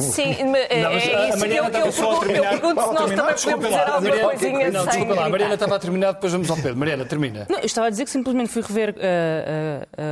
Sim, 0.00 0.36
é 0.70 1.28
isso 1.28 1.38
que 1.38 2.32
eu 2.32 2.42
pergunto 2.42 2.82
se 2.82 2.92
nós 2.92 3.10
também 3.10 3.34
podemos 3.34 3.68
dizer 3.68 3.90
alguma 3.90 4.18
coisinha 4.18 4.70
Não, 4.70 4.86
desculpa 4.86 5.14
lá, 5.14 5.24
a 5.26 5.28
Mariana 5.28 5.54
estava 5.54 5.76
a 5.76 5.78
terminar, 5.78 6.12
depois 6.12 6.32
vamos 6.32 6.50
ao 6.50 6.56
Pedro. 6.56 6.76
Mariana, 6.76 7.04
termina. 7.04 7.46
Não, 7.48 7.58
eu 7.58 7.66
estava 7.66 7.88
a 7.88 7.90
dizer 7.90 8.04
que 8.04 8.10
simplesmente 8.10 8.50
fui 8.50 8.62
rever 8.62 8.94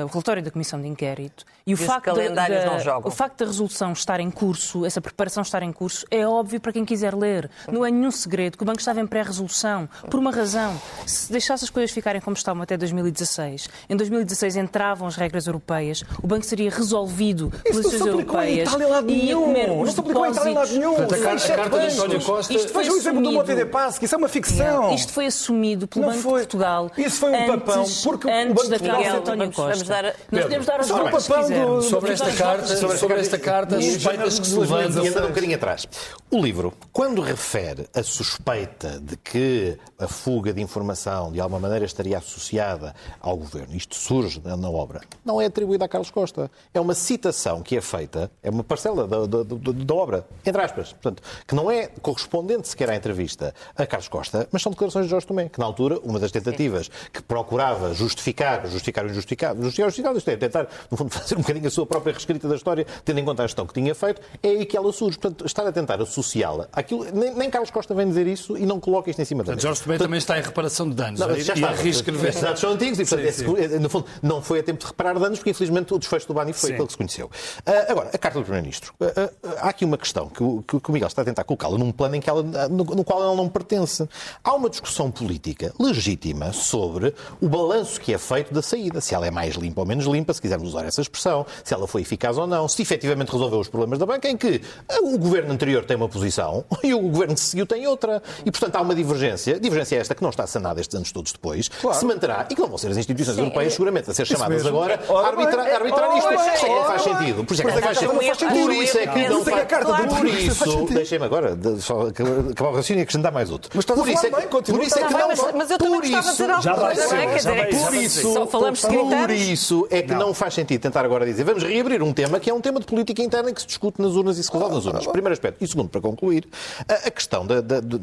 o 0.05 0.09
relatório 0.09 0.43
da 0.43 0.51
Comissão 0.51 0.81
de 0.81 0.89
Inquérito 0.89 1.45
e 1.67 1.75
o 1.75 1.77
facto 1.77 2.15
da, 2.49 2.67
não 2.67 2.81
jogam. 2.81 3.09
O 3.09 3.15
facto 3.15 3.39
da 3.39 3.47
resolução 3.47 3.93
estar 3.93 4.21
em 4.21 4.31
curso, 4.31 4.85
essa 4.85 5.01
preparação 5.01 5.43
estar 5.43 5.63
em 5.63 5.73
curso, 5.73 6.07
é 6.11 6.27
óbvio 6.27 6.61
para 6.61 6.73
quem 6.73 6.85
quiser 6.85 7.15
ler. 7.15 7.51
Não 7.71 7.85
é 7.85 7.91
nenhum 7.91 8.11
segredo 8.11 8.57
que 8.57 8.63
o 8.63 8.67
banco 8.67 8.81
estava 8.81 9.01
em 9.01 9.07
pré-resolução. 9.07 9.89
Por 10.11 10.19
uma 10.19 10.31
razão. 10.31 10.81
Se 11.07 11.31
deixasse 11.31 11.65
as 11.65 11.71
coisas 11.71 11.91
ficarem 11.91 12.21
como 12.21 12.37
estavam 12.37 12.63
até 12.63 12.77
2016, 12.77 13.69
em 13.89 13.97
2016 13.97 14.57
entravam 14.57 15.07
as 15.09 15.17
regras 15.17 15.47
europeias, 15.47 16.05
o 16.23 16.27
banco 16.27 16.45
seria 16.45 16.71
resolvido 16.71 17.51
pelas 17.63 17.85
legislações 17.85 18.07
europeias 18.07 18.71
e 19.09 19.13
ia 19.27 19.35
comer 19.35 19.71
os 19.71 19.95
não 19.95 20.05
depósitos. 20.05 20.71
Nenhum. 20.71 20.95
Portanto, 20.95 21.15
a, 21.15 21.19
carta, 21.19 21.53
a 21.53 21.57
carta 21.57 21.79
de 21.79 21.87
António 21.95 22.25
Costa... 22.25 22.53
Isto 22.53 22.73
foi 22.73 22.89
o 22.89 22.97
exemplo 22.97 23.23
do 23.23 23.33
Monte 23.33 23.55
de 23.55 23.65
Paz, 23.67 23.99
que 23.99 24.05
isso 24.05 24.15
é 24.15 24.19
uma 24.19 24.29
ficção. 24.29 24.95
Isto 24.95 25.13
foi 25.13 25.27
assumido 25.27 25.87
pelo 25.87 26.07
não 26.07 26.13
Banco 26.13 26.23
foi. 26.23 26.41
de 26.41 26.47
Portugal 26.47 26.91
Isso 26.97 27.21
foi 27.21 27.33
um 27.33 27.47
papão, 27.47 27.85
porque 28.05 28.31
antes 28.31 28.51
o 28.51 28.55
Banco 28.55 28.63
de 28.63 28.91
Portugal... 28.91 29.17
António 29.17 29.53
Costa. 29.53 30.15
Nós 30.31 30.43
podemos 30.43 30.67
dar 30.67 30.81
as 30.81 30.89
voltas 30.89 31.25
se 31.25 31.33
quisermos. 31.35 31.85
Sobre 31.87 32.13
esta 32.21 32.45
carta, 32.45 32.77
sobre, 32.77 32.97
sobre 32.99 33.21
esta 33.21 33.39
carta, 33.39 33.77
as 33.77 33.85
suspeitas 33.85 34.39
que 34.39 34.47
se 34.47 34.59
levantam. 34.59 35.05
Andando 35.05 35.25
um 35.25 35.29
bocadinho 35.29 35.55
atrás. 35.55 35.87
O 36.31 36.41
livro, 36.41 36.73
quando 36.93 37.21
refere 37.21 37.89
a 37.95 38.03
suspeita 38.03 39.01
de 39.01 39.17
que 39.17 39.77
a 39.99 40.07
fuga 40.07 40.53
de 40.53 40.61
informação 40.61 41.33
de 41.33 41.41
alguma 41.41 41.61
maneira 41.61 41.85
estaria 41.85 42.19
associada 42.19 42.95
ao 43.21 43.37
governo, 43.37 43.75
isto 43.75 43.97
surge 43.97 44.41
na 44.45 44.71
obra, 44.71 45.01
não 45.25 45.41
é 45.41 45.47
atribuída 45.47 45.85
a 45.85 45.89
Carlos 45.89 46.11
Costa. 46.11 46.51
É 46.73 46.81
uma 46.81 46.95
citação 46.95 47.63
que 47.63 47.77
é 47.77 47.81
feita, 47.81 48.31
é 48.43 48.51
uma 48.51 48.63
parcela 48.63 49.07
da, 49.07 49.27
da, 49.27 49.43
da, 49.43 49.73
da 49.73 49.95
obra, 49.95 50.27
entre 50.45 50.63
aspas, 50.63 50.93
portanto, 50.93 51.23
que 51.47 51.55
não 51.55 51.71
é 51.71 51.89
correspondente 52.01 52.69
sequer 52.69 52.91
à 52.91 52.97
entrevista 52.97 53.55
a 53.77 53.87
Carlos 53.87 54.09
Costa, 54.09 54.49
mas 54.53 54.63
são 54.63 54.71
declarações 54.71 55.07
de 55.07 55.11
Jorge 55.11 55.27
Tomé, 55.27 55.49
que 55.49 55.59
na 55.59 55.67
altura, 55.67 55.99
uma 56.01 56.19
das 56.19 56.31
tentativas 56.31 56.91
que 57.13 57.23
procurava 57.23 57.93
justificar, 57.95 58.67
justificar 58.67 59.05
o 59.05 59.09
injustificável, 59.09 59.63
justificar 59.63 59.87
o 59.87 59.89
injustificável, 59.89 60.19
isto 60.19 60.31
é, 60.31 60.37
tentar, 60.37 60.69
no 60.91 60.97
fundo, 60.97 61.11
fazer 61.13 61.35
um 61.35 61.41
bocadinho 61.41 61.67
a 61.67 61.71
sua 61.71 61.87
própria 61.87 62.10
própria 62.11 62.13
reescrita 62.13 62.49
da 62.49 62.57
história, 62.57 62.87
tendo 63.05 63.21
em 63.21 63.25
conta 63.25 63.43
a 63.43 63.47
gestão 63.47 63.67
que 63.67 63.75
tinha 63.75 63.95
feito, 63.95 64.21
é 64.43 64.49
aí 64.49 64.67
que 64.67 64.77
ela 64.77 64.93
surge. 64.93 65.19
Portanto, 65.19 65.47
estar 65.47 65.67
a 65.67 65.73
tentar 65.73 66.01
associá-la 66.01 66.69
àquilo. 66.73 67.07
Nem, 67.13 67.35
nem, 67.35 67.51
Carlos 67.51 67.71
Costa 67.71 67.95
vem 67.95 68.09
dizer 68.09 68.27
isso 68.27 68.57
e 68.57 68.67
não 68.67 68.81
coloca 68.81 69.11
isto 69.11 69.21
em 69.21 69.25
cima 69.25 69.45
da 69.45 69.55
mesa. 69.55 69.67
Jorge 69.67 69.99
também 69.99 70.19
está 70.19 70.39
em 70.39 70.43
reparação 70.43 70.89
de 70.89 70.95
danos. 70.95 71.21
Não, 71.21 71.35
já 71.37 71.55
está. 71.55 71.73
Estes 71.85 72.41
dados 72.41 72.61
são 72.61 72.73
antigos 72.73 72.99
e, 72.99 73.05
portanto, 73.05 73.33
sim, 73.33 73.69
sim. 73.69 73.79
no 73.79 73.89
fundo, 73.89 74.07
não 74.23 74.43
foi 74.43 74.61
a 74.61 74.63
tempo 74.63 74.81
de 74.81 74.87
reparar 74.87 75.19
danos, 75.19 75.39
porque 75.39 75.51
infelizmente 75.51 75.93
o 75.95 75.99
desfecho 75.99 76.27
do 76.27 76.35
Bani 76.35 76.53
foi 76.53 76.71
aquele 76.73 76.87
que 76.87 76.93
se 76.93 76.99
conheceu. 76.99 77.27
Uh, 77.27 77.91
agora, 77.91 78.11
a 78.13 78.19
carta 78.19 78.39
do 78.39 78.43
Primeiro-Ministro. 78.43 78.93
Uh, 79.01 79.05
uh, 79.07 79.55
há 79.59 79.69
aqui 79.69 79.85
uma 79.85 79.99
questão 79.99 80.29
que 80.29 80.43
o, 80.43 80.63
que 80.63 80.77
o 80.77 80.93
Miguel 80.93 81.09
está 81.09 81.23
a 81.23 81.25
tentar 81.25 81.45
colocá-la 81.45 81.79
num 81.79 81.93
plano 81.93 82.17
em 82.17 82.21
que 82.21 82.29
ela, 82.29 82.43
no, 82.43 82.85
no 82.85 83.05
qual 83.05 83.23
ela 83.23 83.35
não 83.35 83.49
pertence. 83.49 84.09
Há 84.43 84.55
uma 84.55 84.71
discussão 84.71 85.11
política 85.11 85.73
legítima 85.79 86.53
sobre 86.53 87.15
o 87.41 87.49
balanço 87.49 88.01
que 88.01 88.13
é 88.13 88.19
feito 88.19 88.53
da 88.53 88.63
saída. 88.63 89.01
Se 89.01 89.15
ela 89.15 89.27
é 89.27 89.31
mais 89.31 89.55
limpa 89.55 89.81
ou 89.81 89.87
menos 89.87 90.07
limpa, 90.07 90.33
se 90.33 90.41
quisermos 90.41 90.69
usar 90.69 90.85
essa 90.85 91.01
expressão, 91.01 91.47
se 91.65 91.75
ela 91.75 91.87
foi 91.87 92.00
eficaz 92.01 92.39
ou 92.39 92.47
não, 92.47 92.69
se 92.69 92.83
efetivamente 92.83 93.31
resolveu 93.31 93.61
os 93.61 93.69
problemas 93.69 93.99
da 93.99 94.07
banca, 94.07 94.29
em 94.29 94.37
que 94.37 94.61
o 95.03 95.19
governo 95.19 95.53
anterior 95.53 95.85
tem 95.85 95.97
uma 95.97 96.09
posição 96.09 96.65
e 96.83 96.95
o 96.95 97.01
governo 97.01 97.35
que 97.35 97.41
seguiu 97.41 97.67
tem 97.67 97.87
outra. 97.87 98.23
E, 98.45 98.51
portanto, 98.51 98.77
há 98.77 98.81
uma 98.81 98.95
divergência. 98.95 99.59
Divergência 99.61 99.97
esta 99.97 100.15
que 100.15 100.23
não 100.23 100.31
está 100.31 100.47
sanada 100.47 100.81
estes 100.81 100.95
anos 100.95 101.13
todos 101.13 101.33
depois, 101.33 101.69
claro. 101.69 101.95
que 101.95 102.01
se 102.01 102.07
manterá 102.07 102.47
e 102.49 102.55
que 102.55 102.61
não 102.61 102.69
vão 102.69 102.79
ser 102.79 102.91
as 102.91 102.97
instituições 102.97 103.37
Sim, 103.37 103.43
europeias, 103.43 103.73
é... 103.73 103.77
seguramente, 103.77 104.11
a 104.11 104.15
ser 104.15 104.27
chamadas 104.27 104.67
agora 104.67 105.01
a 105.09 105.27
arbitrar, 105.27 105.67
arbitrar 105.75 106.17
isto. 106.17 106.29
Por 106.29 106.35
isso 106.35 106.49
é 106.49 106.57
que 106.57 106.69
não 106.69 106.85
faz 106.85 107.03
sentido. 107.03 107.45
Por 107.45 107.53
isso 107.55 107.63
é 107.63 107.65
que 107.65 107.71
não 107.71 107.83
faz 107.83 107.99
sentido. 107.99 108.11
Por 108.11 108.73
isso 108.73 108.99
é 108.99 109.07
que 109.07 109.29
não 109.29 109.45
faz 109.45 110.19
Por 110.19 110.27
isso, 110.27 110.95
deixem-me 110.95 111.25
agora 111.25 111.53
acabar 111.53 112.71
o 112.71 112.73
raciocínio 112.73 113.01
e 113.01 113.03
acrescentar 113.03 113.33
mais 113.33 113.51
outro. 113.51 113.71
Mas 113.75 113.85
estás 113.85 114.01
a 114.01 114.05
falar 114.05 114.41
bem, 114.41 114.49
continua. 114.49 114.81
Por 114.81 114.87
isso 114.87 114.99
é 114.99 115.07
que 115.07 115.15
não... 115.15 115.29
Mas 115.57 115.71
eu 115.71 115.79
também 115.79 116.01
gostava 116.01 116.33
de 116.33 117.01
dizer 117.01 117.21
não 117.45 117.55
é? 117.55 117.67
Por 117.67 117.95
isso, 117.95 118.33
só 118.33 118.47
falamos 118.47 118.81
por 118.81 119.31
isso 119.31 119.87
é 119.91 120.03
que 120.03 120.15
não 120.15 120.35
faz 120.35 120.55
sentido 120.55 120.81
tentar 120.81 121.05
agora 121.05 121.25
dizer 121.25 121.45
vamos 121.45 121.63
reabrir 121.63 121.90
um 122.03 122.13
tema 122.13 122.39
que 122.39 122.49
é 122.49 122.55
um 122.55 122.61
tema 122.61 122.81
de 122.81 122.87
política 122.87 123.23
interna 123.23 123.53
que 123.53 123.61
se 123.61 123.67
discute 123.67 124.01
nas 124.01 124.13
urnas 124.13 124.39
e 124.39 124.45
se 124.45 124.53
resolve 124.53 124.75
nas 124.75 124.87
urnas. 124.87 125.07
Primeiro 125.07 125.33
aspecto. 125.33 125.63
E 125.63 125.69
segundo, 125.69 125.89
para 125.89 126.01
concluir, 126.01 126.49
a 126.89 127.11
questão 127.11 127.47
da, 127.47 127.61
da, 127.61 127.81
da, 127.81 127.99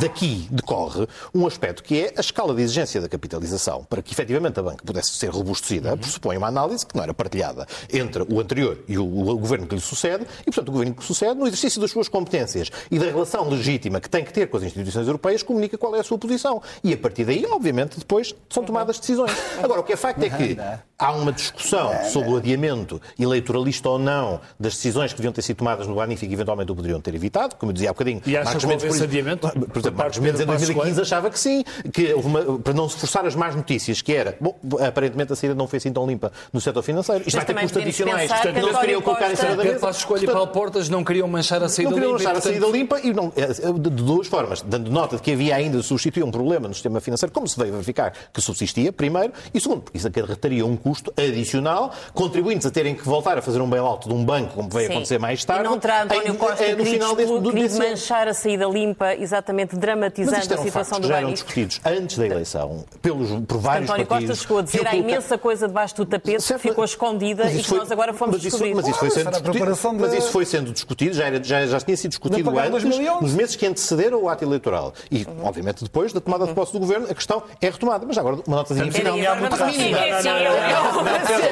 daqui 0.00 0.46
decorre 0.50 1.06
um 1.34 1.46
aspecto 1.46 1.82
que 1.82 2.00
é 2.00 2.12
a 2.16 2.20
escala 2.20 2.54
de 2.54 2.62
exigência 2.62 3.00
da 3.00 3.08
capitalização 3.08 3.84
para 3.84 4.02
que 4.02 4.12
efetivamente 4.12 4.58
a 4.60 4.62
banca 4.62 4.84
pudesse 4.84 5.10
ser 5.12 5.30
robustecida, 5.30 5.92
uhum. 5.92 5.98
pressupõe 5.98 6.36
uma 6.36 6.48
análise 6.48 6.84
que 6.84 6.94
não 6.94 7.02
era 7.02 7.14
partilhada 7.14 7.66
entre 7.92 8.22
o 8.22 8.40
anterior 8.40 8.78
e 8.86 8.98
o, 8.98 9.04
o, 9.04 9.38
governo 9.38 9.66
que 9.66 9.74
lhe 9.74 9.80
sucede, 9.80 10.26
e 10.42 10.44
portanto 10.44 10.68
o 10.68 10.72
governo 10.72 10.94
que 10.94 11.04
sucede, 11.04 11.34
no 11.34 11.46
exercício 11.46 11.80
das 11.80 11.90
suas 11.90 12.08
competências 12.08 12.70
e 12.90 12.98
da 12.98 13.06
relação 13.06 13.48
legítima 13.48 14.00
que 14.00 14.08
tem 14.08 14.24
que 14.24 14.32
ter 14.32 14.48
com 14.48 14.56
as 14.56 14.62
instituições 14.62 15.06
europeias, 15.06 15.42
comunica 15.42 15.78
qual 15.78 15.94
é 15.96 16.00
a 16.00 16.04
sua 16.04 16.18
posição. 16.18 16.62
E 16.82 16.92
a 16.92 16.96
partir 16.96 17.24
daí, 17.24 17.46
obviamente, 17.46 17.98
depois 17.98 18.34
são 18.48 18.64
tomadas 18.64 18.98
decisões. 18.98 19.32
Agora, 19.62 19.80
o 19.80 19.84
que 19.84 19.92
é 19.92 19.96
facto 19.96 20.22
é 20.22 20.30
que 20.30 20.56
há 20.98 21.12
uma 21.12 21.32
discussão 21.32 21.92
sobre 22.10 22.30
o 22.30 22.36
adiamento 22.36 23.00
eleitoralista 23.18 23.88
ou 23.88 23.98
não 23.98 24.40
das 24.58 24.74
decisões 24.74 25.12
que 25.12 25.18
deviam 25.18 25.32
ter 25.32 25.42
sido 25.42 25.58
tomadas 25.58 25.86
no 25.86 25.94
Banif 25.94 26.24
e 26.24 26.28
que 26.28 26.34
eventualmente 26.34 26.72
o 26.72 26.74
poderiam 26.74 27.00
ter 27.00 27.14
evitado, 27.14 27.56
como 27.56 27.70
eu 27.70 27.74
dizia 27.74 27.90
há 27.90 27.92
bocadinho. 27.92 28.22
E 28.26 28.36
acha 28.36 28.44
Marcos 28.44 28.64
Mendes, 28.64 28.84
esse 28.84 29.02
adiamento? 29.02 29.48
Por 29.48 29.78
exemplo, 29.78 29.98
Marcos 29.98 30.18
Mendes 30.18 30.40
em 30.40 30.46
2015 30.46 31.00
achava 31.00 31.30
que 31.30 31.38
sim, 31.38 31.64
que 31.92 32.14
uma, 32.14 32.58
para 32.58 32.72
não 32.72 32.88
se 32.88 32.96
forçar 32.96 33.24
as 33.26 33.34
más 33.34 33.54
notícias, 33.54 34.02
que 34.02 34.12
era, 34.12 34.36
bom, 34.40 34.56
aparentemente 34.86 35.32
a 35.32 35.36
saída 35.36 35.54
não 35.54 35.66
foi 35.66 35.78
assim 35.78 35.92
tão 35.92 36.06
limpa 36.06 36.32
no 36.52 36.60
setor 36.60 36.82
financeiro. 36.82 37.24
Isto 37.26 37.36
vai 37.36 37.44
ter 37.44 37.54
custos 37.54 37.82
adicionais. 37.82 38.30
Portanto, 38.30 38.60
não 38.60 38.74
se 38.74 38.80
queriam 38.80 39.02
colocar 39.02 39.32
em 39.32 39.36
cima 39.36 39.56
da 39.56 39.64
mesa. 39.64 39.78
Passo 39.78 39.98
Escolha 40.00 40.24
e 40.24 40.26
Paulo 40.26 40.48
Portas 40.48 40.88
não 40.88 41.04
queriam 41.04 41.28
manchar 41.28 41.62
a 41.62 41.68
saída 41.68 41.90
limpa. 41.90 42.00
Não 42.00 42.16
queriam 42.16 42.32
manchar 42.32 42.36
a 42.36 42.40
saída 42.40 42.66
limpa 42.66 43.00
e 43.00 43.12
não, 43.12 43.32
é, 43.36 43.46
de 43.46 43.90
duas 43.90 44.26
formas. 44.26 44.62
Dando 44.62 44.90
nota 44.90 45.16
de 45.16 45.22
que 45.22 45.32
havia 45.32 45.56
ainda, 45.56 45.82
substituir 45.82 46.22
um 46.22 46.30
problema 46.30 46.68
no 46.68 46.74
sistema 46.74 47.00
financeiro, 47.00 47.32
como 47.32 47.48
se 47.48 47.58
veio 47.58 47.72
verificar 47.72 48.12
que 48.32 48.40
subsistia, 48.40 48.92
primeiro, 48.92 49.32
e 49.52 49.60
segundo, 49.60 49.82
porque 49.82 49.98
isso 49.98 50.08
acarretaria 50.08 50.64
um 50.64 50.76
custo 50.76 51.12
adicional, 51.16 51.92
contribuintes 52.12 52.66
a 52.66 52.70
terem 52.70 52.94
que 52.94 53.03
voltar 53.08 53.38
a 53.38 53.42
fazer 53.42 53.60
um 53.60 53.68
bailout 53.68 54.08
de 54.08 54.14
um 54.14 54.24
banco, 54.24 54.54
como 54.54 54.68
veio 54.68 54.90
acontecer 54.90 55.18
mais 55.18 55.44
tarde. 55.44 55.64
E 55.64 55.68
não 55.68 55.78
terá 55.78 56.02
António 56.02 56.34
Costa 56.34 56.64
é, 56.64 56.74
no 56.74 56.84
final 56.84 57.14
desse, 57.16 57.38
do, 57.38 57.52
desse... 57.52 57.78
manchar 57.78 58.28
a 58.28 58.34
saída 58.34 58.66
limpa, 58.66 59.14
exatamente 59.14 59.76
dramatizando 59.76 60.36
a 60.36 60.58
situação 60.58 60.98
do 60.98 61.02
banco. 61.02 61.08
já 61.08 61.18
eram 61.18 61.32
discutidos 61.32 61.80
antes 61.84 62.18
da 62.18 62.26
eleição, 62.26 62.84
pelos, 63.00 63.30
por 63.46 63.58
vários 63.58 63.88
António 63.88 64.06
partidos. 64.06 64.30
Costa 64.30 64.42
chegou 64.42 64.58
a 64.58 64.62
dizer 64.62 64.86
há 64.86 64.94
imensa 64.94 65.38
coisa 65.38 65.66
debaixo 65.66 65.96
do 65.96 66.06
tapete 66.06 66.42
certo, 66.42 66.60
que 66.60 66.68
ficou 66.68 66.84
escondida 66.84 67.50
e 67.50 67.58
que 67.58 67.68
foi, 67.68 67.78
nós 67.78 67.90
agora 67.90 68.12
fomos 68.12 68.34
mas 68.34 68.42
descobrir. 68.42 68.74
Mas 68.74 68.88
isso, 68.88 68.98
foi 68.98 69.10
sendo 69.10 69.30
discutido, 69.30 69.94
mas 69.98 70.12
isso 70.12 70.30
foi 70.30 70.44
sendo 70.44 70.72
discutido, 70.72 71.14
já, 71.14 71.26
era, 71.26 71.42
já, 71.42 71.66
já 71.66 71.80
tinha 71.80 71.96
sido 71.96 72.10
discutido 72.10 72.58
antes, 72.58 72.84
nos 73.20 73.32
meses 73.32 73.56
que 73.56 73.66
antecederam 73.66 74.22
o 74.22 74.28
ato 74.28 74.44
eleitoral. 74.44 74.92
E, 75.10 75.26
obviamente, 75.42 75.84
depois 75.84 76.12
da 76.12 76.20
tomada 76.20 76.46
de 76.46 76.54
posse 76.54 76.72
do 76.72 76.78
governo, 76.78 77.06
a 77.10 77.14
questão 77.14 77.42
é 77.60 77.66
retomada. 77.66 78.04
Mas 78.06 78.18
agora, 78.18 78.38
uma 78.46 78.64
final. 78.64 79.16
Não, 79.16 79.36
muito 79.36 79.56
rápido. 79.56 79.84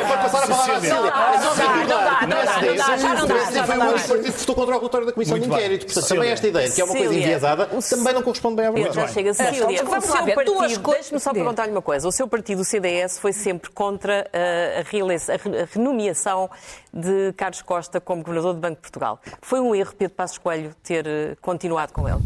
Pode 0.08 0.22
passar 0.22 0.44
a 0.44 0.46
palavra 0.46 0.76
à 0.76 0.80
Cília. 0.80 1.12
Foi 3.66 3.78
o 3.78 3.82
único 3.82 4.08
partido 4.08 4.32
que 4.32 4.38
votou 4.38 4.54
contra 4.54 4.74
o 4.74 4.78
relatório 4.78 5.06
da 5.06 5.12
Comissão 5.12 5.38
de 5.38 5.46
Inquérito. 5.46 5.86
Portanto, 5.86 6.08
também 6.08 6.30
esta 6.30 6.46
ideia, 6.46 6.70
que 6.70 6.80
é 6.80 6.84
uma 6.84 6.94
coisa 6.94 7.14
enviesada, 7.14 7.66
também 7.66 8.14
não 8.14 8.22
corresponde 8.22 8.56
bem 8.56 8.66
à 8.66 8.70
verdade. 8.70 8.94
Já 8.94 9.08
chega, 9.08 9.34
Cília. 9.34 9.84
Vamos 9.84 10.08
lá 10.08 10.22
ver. 10.22 10.36
Deixe-me 10.36 11.20
só 11.20 11.32
perguntar-lhe 11.32 11.72
uma 11.72 11.82
coisa. 11.82 12.06
O 12.08 12.12
seu 12.12 12.28
partido, 12.28 12.62
o 12.62 12.64
CDS, 12.64 13.18
foi 13.18 13.32
sempre 13.32 13.70
contra 13.70 14.30
a 14.32 14.82
renomeação 15.72 16.50
de 16.92 17.32
Carlos 17.36 17.62
Costa 17.62 18.00
como 18.00 18.22
governador 18.22 18.54
do 18.54 18.60
Banco 18.60 18.76
de 18.76 18.82
Portugal. 18.82 19.20
Foi 19.40 19.60
um 19.60 19.74
erro 19.74 19.92
Pedro 19.96 20.14
Passos 20.14 20.38
Coelho 20.38 20.74
ter 20.82 21.06
continuado 21.40 21.92
com 21.92 22.08
ele? 22.08 22.20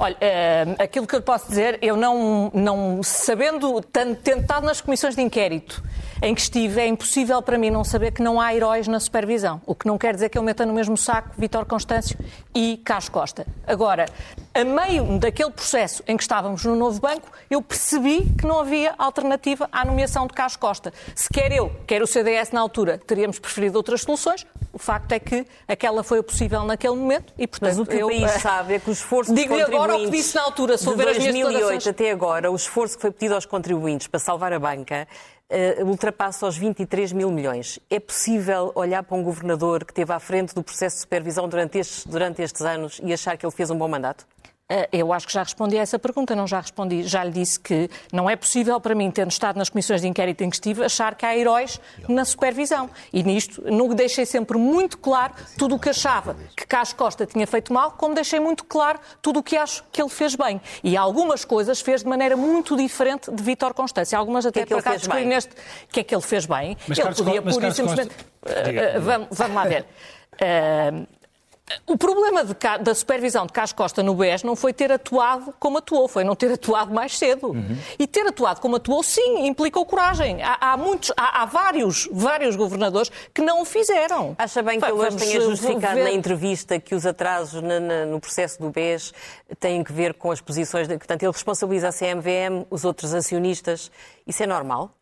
Olha, 0.00 0.14
uh, 0.14 0.82
aquilo 0.82 1.06
que 1.06 1.16
eu 1.16 1.22
posso 1.22 1.48
dizer, 1.48 1.78
eu 1.82 1.96
não, 1.96 2.52
não 2.54 3.02
sabendo, 3.02 3.82
tentado 3.82 4.64
nas 4.64 4.80
comissões 4.80 5.16
de 5.16 5.22
inquérito 5.22 5.82
em 6.22 6.34
que 6.34 6.40
estive, 6.40 6.80
é 6.80 6.86
impossível 6.86 7.40
para 7.42 7.56
mim 7.58 7.70
não 7.70 7.84
saber 7.84 8.12
que 8.12 8.22
não 8.22 8.40
há 8.40 8.54
heróis 8.54 8.88
na 8.88 9.00
supervisão. 9.00 9.60
O 9.66 9.74
que 9.74 9.86
não 9.86 9.98
quer 9.98 10.14
dizer 10.14 10.28
que 10.28 10.38
eu 10.38 10.42
meta 10.42 10.66
no 10.66 10.72
mesmo 10.72 10.96
saco 10.96 11.30
Vitor 11.36 11.64
Constâncio 11.64 12.18
e 12.54 12.80
Carlos 12.84 13.08
Costa. 13.08 13.46
Agora, 13.66 14.06
a 14.58 14.64
meio 14.64 15.18
daquele 15.20 15.52
processo 15.52 16.02
em 16.08 16.16
que 16.16 16.22
estávamos 16.24 16.64
no 16.64 16.74
novo 16.74 17.00
banco, 17.00 17.30
eu 17.48 17.62
percebi 17.62 18.24
que 18.36 18.44
não 18.44 18.58
havia 18.58 18.92
alternativa 18.98 19.68
à 19.70 19.84
nomeação 19.84 20.26
de 20.26 20.34
Carlos 20.34 20.56
Costa. 20.56 20.92
Se 21.14 21.28
quer 21.28 21.52
eu, 21.52 21.70
quer 21.86 22.02
o 22.02 22.08
CDS 22.08 22.50
na 22.50 22.60
altura, 22.60 22.98
teríamos 22.98 23.38
preferido 23.38 23.76
outras 23.76 24.00
soluções. 24.00 24.44
O 24.72 24.78
facto 24.78 25.12
é 25.12 25.20
que 25.20 25.46
aquela 25.68 26.02
foi 26.02 26.20
possível 26.24 26.64
naquele 26.64 26.96
momento 26.96 27.32
e, 27.38 27.46
portanto, 27.46 27.70
Mas 27.70 27.78
o 27.78 27.86
que 27.86 27.98
eu, 27.98 28.06
o 28.06 28.10
país 28.10 28.32
sabe 28.42 28.74
é 28.74 28.78
que 28.80 28.90
o 28.90 28.92
esforço 28.92 29.32
Digo 29.32 29.54
agora 29.54 29.96
o 29.96 30.00
que 30.00 30.10
disse 30.10 30.34
na 30.34 30.42
altura, 30.42 30.76
se 30.76 30.88
houver 30.88 31.12
de 31.12 31.20
2008 31.20 31.88
até 31.88 32.10
agora, 32.10 32.50
o 32.50 32.56
esforço 32.56 32.96
que 32.96 33.02
foi 33.02 33.12
pedido 33.12 33.36
aos 33.36 33.46
contribuintes 33.46 34.08
para 34.08 34.18
salvar 34.18 34.52
a 34.52 34.58
banca 34.58 35.06
uh, 35.50 35.86
ultrapassa 35.86 36.46
os 36.46 36.56
23 36.56 37.12
mil 37.12 37.30
milhões. 37.30 37.78
É 37.88 38.00
possível 38.00 38.72
olhar 38.74 39.02
para 39.04 39.16
um 39.16 39.22
governador 39.22 39.84
que 39.84 39.92
esteve 39.92 40.12
à 40.12 40.18
frente 40.18 40.52
do 40.52 40.64
processo 40.64 40.96
de 40.96 41.02
supervisão 41.02 41.48
durante 41.48 41.78
estes, 41.78 42.04
durante 42.04 42.42
estes 42.42 42.62
anos 42.62 43.00
e 43.02 43.12
achar 43.12 43.36
que 43.36 43.46
ele 43.46 43.54
fez 43.54 43.70
um 43.70 43.78
bom 43.78 43.88
mandato? 43.88 44.26
Eh, 44.68 44.88
eu 44.92 45.12
acho 45.14 45.26
que 45.26 45.32
já 45.32 45.42
respondi 45.42 45.78
a 45.78 45.82
essa 45.82 45.98
pergunta, 45.98 46.36
não 46.36 46.46
já 46.46 46.60
respondi. 46.60 47.02
Já 47.04 47.24
lhe 47.24 47.30
disse 47.30 47.58
que 47.58 47.88
não 48.12 48.28
é 48.28 48.36
possível 48.36 48.78
para 48.78 48.94
mim, 48.94 49.10
tendo 49.10 49.30
estado 49.30 49.56
nas 49.56 49.70
comissões 49.70 50.02
de 50.02 50.08
inquérito 50.08 50.44
em 50.44 50.50
que 50.50 50.56
estive, 50.56 50.84
achar 50.84 51.14
que 51.14 51.24
há 51.24 51.36
heróis 51.36 51.80
na 52.06 52.24
supervisão. 52.24 52.90
E 53.12 53.22
nisto 53.22 53.62
não 53.64 53.88
deixei 53.88 54.26
sempre 54.26 54.58
muito 54.58 54.98
claro 54.98 55.32
tudo 55.56 55.76
o 55.76 55.78
que 55.78 55.88
achava 55.88 56.36
que 56.54 56.66
Carlos 56.66 56.92
Costa 56.92 57.24
tinha 57.24 57.46
feito 57.46 57.72
mal, 57.72 57.92
como 57.92 58.14
deixei 58.14 58.38
muito 58.40 58.64
claro 58.64 59.00
tudo 59.22 59.40
o 59.40 59.42
que 59.42 59.56
acho 59.56 59.82
que 59.90 60.02
ele 60.02 60.10
fez 60.10 60.34
bem. 60.34 60.60
E 60.84 60.96
algumas 60.96 61.44
coisas 61.44 61.80
fez 61.80 62.02
de 62.02 62.08
maneira 62.08 62.36
muito 62.36 62.76
diferente 62.76 63.30
de 63.30 63.42
Vítor 63.42 63.72
Constância. 63.72 64.18
Algumas 64.18 64.44
até 64.44 64.66
que 64.66 64.74
é 64.74 64.82
para 64.82 64.98
cá 64.98 65.20
neste. 65.20 65.52
O 65.52 65.88
que 65.90 66.00
é 66.00 66.02
que 66.02 66.14
ele 66.14 66.22
fez 66.22 66.44
bem? 66.44 66.76
Mas 66.86 66.98
ele 66.98 67.08
Carlos 67.08 67.20
podia, 67.22 67.42
pura 67.42 67.68
e 67.68 67.72
simplesmente. 67.72 68.10
Uh, 68.12 69.00
vamos, 69.00 69.28
vamos 69.30 69.54
lá 69.54 69.64
ver. 69.64 69.86
Uh, 70.34 71.06
o 71.86 71.96
problema 71.96 72.44
de, 72.44 72.54
da 72.82 72.94
supervisão 72.94 73.46
de 73.46 73.52
Carlos 73.52 73.72
Costa 73.72 74.02
no 74.02 74.14
BES 74.14 74.42
não 74.42 74.56
foi 74.56 74.72
ter 74.72 74.92
atuado 74.92 75.54
como 75.58 75.78
atuou, 75.78 76.08
foi 76.08 76.24
não 76.24 76.34
ter 76.34 76.52
atuado 76.52 76.92
mais 76.92 77.16
cedo. 77.16 77.48
Uhum. 77.48 77.76
E 77.98 78.06
ter 78.06 78.26
atuado 78.26 78.60
como 78.60 78.76
atuou, 78.76 79.02
sim, 79.02 79.46
implicou 79.46 79.84
coragem. 79.84 80.42
Há, 80.42 80.72
há 80.72 80.76
muitos, 80.76 81.12
há, 81.16 81.42
há, 81.42 81.44
vários, 81.46 82.08
vários 82.12 82.56
governadores 82.56 83.10
que 83.32 83.42
não 83.42 83.62
o 83.62 83.64
fizeram. 83.64 84.34
Acha 84.38 84.62
bem 84.62 84.78
que 84.78 84.86
ele 84.86 84.92
hoje 84.92 85.16
tenha 85.16 85.40
justificado 85.40 85.94
ver... 85.94 86.04
na 86.04 86.12
entrevista 86.12 86.78
que 86.78 86.94
os 86.94 87.06
atrasos 87.06 87.62
na, 87.62 87.80
na, 87.80 88.06
no 88.06 88.20
processo 88.20 88.60
do 88.60 88.70
BES 88.70 89.12
têm 89.58 89.82
que 89.82 89.92
ver 89.92 90.14
com 90.14 90.30
as 90.30 90.40
posições. 90.40 90.88
De, 90.88 90.96
portanto, 90.96 91.22
ele 91.22 91.32
responsabiliza 91.32 91.88
a 91.88 91.92
CMVM, 91.92 92.66
os 92.70 92.84
outros 92.84 93.14
acionistas. 93.14 93.90
Isso 94.26 94.42
é 94.42 94.46
normal? 94.46 94.97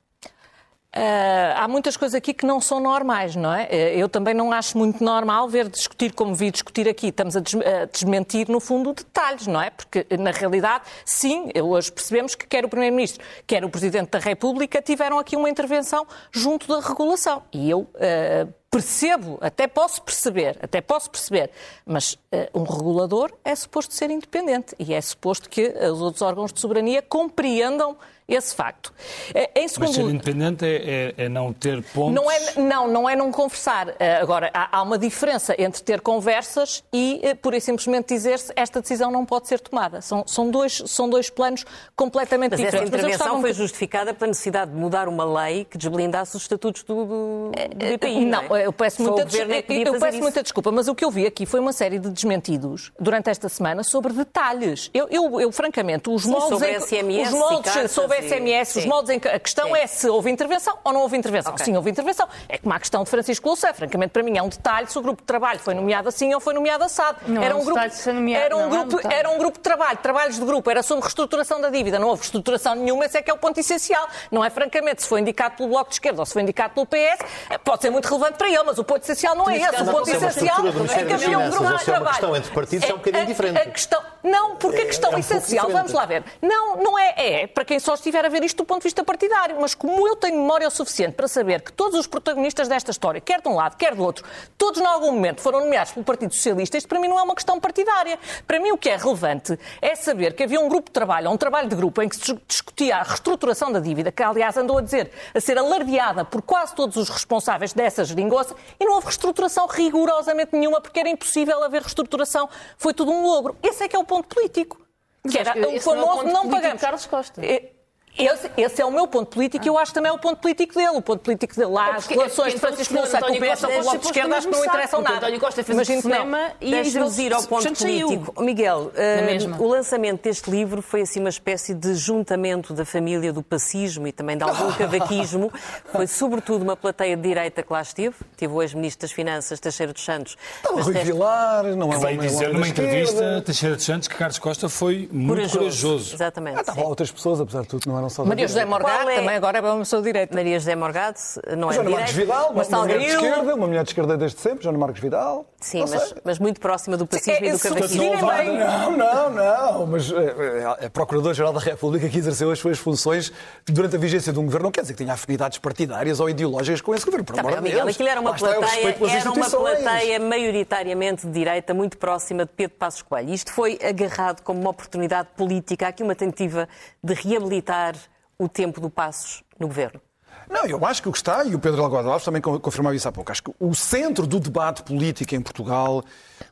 Uh, 0.96 1.52
há 1.56 1.68
muitas 1.68 1.94
coisas 1.94 2.14
aqui 2.14 2.32
que 2.32 2.46
não 2.46 2.58
são 2.58 2.80
normais, 2.80 3.36
não 3.36 3.52
é? 3.52 3.64
Uh, 3.64 3.98
eu 3.98 4.08
também 4.08 4.32
não 4.32 4.50
acho 4.50 4.78
muito 4.78 5.04
normal 5.04 5.46
ver 5.46 5.68
discutir 5.68 6.14
como 6.14 6.34
vi 6.34 6.50
discutir 6.50 6.88
aqui. 6.88 7.08
Estamos 7.08 7.36
a, 7.36 7.40
des 7.40 7.54
a 7.54 7.84
desmentir, 7.84 8.48
no 8.48 8.60
fundo, 8.60 8.94
detalhes, 8.94 9.46
não 9.46 9.60
é? 9.60 9.68
Porque, 9.68 10.06
na 10.18 10.30
realidade, 10.30 10.84
sim, 11.04 11.50
hoje 11.62 11.92
percebemos 11.92 12.34
que 12.34 12.46
quer 12.46 12.64
o 12.64 12.68
Primeiro-Ministro, 12.70 13.22
quer 13.46 13.62
o 13.62 13.68
Presidente 13.68 14.12
da 14.12 14.18
República 14.18 14.80
tiveram 14.80 15.18
aqui 15.18 15.36
uma 15.36 15.50
intervenção 15.50 16.06
junto 16.32 16.66
da 16.66 16.80
regulação. 16.80 17.42
E 17.52 17.68
eu 17.68 17.80
uh, 17.80 18.54
percebo, 18.70 19.36
até 19.42 19.66
posso 19.66 20.00
perceber, 20.00 20.56
até 20.62 20.80
posso 20.80 21.10
perceber, 21.10 21.50
mas 21.84 22.14
uh, 22.14 22.58
um 22.58 22.62
regulador 22.62 23.32
é 23.44 23.54
suposto 23.54 23.92
ser 23.92 24.10
independente 24.10 24.74
e 24.78 24.94
é 24.94 25.00
suposto 25.02 25.50
que 25.50 25.74
os 25.92 26.00
outros 26.00 26.22
órgãos 26.22 26.54
de 26.54 26.58
soberania 26.58 27.02
compreendam 27.02 27.98
esse 28.28 28.54
facto. 28.54 28.92
Eh, 29.32 29.50
em 29.54 29.68
segundo... 29.68 29.88
Mas 29.88 29.96
ser 29.96 30.02
independente 30.02 30.64
é, 30.64 31.14
é, 31.18 31.24
é, 31.24 31.28
não 31.28 31.52
ter 31.52 31.80
pontos... 31.94 32.14
Não, 32.14 32.30
é, 32.30 32.54
não, 32.56 32.88
não 32.88 33.08
é 33.08 33.14
não 33.14 33.30
conversar. 33.30 33.94
Eh, 34.00 34.16
agora, 34.16 34.50
há, 34.52 34.78
há 34.78 34.82
uma 34.82 34.98
diferença 34.98 35.54
entre 35.56 35.80
ter 35.82 36.00
conversas 36.00 36.82
e, 36.92 37.20
eh, 37.22 37.34
pura 37.34 37.56
e 37.56 37.60
simplesmente, 37.60 38.08
dizer-se 38.08 38.52
esta 38.56 38.80
decisão 38.80 39.12
não 39.12 39.24
pode 39.24 39.46
ser 39.46 39.60
tomada. 39.60 40.00
São, 40.00 40.24
são, 40.26 40.50
dois, 40.50 40.82
são 40.86 41.08
dois 41.08 41.30
planos 41.30 41.64
completamente 41.94 42.52
Mas 42.52 42.60
diferentes. 42.60 42.92
Essa 42.92 43.06
intervenção 43.06 43.40
foi 43.40 43.52
justificada 43.52 44.12
pela 44.12 44.26
necessidade 44.26 44.72
de 44.72 44.76
mudar 44.76 45.08
uma 45.08 45.24
lei 45.24 45.64
que 45.64 45.78
desblindasse 45.78 46.36
os 46.36 46.42
estatutos 46.42 46.82
do, 46.82 47.04
do, 47.04 47.52
do 47.76 47.86
IPI, 47.86 48.24
não, 48.24 48.42
não 48.42 48.56
é? 48.56 48.66
eu 48.66 48.72
peço, 48.72 49.02
muita, 49.02 49.22
é 49.22 49.64
eu 49.68 50.00
peço 50.00 50.18
muita 50.18 50.42
desculpa, 50.42 50.72
mas 50.72 50.88
o 50.88 50.94
que 50.96 51.04
eu 51.04 51.10
vi 51.12 51.26
aqui 51.26 51.46
foi 51.46 51.60
uma 51.60 51.72
série 51.72 52.00
de 52.00 52.10
desmentidos 52.10 52.90
durante 52.98 53.30
esta 53.30 53.48
semana 53.48 53.84
sobre 53.84 54.12
detalhes. 54.12 54.90
Eu, 54.92 55.06
eu, 55.10 55.40
eu 55.40 55.52
francamente, 55.52 56.10
os 56.10 56.26
moldes... 56.26 56.48
Sobre 56.48 56.80
SMS, 56.80 57.28
os 57.28 57.38
moldes 57.38 57.90
sobre 57.92 58.15
SMS, 58.22 58.68
sim. 58.68 58.80
os 58.80 58.86
modos 58.86 59.10
em 59.10 59.18
que 59.18 59.28
a 59.28 59.38
questão 59.38 59.68
sim. 59.68 59.76
é 59.76 59.86
se 59.86 60.08
houve 60.08 60.30
intervenção 60.30 60.78
ou 60.84 60.92
não 60.92 61.00
houve 61.02 61.16
intervenção. 61.16 61.52
Okay. 61.52 61.66
Sim, 61.66 61.76
houve 61.76 61.90
intervenção. 61.90 62.28
É 62.48 62.58
como 62.58 62.74
a 62.74 62.78
questão 62.78 63.04
de 63.04 63.10
Francisco 63.10 63.48
Louçã. 63.48 63.72
Francamente, 63.72 64.10
para 64.10 64.22
mim 64.22 64.36
é 64.36 64.42
um 64.42 64.48
detalhe 64.48 64.90
se 64.90 64.98
o 64.98 65.02
grupo 65.02 65.22
de 65.22 65.26
trabalho 65.26 65.58
foi 65.58 65.74
nomeado 65.74 66.08
assim 66.08 66.32
ou 66.34 66.40
foi 66.40 66.54
nomeado 66.54 66.84
assado. 66.84 67.18
Não 67.26 67.42
era 67.42 67.56
um, 67.56 67.64
grupo, 67.64 67.80
era 67.80 68.56
um 68.56 68.68
grupo, 68.68 69.08
era 69.08 69.30
um 69.30 69.38
grupo 69.38 69.58
de 69.58 69.62
trabalho, 69.62 69.98
trabalhos 69.98 70.36
de 70.36 70.44
grupo, 70.44 70.70
era 70.70 70.82
sobre 70.82 71.02
reestruturação 71.02 71.60
da 71.60 71.70
dívida. 71.70 71.98
Não 71.98 72.08
houve 72.08 72.22
reestruturação 72.22 72.74
nenhuma, 72.74 73.06
esse 73.06 73.18
é 73.18 73.22
que 73.22 73.30
é 73.30 73.34
o 73.34 73.38
ponto 73.38 73.58
essencial. 73.58 74.08
Não 74.30 74.44
é 74.44 74.50
francamente 74.50 75.02
se 75.02 75.08
foi 75.08 75.20
indicado 75.20 75.56
pelo 75.56 75.68
Bloco 75.68 75.90
de 75.90 75.96
Esquerda 75.96 76.20
ou 76.20 76.26
se 76.26 76.32
foi 76.32 76.42
indicado 76.42 76.74
pelo 76.74 76.86
PS, 76.86 77.24
pode 77.64 77.82
ser 77.82 77.90
muito 77.90 78.06
relevante 78.06 78.38
para 78.38 78.48
ele, 78.48 78.62
mas 78.64 78.78
o 78.78 78.84
ponto 78.84 79.02
essencial 79.02 79.34
não 79.34 79.48
é 79.48 79.56
esse. 79.56 79.82
O 79.82 79.86
ponto 79.86 80.10
essencial 80.10 80.58
é 80.66 81.04
que 81.04 81.12
havia 81.12 81.38
um 81.38 81.50
grupo 81.50 81.76
de 81.76 81.84
trabalho. 81.84 82.06
A 82.06 82.10
questão 82.10 82.36
entre 82.36 82.50
partidos 82.50 82.88
é 82.88 82.94
um 82.94 82.98
bocadinho 82.98 83.26
diferente. 83.26 83.58
A 83.58 83.70
questão, 83.70 84.02
não, 84.22 84.56
porque 84.56 84.82
a 84.82 84.86
questão 84.86 85.18
essencial, 85.18 85.68
vamos 85.70 85.92
lá 85.92 86.06
ver, 86.06 86.24
não, 86.40 86.76
não 86.76 86.98
é, 86.98 87.14
é, 87.16 87.46
para 87.46 87.64
quem 87.64 87.78
só 87.78 87.96
estiver 88.06 88.24
a 88.24 88.28
ver 88.28 88.44
isto 88.44 88.58
do 88.58 88.64
ponto 88.64 88.82
de 88.82 88.84
vista 88.84 89.02
partidário, 89.02 89.56
mas 89.60 89.74
como 89.74 90.06
eu 90.06 90.14
tenho 90.14 90.36
memória 90.36 90.68
o 90.68 90.70
suficiente 90.70 91.14
para 91.14 91.26
saber 91.26 91.60
que 91.62 91.72
todos 91.72 91.98
os 91.98 92.06
protagonistas 92.06 92.68
desta 92.68 92.90
história, 92.90 93.20
quer 93.20 93.40
de 93.40 93.48
um 93.48 93.54
lado, 93.54 93.76
quer 93.76 93.94
do 93.94 94.02
outro, 94.02 94.24
todos 94.56 94.80
em 94.80 94.86
algum 94.86 95.12
momento 95.12 95.40
foram 95.40 95.60
nomeados 95.60 95.92
pelo 95.92 96.04
Partido 96.04 96.32
Socialista, 96.32 96.78
isto 96.78 96.88
para 96.88 97.00
mim 97.00 97.08
não 97.08 97.18
é 97.18 97.22
uma 97.22 97.34
questão 97.34 97.58
partidária. 97.58 98.18
Para 98.46 98.60
mim 98.60 98.70
o 98.70 98.78
que 98.78 98.88
é 98.88 98.96
relevante 98.96 99.58
é 99.82 99.94
saber 99.96 100.34
que 100.34 100.44
havia 100.44 100.60
um 100.60 100.68
grupo 100.68 100.88
de 100.88 100.92
trabalho, 100.92 101.30
um 101.30 101.36
trabalho 101.36 101.68
de 101.68 101.74
grupo 101.74 102.00
em 102.00 102.08
que 102.08 102.16
se 102.16 102.38
discutia 102.46 102.96
a 102.96 103.02
reestruturação 103.02 103.72
da 103.72 103.80
dívida, 103.80 104.12
que 104.12 104.22
aliás 104.22 104.56
andou 104.56 104.78
a 104.78 104.82
dizer, 104.82 105.10
a 105.34 105.40
ser 105.40 105.58
alardeada 105.58 106.24
por 106.24 106.42
quase 106.42 106.74
todos 106.74 106.96
os 106.96 107.08
responsáveis 107.08 107.72
dessa 107.72 108.04
geringonça, 108.04 108.54
e 108.78 108.84
não 108.84 108.94
houve 108.94 109.06
reestruturação 109.06 109.66
rigorosamente 109.66 110.50
nenhuma, 110.52 110.80
porque 110.80 111.00
era 111.00 111.08
impossível 111.08 111.62
haver 111.64 111.82
reestruturação. 111.82 112.48
Foi 112.78 112.94
tudo 112.94 113.10
um 113.10 113.24
logro. 113.26 113.56
Esse 113.62 113.84
é 113.84 113.88
que 113.88 113.96
é 113.96 113.98
o 113.98 114.04
ponto 114.04 114.32
político. 114.32 114.80
Que 115.28 115.38
era 115.38 115.52
o 115.52 115.80
famoso 115.80 116.22
não, 116.22 116.30
é 116.30 116.32
não 116.32 116.48
pagamos. 116.48 116.80
Carlos 116.80 117.06
Costa. 117.06 117.44
É, 117.44 117.72
esse, 118.18 118.50
esse, 118.56 118.82
é 118.82 118.84
o 118.84 118.90
meu 118.90 119.06
ponto 119.06 119.28
político 119.28 119.64
e 119.64 119.68
eu 119.68 119.76
acho 119.76 119.92
também 119.92 120.10
é 120.10 120.12
o 120.12 120.18
ponto 120.18 120.38
político 120.38 120.74
dele. 120.74 120.88
O 120.88 121.02
ponto 121.02 121.20
político 121.20 121.54
dele 121.54 121.70
lá, 121.70 121.88
é 121.88 121.96
as 121.96 122.06
relações 122.06 122.54
de 122.54 122.60
Francisco 122.60 122.94
Louçã 122.94 123.20
com 123.20 123.32
o 123.32 123.36
PS 123.38 123.62
ou 123.62 123.70
com 123.70 123.78
o 123.78 123.82
Bloco 123.82 123.98
de 123.98 124.06
Esquerda, 124.06 124.36
acho 124.36 124.48
que 124.48 124.56
não 124.56 124.64
interessam 124.64 125.02
nada. 125.02 125.16
António 125.16 125.40
Costa 125.40 125.64
fez 125.64 125.76
Imagino 125.76 126.02
cinema 126.02 126.52
e 126.60 126.70
Deixa-nos 126.70 127.18
ir 127.18 127.32
ao 127.32 127.42
ponto 127.42 127.74
político. 127.74 128.42
Miguel, 128.42 128.92
uh, 128.94 129.62
o 129.62 129.68
lançamento 129.68 130.22
deste 130.22 130.50
livro 130.50 130.80
foi 130.80 131.02
assim 131.02 131.20
uma 131.20 131.28
espécie 131.28 131.74
de 131.74 131.94
juntamento 131.94 132.72
da 132.72 132.84
família 132.84 133.32
do 133.32 133.42
pacismo 133.42 134.06
e 134.06 134.12
também 134.12 134.36
de 134.36 134.44
algum 134.44 134.72
cavaquismo. 134.76 135.52
Foi 135.92 136.06
sobretudo 136.06 136.62
uma 136.62 136.76
plateia 136.76 137.16
de 137.16 137.22
direita 137.22 137.62
que 137.62 137.72
lá 137.72 137.82
esteve. 137.82 138.14
Teve 138.36 138.52
o 138.52 138.62
ex-ministro 138.62 139.02
das 139.02 139.12
Finanças, 139.12 139.60
Teixeira 139.60 139.92
dos 139.92 140.04
Santos. 140.04 140.36
Estava 140.56 140.82
Rui 140.82 140.94
Vilar, 140.94 141.64
não 141.76 141.92
é 141.92 141.98
Veio 141.98 142.18
dizer 142.18 142.52
numa 142.52 142.68
entrevista, 142.68 143.42
Teixeira 143.44 143.76
dos 143.76 143.84
Santos, 143.84 144.08
que 144.08 144.14
Carlos 144.14 144.38
Costa 144.38 144.68
foi 144.68 145.08
muito 145.12 145.58
corajoso. 145.58 146.14
Exatamente. 146.14 146.60
Estavam 146.60 146.84
outras 146.84 147.10
pessoas, 147.10 147.40
apesar 147.40 147.62
de 147.62 147.68
tudo, 147.68 147.82
não 147.86 147.98
eram 147.98 148.05
não 148.18 148.26
Maria 148.26 148.48
José 148.48 148.64
Morgado 148.64 149.10
é... 149.10 149.16
também 149.16 149.36
agora 149.36 149.58
é 149.58 149.60
uma 149.60 149.78
pessoa 149.78 150.02
direita. 150.02 150.34
Maria 150.34 150.58
José 150.58 150.76
Morgado 150.76 151.18
não 151.56 151.70
é 151.70 152.06
Vidal, 152.06 152.50
uma, 152.50 152.62
uma 152.62 152.78
mulher 152.80 152.98
de 152.98 153.06
esquerda, 153.06 153.54
uma 153.54 153.66
mulher 153.66 153.82
de 153.82 153.90
esquerda 153.90 154.16
desde 154.16 154.40
sempre, 154.40 154.64
Joana 154.64 154.78
Marcos 154.78 155.00
Vidal. 155.00 155.46
Sim, 155.60 155.80
mas, 155.88 156.14
mas, 156.22 156.38
muito 156.38 156.60
próxima 156.60 156.96
do 156.96 157.06
pacismo 157.06 157.44
é, 157.44 157.48
e 157.48 157.52
do 157.52 157.58
cavaquismo. 157.58 158.04
Não, 158.14 158.90
não, 158.92 159.30
não, 159.30 159.86
mas 159.86 160.12
a 160.12 160.22
eh, 160.22 160.76
eh, 160.82 160.88
Procuradora-Geral 160.88 161.52
da 161.52 161.60
República 161.60 162.08
que 162.08 162.18
exerceu 162.18 162.50
as 162.50 162.58
suas 162.58 162.78
funções 162.78 163.32
durante 163.66 163.96
a 163.96 163.98
vigência 163.98 164.32
de 164.32 164.38
um 164.38 164.44
governo 164.44 164.66
não 164.66 164.70
quer 164.70 164.82
dizer 164.82 164.92
que 164.92 164.98
tenha 164.98 165.12
afinidades 165.12 165.58
partidárias 165.58 166.20
ou 166.20 166.30
ideológicas 166.30 166.80
com 166.80 166.94
esse 166.94 167.04
governo, 167.04 167.24
por 167.24 167.38
amor 167.38 167.62
de 167.62 167.70
Deus. 167.70 167.88
Aquilo 167.88 168.08
era 168.08 168.20
uma 168.20 168.34
plateia, 168.34 168.96
era 169.18 169.32
uma 169.32 169.50
plateia 169.50 170.20
maioritariamente 170.20 171.26
de 171.26 171.32
direita, 171.32 171.74
muito 171.74 171.96
próxima 171.98 172.44
de 172.44 172.52
Pedro 172.52 172.76
Passos 172.76 173.02
Coelho. 173.02 173.32
Isto 173.32 173.52
foi 173.52 173.78
agarrado 173.82 174.42
como 174.42 174.60
uma 174.60 174.70
oportunidade 174.70 175.28
política, 175.36 175.86
há 175.86 175.88
aqui 175.88 176.02
uma 176.02 176.14
tentativa 176.14 176.68
de 177.02 177.14
reabilitar 177.14 177.95
o 178.38 178.48
tempo 178.48 178.80
do 178.80 178.90
Passos 178.90 179.42
no 179.58 179.66
governo? 179.66 180.00
Não, 180.48 180.64
eu 180.66 180.84
acho 180.86 181.02
que 181.02 181.08
o 181.08 181.12
que 181.12 181.18
está, 181.18 181.44
e 181.44 181.54
o 181.54 181.58
Pedro 181.58 181.82
Algoado 181.82 182.08
Alves 182.08 182.24
também 182.24 182.40
confirmava 182.40 182.94
isso 182.94 183.08
há 183.08 183.12
pouco, 183.12 183.32
acho 183.32 183.42
que 183.42 183.52
o 183.58 183.74
centro 183.74 184.26
do 184.26 184.38
debate 184.38 184.82
político 184.82 185.34
em 185.34 185.40
Portugal, 185.40 186.04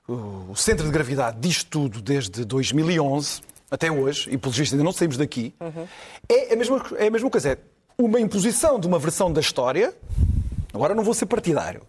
o 0.09 0.55
centro 0.57 0.85
de 0.85 0.91
gravidade 0.91 1.39
disto 1.39 1.69
tudo 1.71 2.03
desde 2.03 2.45
2011 2.45 3.43
até 3.71 3.91
hoje, 3.91 4.29
e 4.31 4.39
pelo 4.39 4.53
visto 4.53 4.73
ainda 4.73 4.85
não 4.85 4.93
saímos 4.93 5.17
daqui, 5.17 5.55
uhum. 5.61 5.87
é, 6.29 6.53
a 6.53 6.57
mesma, 6.57 6.85
é 6.97 7.07
a 7.07 7.11
mesma 7.11 7.31
coisa. 7.31 7.53
É 7.53 7.59
uma 7.97 8.21
imposição 8.21 8.79
de 8.79 8.87
uma 8.87 8.99
versão 8.99 9.33
da 9.33 9.41
história, 9.41 9.95
agora 10.73 10.95
não 10.95 11.05
vou 11.05 11.15
ser 11.15 11.27
partidário, 11.27 11.83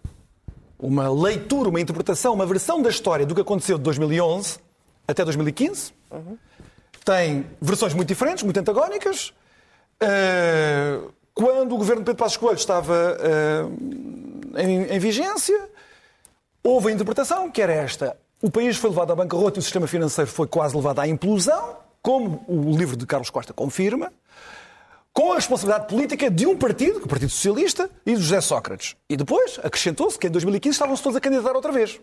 uma 0.78 1.10
leitura, 1.10 1.68
uma 1.68 1.80
interpretação, 1.80 2.34
uma 2.34 2.46
versão 2.46 2.80
da 2.82 2.90
história 2.90 3.26
do 3.26 3.34
que 3.34 3.40
aconteceu 3.40 3.78
de 3.78 3.84
2011 3.84 4.58
até 5.08 5.24
2015. 5.24 5.92
Uhum. 6.10 6.38
Tem 7.04 7.46
versões 7.60 7.94
muito 7.94 8.08
diferentes, 8.08 8.42
muito 8.42 8.58
antagónicas, 8.58 9.32
eh, 10.00 11.00
quando 11.36 11.74
o 11.74 11.78
governo 11.78 12.02
de 12.02 12.06
Pedro 12.06 12.18
Passos 12.18 12.38
Coelho 12.38 12.56
estava 12.56 13.16
uh, 13.20 14.58
em, 14.58 14.84
em 14.84 14.98
vigência, 14.98 15.68
houve 16.64 16.88
a 16.88 16.92
interpretação 16.92 17.50
que 17.50 17.60
era 17.60 17.74
esta. 17.74 18.16
O 18.40 18.50
país 18.50 18.78
foi 18.78 18.88
levado 18.88 19.12
à 19.12 19.14
bancarrota 19.14 19.58
e 19.58 19.60
o 19.60 19.62
sistema 19.62 19.86
financeiro 19.86 20.30
foi 20.30 20.46
quase 20.46 20.74
levado 20.74 21.00
à 21.00 21.06
implosão, 21.06 21.76
como 22.00 22.42
o 22.48 22.74
livro 22.74 22.96
de 22.96 23.04
Carlos 23.04 23.28
Costa 23.28 23.52
confirma, 23.52 24.10
com 25.12 25.32
a 25.32 25.36
responsabilidade 25.36 25.88
política 25.88 26.30
de 26.30 26.46
um 26.46 26.56
partido, 26.56 27.00
o 27.04 27.08
Partido 27.08 27.30
Socialista, 27.30 27.90
e 28.04 28.14
de 28.14 28.22
José 28.22 28.40
Sócrates. 28.40 28.96
E 29.08 29.16
depois 29.16 29.58
acrescentou-se 29.62 30.18
que 30.18 30.26
em 30.26 30.30
2015 30.30 30.74
estavam-se 30.74 31.02
todos 31.02 31.16
a 31.16 31.20
candidatar 31.20 31.54
outra 31.54 31.72
vez. 31.72 32.00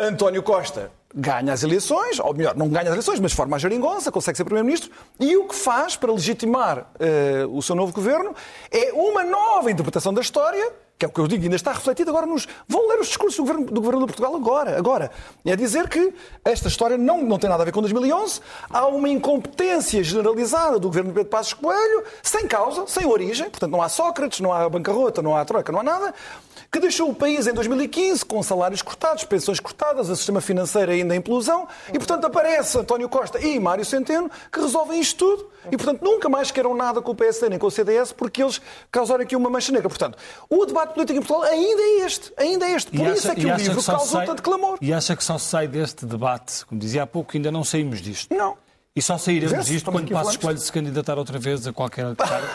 António 0.00 0.42
Costa 0.42 0.90
ganha 1.14 1.52
as 1.52 1.62
eleições, 1.62 2.20
ou 2.20 2.34
melhor, 2.34 2.54
não 2.56 2.68
ganha 2.68 2.84
as 2.84 2.92
eleições, 2.92 3.18
mas 3.18 3.32
forma 3.32 3.56
a 3.56 3.58
geringonça, 3.58 4.12
consegue 4.12 4.36
ser 4.36 4.44
Primeiro-Ministro, 4.44 4.90
e 5.18 5.36
o 5.36 5.48
que 5.48 5.54
faz 5.54 5.96
para 5.96 6.12
legitimar 6.12 6.80
uh, 6.80 7.56
o 7.56 7.62
seu 7.62 7.74
novo 7.74 7.92
governo 7.92 8.34
é 8.70 8.92
uma 8.92 9.24
nova 9.24 9.70
interpretação 9.70 10.12
da 10.12 10.20
história, 10.20 10.72
que 10.98 11.04
é 11.04 11.08
o 11.08 11.12
que 11.12 11.20
eu 11.20 11.28
digo, 11.28 11.44
ainda 11.44 11.54
está 11.54 11.72
refletido 11.72 12.10
agora 12.10 12.26
nos. 12.26 12.48
Vão 12.66 12.88
ler 12.88 12.98
os 12.98 13.06
discursos 13.06 13.36
do 13.36 13.44
governo, 13.44 13.66
do 13.66 13.80
governo 13.80 14.06
Portugal 14.06 14.34
agora. 14.34 14.76
Agora. 14.76 15.10
É 15.46 15.54
dizer 15.54 15.88
que 15.88 16.12
esta 16.44 16.66
história 16.66 16.98
não, 16.98 17.22
não 17.22 17.38
tem 17.38 17.48
nada 17.48 17.62
a 17.62 17.64
ver 17.64 17.72
com 17.72 17.80
2011. 17.80 18.40
Há 18.68 18.86
uma 18.86 19.08
incompetência 19.08 20.02
generalizada 20.02 20.78
do 20.78 20.88
governo 20.88 21.10
de 21.10 21.14
Pedro 21.14 21.30
Passos 21.30 21.54
Coelho, 21.54 22.02
sem 22.22 22.48
causa, 22.48 22.84
sem 22.88 23.06
origem. 23.06 23.48
Portanto, 23.48 23.70
não 23.70 23.80
há 23.80 23.88
Sócrates, 23.88 24.40
não 24.40 24.52
há 24.52 24.68
bancarrota, 24.68 25.22
não 25.22 25.36
há 25.36 25.44
troca, 25.44 25.70
não 25.70 25.80
há 25.80 25.84
nada 25.84 26.14
que 26.70 26.78
deixou 26.80 27.08
o 27.08 27.14
país 27.14 27.46
em 27.46 27.52
2015 27.52 28.24
com 28.24 28.42
salários 28.42 28.82
cortados, 28.82 29.24
pensões 29.24 29.58
cortadas, 29.58 30.10
o 30.10 30.16
sistema 30.16 30.40
financeiro 30.40 30.92
ainda 30.92 31.14
em 31.14 31.18
implosão, 31.18 31.66
e 31.88 31.98
portanto 31.98 32.26
aparece 32.26 32.78
António 32.78 33.08
Costa 33.08 33.40
e 33.40 33.58
Mário 33.58 33.84
Centeno 33.84 34.30
que 34.52 34.60
resolvem 34.60 35.00
isto 35.00 35.16
tudo 35.16 35.50
e 35.70 35.76
portanto 35.76 36.02
nunca 36.02 36.28
mais 36.28 36.50
queiram 36.50 36.74
nada 36.74 37.00
com 37.00 37.12
o 37.12 37.14
PSD 37.14 37.48
nem 37.48 37.58
com 37.58 37.66
o 37.66 37.70
CDS 37.70 38.12
porque 38.12 38.42
eles 38.42 38.60
causaram 38.92 39.22
aqui 39.22 39.34
uma 39.34 39.48
mancha 39.48 39.72
negra. 39.72 39.88
Portanto, 39.88 40.18
o 40.48 40.66
debate 40.66 40.87
político 40.88 41.18
em 41.18 41.22
Portugal 41.22 41.42
ainda 41.50 41.82
é 41.82 42.06
este, 42.06 42.32
ainda 42.36 42.66
é 42.66 42.72
este. 42.72 42.90
Por 42.90 43.06
acha, 43.06 43.14
isso 43.14 43.30
é 43.30 43.34
que 43.34 43.46
o 43.46 43.54
livro 43.56 43.78
que 43.78 43.86
causou 43.86 44.06
sai, 44.06 44.26
tanto 44.26 44.42
clamor. 44.42 44.78
E 44.80 44.92
acha 44.92 45.16
que 45.16 45.24
só 45.24 45.38
se 45.38 45.46
sai 45.46 45.68
deste 45.68 46.06
debate, 46.06 46.64
como 46.66 46.80
dizia 46.80 47.02
há 47.02 47.06
pouco, 47.06 47.36
ainda 47.36 47.50
não 47.50 47.64
saímos 47.64 48.00
disto? 48.00 48.34
Não. 48.34 48.56
E 48.98 49.02
só 49.02 49.16
sairemos 49.16 49.64
disto 49.64 49.92
quando 49.92 50.10
Passos 50.10 50.36
Coelho 50.36 50.58
se 50.58 50.72
candidatar 50.72 51.16
outra 51.16 51.38
vez 51.38 51.64
a 51.68 51.72
qualquer 51.72 52.04
cargo? 52.18 52.46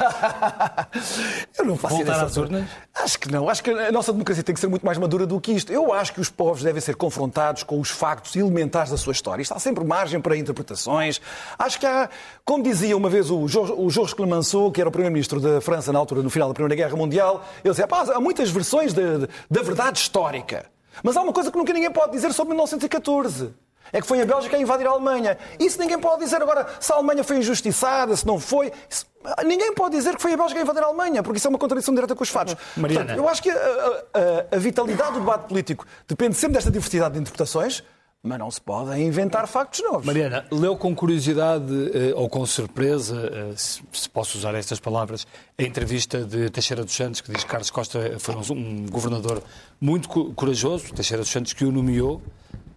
Eu 1.58 1.64
não 1.64 1.78
faço 1.78 1.96
Voltar 1.96 2.22
às 2.22 2.36
urnas? 2.36 2.68
Acho 2.94 3.18
que 3.18 3.32
não. 3.32 3.48
Acho 3.48 3.64
que 3.64 3.70
a 3.72 3.94
nossa 3.94 4.12
democracia 4.12 4.44
tem 4.44 4.54
que 4.54 4.60
ser 4.60 4.68
muito 4.68 4.86
mais 4.86 4.98
madura 4.98 5.26
do 5.26 5.40
que 5.40 5.54
isto. 5.54 5.72
Eu 5.72 5.94
acho 5.94 6.12
que 6.12 6.20
os 6.20 6.30
povos 6.30 6.62
devem 6.62 6.82
ser 6.82 6.98
confrontados 6.98 7.64
com 7.64 7.80
os 7.80 7.90
factos 7.90 8.36
elementares 8.36 8.92
da 8.92 8.98
sua 8.98 9.14
história. 9.14 9.42
Isto 9.42 9.54
há 9.54 9.60
sempre 9.60 9.86
margem 9.86 10.20
para 10.20 10.36
interpretações. 10.36 11.22
Acho 11.58 11.80
que 11.80 11.86
há, 11.86 12.10
como 12.44 12.62
dizia 12.62 12.98
uma 12.98 13.10
vez 13.10 13.32
o 13.32 13.48
Georges 13.48 14.14
Clemenceau, 14.14 14.70
que 14.70 14.82
era 14.82 14.90
o 14.90 14.92
primeiro-ministro 14.92 15.40
da 15.40 15.62
França 15.62 15.94
na 15.94 16.00
altura, 16.00 16.22
no 16.22 16.30
final 16.30 16.50
da 16.50 16.54
Primeira 16.54 16.76
Guerra 16.76 16.98
Mundial, 16.98 17.42
ele 17.64 17.74
dizia, 17.74 17.88
há 17.90 18.20
muitas 18.20 18.50
versões 18.50 18.92
da 18.92 19.62
verdade 19.62 19.98
histórica. 19.98 20.66
Mas 21.02 21.16
há 21.16 21.22
uma 21.22 21.32
coisa 21.32 21.50
que 21.50 21.58
nunca 21.58 21.72
ninguém 21.72 21.90
pode 21.90 22.12
dizer 22.12 22.34
sobre 22.34 22.50
1914 22.54 23.63
é 23.94 24.02
que 24.02 24.08
foi 24.08 24.20
a 24.20 24.26
Bélgica 24.26 24.58
a 24.58 24.60
invadir 24.60 24.88
a 24.88 24.90
Alemanha. 24.90 25.38
Isso 25.60 25.80
ninguém 25.80 26.00
pode 26.00 26.24
dizer 26.24 26.42
agora 26.42 26.68
se 26.80 26.92
a 26.92 26.96
Alemanha 26.96 27.24
foi 27.24 27.38
injustiçada, 27.38 28.18
se 28.18 28.26
não 28.26 28.40
foi. 28.40 28.74
Isso... 28.90 29.06
Ninguém 29.46 29.74
pode 29.74 29.96
dizer 29.96 30.16
que 30.16 30.22
foi 30.22 30.34
a 30.34 30.38
Bélgica 30.38 30.60
a 30.60 30.64
invadir 30.64 30.82
a 30.82 30.88
Alemanha, 30.88 31.22
porque 31.22 31.38
isso 31.38 31.48
é 31.48 31.50
uma 31.50 31.60
contradição 31.60 31.94
direta 31.94 32.16
com 32.16 32.24
os 32.24 32.30
fatos. 32.30 32.56
Mariana. 32.76 33.06
Portanto, 33.06 33.20
eu 33.20 33.30
acho 33.30 33.44
que 33.44 33.52
a, 33.52 33.56
a, 33.56 34.56
a, 34.56 34.58
vitalidade 34.58 35.14
do 35.14 35.20
debate 35.20 35.48
político 35.48 35.86
depende 36.08 36.36
sempre 36.36 36.56
desta 36.56 36.72
diversidade 36.72 37.14
de 37.14 37.22
interpretações. 37.22 37.84
mas 38.24 38.40
não 38.40 38.50
se 38.50 38.60
podem 38.60 39.06
inventar 39.06 39.48
factos 39.48 39.82
novos. 39.84 40.06
Mariana, 40.06 40.46
leu 40.52 40.76
com 40.76 40.96
curiosidade 40.96 41.92
eh, 41.94 42.14
ou 42.16 42.28
com 42.28 42.46
surpresa, 42.46 43.32
eh, 43.32 43.54
se 43.56 44.10
posso 44.10 44.38
usar 44.38 44.56
estas 44.56 44.80
palavras, 44.80 45.28
a 45.58 45.64
entrevista 45.64 46.26
de 46.26 46.50
Teixeira 46.50 46.84
dos 46.84 46.96
Santos, 46.96 47.22
que 47.22 47.32
diz 47.32 47.44
que 47.44 47.50
Carlos 47.50 47.70
Costa 47.70 48.16
foi 48.20 48.36
um 48.36 48.88
governador 48.88 49.44
muito 49.80 50.10
corajoso, 50.34 50.94
Teixeira 50.94 51.22
dos 51.22 51.32
Santos 51.32 51.54
que 51.54 51.64
o 51.64 51.72
nomeou, 51.72 52.22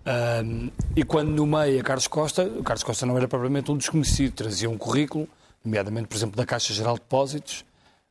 um, 0.07 0.71
e 0.95 1.03
quando 1.03 1.31
nomeia 1.31 1.83
Carlos 1.83 2.07
Costa, 2.07 2.49
Carlos 2.65 2.85
Costa 2.85 3.05
não 3.05 3.17
era 3.17 3.27
propriamente 3.27 3.71
um 3.73 3.77
desconhecido, 3.77 4.33
trazia 4.33 4.71
um 4.71 4.79
currículo, 4.79 5.29
nomeadamente, 5.65 6.07
por 6.07 6.17
exemplo, 6.17 6.37
da 6.37 6.47
Caixa 6.47 6.73
Geral 6.73 6.95
de 6.95 7.01
Depósitos, 7.01 7.65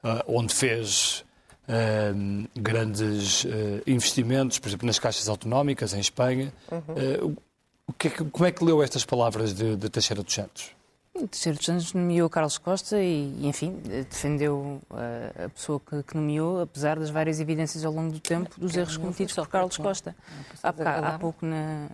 uh, 0.04 0.22
onde 0.28 0.54
fez 0.54 1.24
uh, 1.70 2.50
grandes 2.60 3.46
uh, 3.46 3.50
investimentos, 3.88 4.60
por 4.60 4.68
exemplo, 4.68 4.86
nas 4.86 5.00
caixas 5.00 5.30
autonómicas 5.30 5.94
em 5.94 6.00
Espanha. 6.00 6.52
Uhum. 6.70 7.36
Que 7.98 8.08
é 8.08 8.12
que, 8.12 8.26
como 8.26 8.46
é 8.46 8.52
que 8.52 8.64
leu 8.64 8.84
estas 8.84 9.06
palavras 9.06 9.54
de, 9.54 9.76
de 9.76 9.90
Teixeira 9.90 10.22
dos 10.22 10.34
Santos? 10.34 10.75
Teixeira 11.16 11.58
dos 11.58 11.66
Santos 11.66 11.94
nomeou 11.94 12.30
Carlos 12.30 12.58
Costa 12.58 13.02
e, 13.02 13.48
enfim, 13.48 13.82
defendeu 14.10 14.82
a, 14.90 15.46
a 15.46 15.50
pessoa 15.50 15.80
que, 15.80 16.04
que, 16.04 16.16
nomeou, 16.16 16.62
apesar 16.62 17.00
das 17.00 17.10
várias 17.10 17.40
evidências 17.40 17.86
ao 17.86 17.94
longo 17.94 18.12
do 18.12 18.20
tempo 18.20 18.60
dos 18.60 18.76
erros 18.76 18.98
cometidos 18.98 19.34
por 19.34 19.48
Carlos 19.48 19.78
Costa. 19.78 20.14
Há, 20.62 20.70
há, 20.70 21.18
pouco, 21.18 21.46
na, 21.46 21.88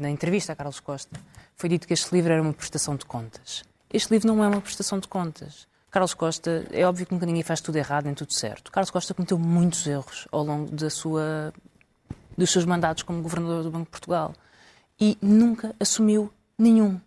na 0.00 0.10
entrevista 0.10 0.52
a 0.52 0.56
Carlos 0.56 0.80
Costa, 0.80 1.18
foi 1.54 1.68
dito 1.68 1.86
que 1.86 1.94
este 1.94 2.12
livro 2.12 2.32
era 2.32 2.42
uma 2.42 2.52
prestação 2.52 2.96
de 2.96 3.06
contas. 3.06 3.62
Este 3.92 4.12
livro 4.12 4.26
não 4.26 4.42
é 4.42 4.48
uma 4.48 4.60
prestação 4.60 4.98
de 4.98 5.06
contas. 5.06 5.68
Carlos 5.88 6.12
Costa, 6.12 6.66
é 6.72 6.84
óbvio 6.84 7.06
que 7.06 7.14
nunca 7.14 7.24
ninguém 7.24 7.44
faz 7.44 7.60
tudo 7.60 7.76
errado 7.76 8.06
nem 8.06 8.14
tudo 8.14 8.32
certo. 8.32 8.72
Carlos 8.72 8.90
Costa 8.90 9.14
cometeu 9.14 9.38
muitos 9.38 9.86
erros 9.86 10.26
ao 10.32 10.42
longo 10.42 10.70
da 10.70 10.90
sua, 10.90 11.54
dos 12.36 12.50
seus 12.50 12.64
mandatos 12.64 13.04
como 13.04 13.22
governador 13.22 13.62
do 13.62 13.70
Banco 13.70 13.84
de 13.84 13.90
Portugal 13.90 14.34
e 15.00 15.16
nunca 15.22 15.74
assumiu 15.78 16.32
nenhum. 16.58 17.00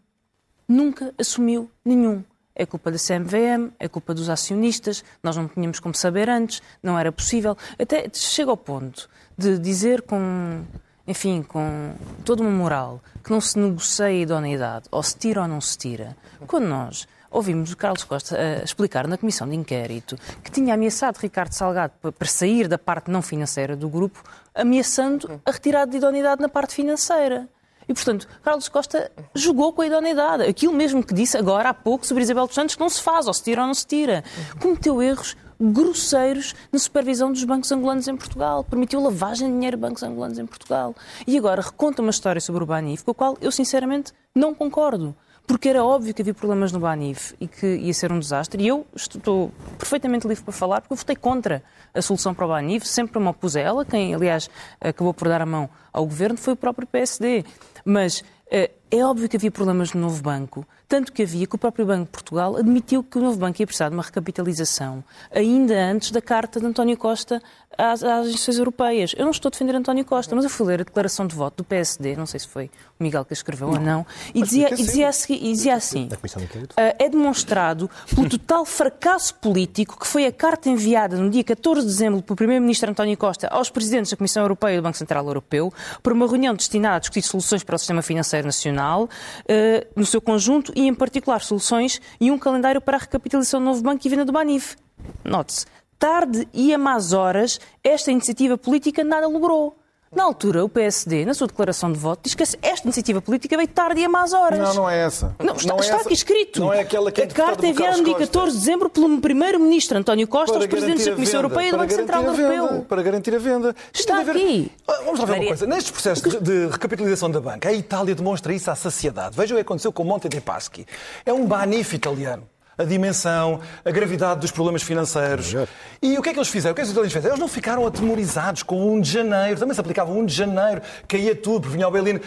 Nunca 0.70 1.12
assumiu 1.18 1.72
nenhum. 1.84 2.24
É 2.56 2.64
culpa 2.64 2.92
da 2.92 2.98
CMVM, 3.00 3.72
é 3.80 3.88
culpa 3.88 4.14
dos 4.14 4.30
acionistas, 4.30 5.04
nós 5.24 5.36
não 5.36 5.48
tínhamos 5.48 5.80
como 5.80 5.96
saber 5.96 6.30
antes, 6.30 6.62
não 6.84 7.00
era 7.00 7.12
possível. 7.12 7.58
Até 7.80 8.08
chega 8.14 8.52
ao 8.52 8.58
ponto 8.58 9.10
de 9.36 9.58
dizer 9.58 10.04
com, 10.04 10.64
enfim, 11.08 11.42
com 11.42 11.96
toda 12.24 12.44
uma 12.44 12.52
moral 12.52 13.02
que 13.24 13.32
não 13.32 13.42
se 13.42 13.58
negocia 13.58 14.06
a 14.06 14.12
idoneidade, 14.12 14.86
ou 14.92 15.02
se 15.02 15.18
tira 15.18 15.42
ou 15.42 15.48
não 15.48 15.60
se 15.60 15.76
tira. 15.76 16.16
Quando 16.46 16.68
nós 16.68 17.08
ouvimos 17.32 17.72
o 17.72 17.78
Carlos 17.78 18.04
Costa 18.04 18.38
explicar 18.64 19.08
na 19.08 19.18
comissão 19.18 19.48
de 19.48 19.56
inquérito 19.56 20.18
que 20.44 20.52
tinha 20.52 20.74
ameaçado 20.74 21.18
Ricardo 21.18 21.54
Salgado 21.54 21.94
para 22.12 22.28
sair 22.28 22.68
da 22.68 22.78
parte 22.78 23.10
não 23.10 23.22
financeira 23.22 23.76
do 23.76 23.90
grupo, 23.90 24.22
ameaçando 24.54 25.42
a 25.46 25.52
retirada 25.52 25.90
de 25.90 25.98
idoneidade 25.98 26.42
na 26.42 26.50
parte 26.50 26.76
financeira. 26.76 27.48
E, 27.90 27.94
portanto, 27.94 28.28
Carlos 28.44 28.70
Costa 28.70 29.12
jogou 29.34 29.74
com 29.74 29.82
a 29.82 29.88
idoneidade. 29.88 30.44
Aquilo 30.44 30.72
mesmo 30.72 31.04
que 31.04 31.12
disse 31.12 31.36
agora 31.36 31.70
há 31.70 31.74
pouco 31.74 32.06
sobre 32.06 32.22
Isabel 32.22 32.46
dos 32.46 32.54
Santos, 32.54 32.76
que 32.76 32.82
não 32.82 32.90
se 32.90 33.02
faz, 33.02 33.26
ou 33.26 33.34
se 33.34 33.44
tira 33.44 33.62
ou 33.62 33.68
não 33.68 33.74
se 33.74 33.88
tira. 33.88 34.24
Cometeu 34.62 35.02
erros 35.02 35.36
grosseiros 35.60 36.56
na 36.72 36.78
supervisão 36.78 37.32
dos 37.32 37.44
bancos 37.44 37.72
angolanos 37.72 38.08
em 38.08 38.16
Portugal. 38.16 38.64
Permitiu 38.64 39.02
lavagem 39.02 39.48
de 39.48 39.56
dinheiro 39.56 39.76
a 39.76 39.80
bancos 39.80 40.04
angolanos 40.04 40.38
em 40.38 40.46
Portugal. 40.46 40.96
E 41.26 41.36
agora 41.36 41.62
reconta 41.62 42.02
uma 42.04 42.12
história 42.12 42.40
sobre 42.40 42.64
o 42.64 42.68
Banif, 42.68 43.04
com 43.04 43.12
a 43.12 43.16
qual 43.16 43.38
eu, 43.42 43.52
sinceramente, 43.52 44.14
não 44.36 44.54
concordo 44.54 45.16
porque 45.50 45.68
era 45.68 45.84
óbvio 45.84 46.14
que 46.14 46.22
havia 46.22 46.34
problemas 46.36 46.72
no 46.72 46.80
Banif 46.80 47.34
e 47.42 47.48
que 47.48 47.66
ia 47.78 47.92
ser 47.92 48.12
um 48.12 48.20
desastre. 48.20 48.64
E 48.64 48.68
eu 48.68 48.86
estou 48.96 49.52
perfeitamente 49.80 50.28
livre 50.28 50.44
para 50.44 50.54
falar, 50.54 50.80
porque 50.80 50.94
eu 50.94 50.98
votei 50.98 51.16
contra 51.16 51.64
a 51.92 52.04
solução 52.04 52.36
para 52.36 52.46
o 52.46 52.50
Banif, 52.50 52.88
sempre 52.88 53.20
me 53.20 53.28
opus 53.30 53.56
a 53.56 53.60
ela. 53.60 53.84
Quem, 53.84 54.14
aliás, 54.14 54.48
acabou 54.80 55.12
por 55.12 55.28
dar 55.28 55.42
a 55.42 55.48
mão 55.48 55.68
ao 55.92 56.06
governo 56.06 56.38
foi 56.38 56.54
o 56.54 56.56
próprio 56.56 56.86
PSD. 56.86 57.44
Mas 57.86 58.24
eh, 58.50 58.72
é 58.92 59.06
óbvio 59.06 59.30
que 59.30 59.38
havia 59.38 59.52
problemas 59.52 59.94
no 59.94 60.02
novo 60.02 60.22
banco 60.22 60.66
tanto 60.90 61.14
que 61.14 61.22
havia 61.22 61.46
que 61.46 61.56
o 61.56 61.58
próprio 61.58 61.86
Banco 61.86 62.06
de 62.06 62.12
Portugal 62.12 62.58
admitiu 62.58 63.04
que 63.04 63.20
o 63.20 63.22
novo 63.22 63.38
banco 63.38 63.62
ia 63.62 63.68
precisar 63.68 63.90
de 63.90 63.96
uma 63.96 64.02
recapitalização 64.02 65.04
ainda 65.32 65.76
antes 65.76 66.10
da 66.10 66.20
carta 66.20 66.60
de 66.60 66.66
António 66.66 66.98
Costa 66.98 67.40
às, 67.78 68.04
às 68.04 68.26
instituições 68.26 68.58
europeias. 68.58 69.16
Eu 69.16 69.24
não 69.26 69.32
estou 69.32 69.50
a 69.50 69.52
defender 69.52 69.76
António 69.76 70.04
Costa, 70.04 70.36
mas 70.36 70.44
eu 70.44 70.50
fui 70.50 70.66
ler 70.66 70.82
a 70.82 70.84
declaração 70.84 71.28
de 71.28 71.36
voto 71.36 71.58
do 71.58 71.64
PSD, 71.64 72.16
não 72.16 72.26
sei 72.26 72.40
se 72.40 72.48
foi 72.48 72.72
o 73.00 73.04
Miguel 73.04 73.24
que 73.24 73.34
a 73.34 73.36
escreveu 73.36 73.68
não. 73.68 73.76
ou 73.76 73.80
não, 73.80 74.06
e 74.34 74.42
dizia, 74.42 74.74
e 74.74 74.76
dizia, 74.76 75.08
assim, 75.08 75.36
e 75.36 75.52
dizia 75.54 75.76
assim 75.76 76.08
uh, 76.08 76.72
é 76.76 77.08
demonstrado 77.08 77.90
pelo 78.14 78.28
total 78.28 78.66
fracasso 78.66 79.36
político 79.36 80.00
que 80.00 80.08
foi 80.08 80.26
a 80.26 80.32
carta 80.32 80.70
enviada 80.70 81.16
no 81.16 81.30
dia 81.30 81.44
14 81.44 81.82
de 81.82 81.88
dezembro 81.88 82.24
pelo 82.24 82.36
Primeiro-Ministro 82.36 82.90
António 82.90 83.16
Costa 83.16 83.48
aos 83.48 83.70
Presidentes 83.70 84.10
da 84.10 84.18
Comissão 84.18 84.42
Europeia 84.44 84.74
e 84.74 84.78
do 84.78 84.84
Banco 84.84 84.98
Central 84.98 85.26
Europeu 85.26 85.72
para 86.02 86.14
uma 86.14 86.28
reunião 86.28 86.56
destinada 86.56 86.96
a 86.96 87.00
discutir 87.00 87.28
soluções 87.28 87.64
para 87.64 87.76
o 87.76 87.78
sistema 87.78 88.02
financeiro 88.02 88.48
nacional 88.48 89.04
uh, 89.04 89.88
no 89.96 90.06
seu 90.06 90.20
conjunto 90.20 90.74
e, 90.80 90.88
em 90.88 90.94
particular, 90.94 91.42
soluções 91.42 92.02
e 92.22 92.32
um 92.32 92.38
calendário 92.38 92.80
para 92.80 92.96
a 92.96 93.00
recapitalização 93.02 93.60
do 93.60 93.66
novo 93.66 93.82
banco 93.82 94.08
e 94.08 94.10
venda 94.10 94.24
do 94.24 94.32
Banif. 94.32 94.78
Note-se, 95.26 95.66
tarde 95.98 96.48
e 96.54 96.74
a 96.74 96.78
más 96.78 97.12
horas, 97.12 97.60
esta 97.84 98.12
iniciativa 98.12 98.58
política 98.58 99.04
nada 99.04 99.28
logrou. 99.28 99.78
Na 100.12 100.24
altura, 100.24 100.66
o 100.66 100.70
PSD, 100.70 101.24
na 101.24 101.36
sua 101.36 101.46
declaração 101.46 101.92
de 101.92 102.00
voto, 102.00 102.22
diz 102.24 102.34
que 102.34 102.42
esta 102.42 102.84
iniciativa 102.84 103.22
política 103.22 103.56
veio 103.56 103.68
tarde 103.68 104.02
e 104.02 104.06
a 104.06 104.10
más 104.10 104.34
horas. 104.34 104.58
Não, 104.60 104.74
não 104.74 104.90
é 104.90 105.06
essa. 105.06 105.36
Não, 105.38 105.54
está, 105.54 105.70
não 105.70 105.78
é 105.78 105.82
está 105.82 105.96
essa. 105.98 106.06
aqui 106.06 106.14
escrito. 106.16 106.60
Não 106.62 106.74
é 106.74 106.80
aquela 106.80 107.12
que 107.12 107.22
é 107.22 107.26
A 107.26 107.28
carta 107.28 107.68
enviada 107.68 107.98
no 107.98 108.04
dia 108.04 108.16
14 108.16 108.54
de 108.54 108.58
dezembro 108.58 108.90
pelo 108.90 109.22
Primeiro-Ministro 109.22 110.00
António 110.00 110.28
Costa 110.28 110.54
para 110.54 110.64
aos 110.64 110.68
Presidentes 110.68 111.06
da 111.06 111.14
Comissão 111.14 111.40
Europeia 111.40 111.68
e 111.68 111.72
do 111.72 111.78
Banco 111.78 111.94
Central 111.94 112.24
Europeu. 112.24 112.86
Para 112.90 113.04
garantir 113.04 113.36
a 113.36 113.38
venda. 113.38 113.76
Está 113.94 114.22
aqui. 114.22 114.72
Ah, 114.88 115.02
vamos 115.06 115.20
lá 115.20 115.26
ver 115.26 115.32
Maria... 115.34 115.44
uma 115.44 115.48
coisa. 115.50 115.68
Nestes 115.68 115.92
processos 115.92 116.24
de, 116.24 116.40
de, 116.40 116.68
recapitalização 116.72 117.30
da 117.30 117.40
banca, 117.40 117.70
a 117.70 117.74
Itália 117.74 118.16
demonstra 118.16 118.52
isso 118.52 118.72
à 118.72 118.76
saciedade. 118.76 119.38
Veja 119.38 119.54
o 119.54 119.58
que 119.58 119.62
aconteceu 119.62 119.94
com 119.94 120.02
o 120.02 120.06
Monte 120.08 120.28
dei 120.28 120.42
Paschi. 120.42 120.88
É 121.24 121.32
um 121.32 121.46
banif 121.46 121.94
italiano 121.96 122.48
a 122.80 122.86
dimensão, 122.86 123.60
a 123.84 123.92
gravidade 123.92 124.40
dos 124.40 124.52
problemas 124.52 124.82
financeiros. 124.82 125.54
E 126.02 126.18
o 126.18 126.22
que 126.22 126.30
é 126.30 126.34
que 126.34 126.40
eles 126.40 126.48
fizeram? 126.48 126.72
O 126.72 126.76
que 126.76 126.82
é 126.82 126.84
que 126.84 126.88
os 126.88 126.92
italianos 126.92 127.14
fizeram? 127.14 127.36
Eles 127.36 127.40
não 127.40 127.48
ficaram 127.50 127.86
atemorizados 127.86 128.64
com 128.64 128.76
o 128.82 128.94
1 128.94 129.02
de 129.02 129.12
janeiro. 129.12 129.60
Também 129.60 129.76
se 129.76 129.82
aplicava 129.82 130.10
o 130.10 130.18
1 130.18 130.26
de 130.26 130.34
janeiro, 130.34 130.82
caía 131.06 131.36
tudo, 131.36 131.70
vinha 131.70 131.86
ao 131.86 131.92
Belino. 131.92 132.22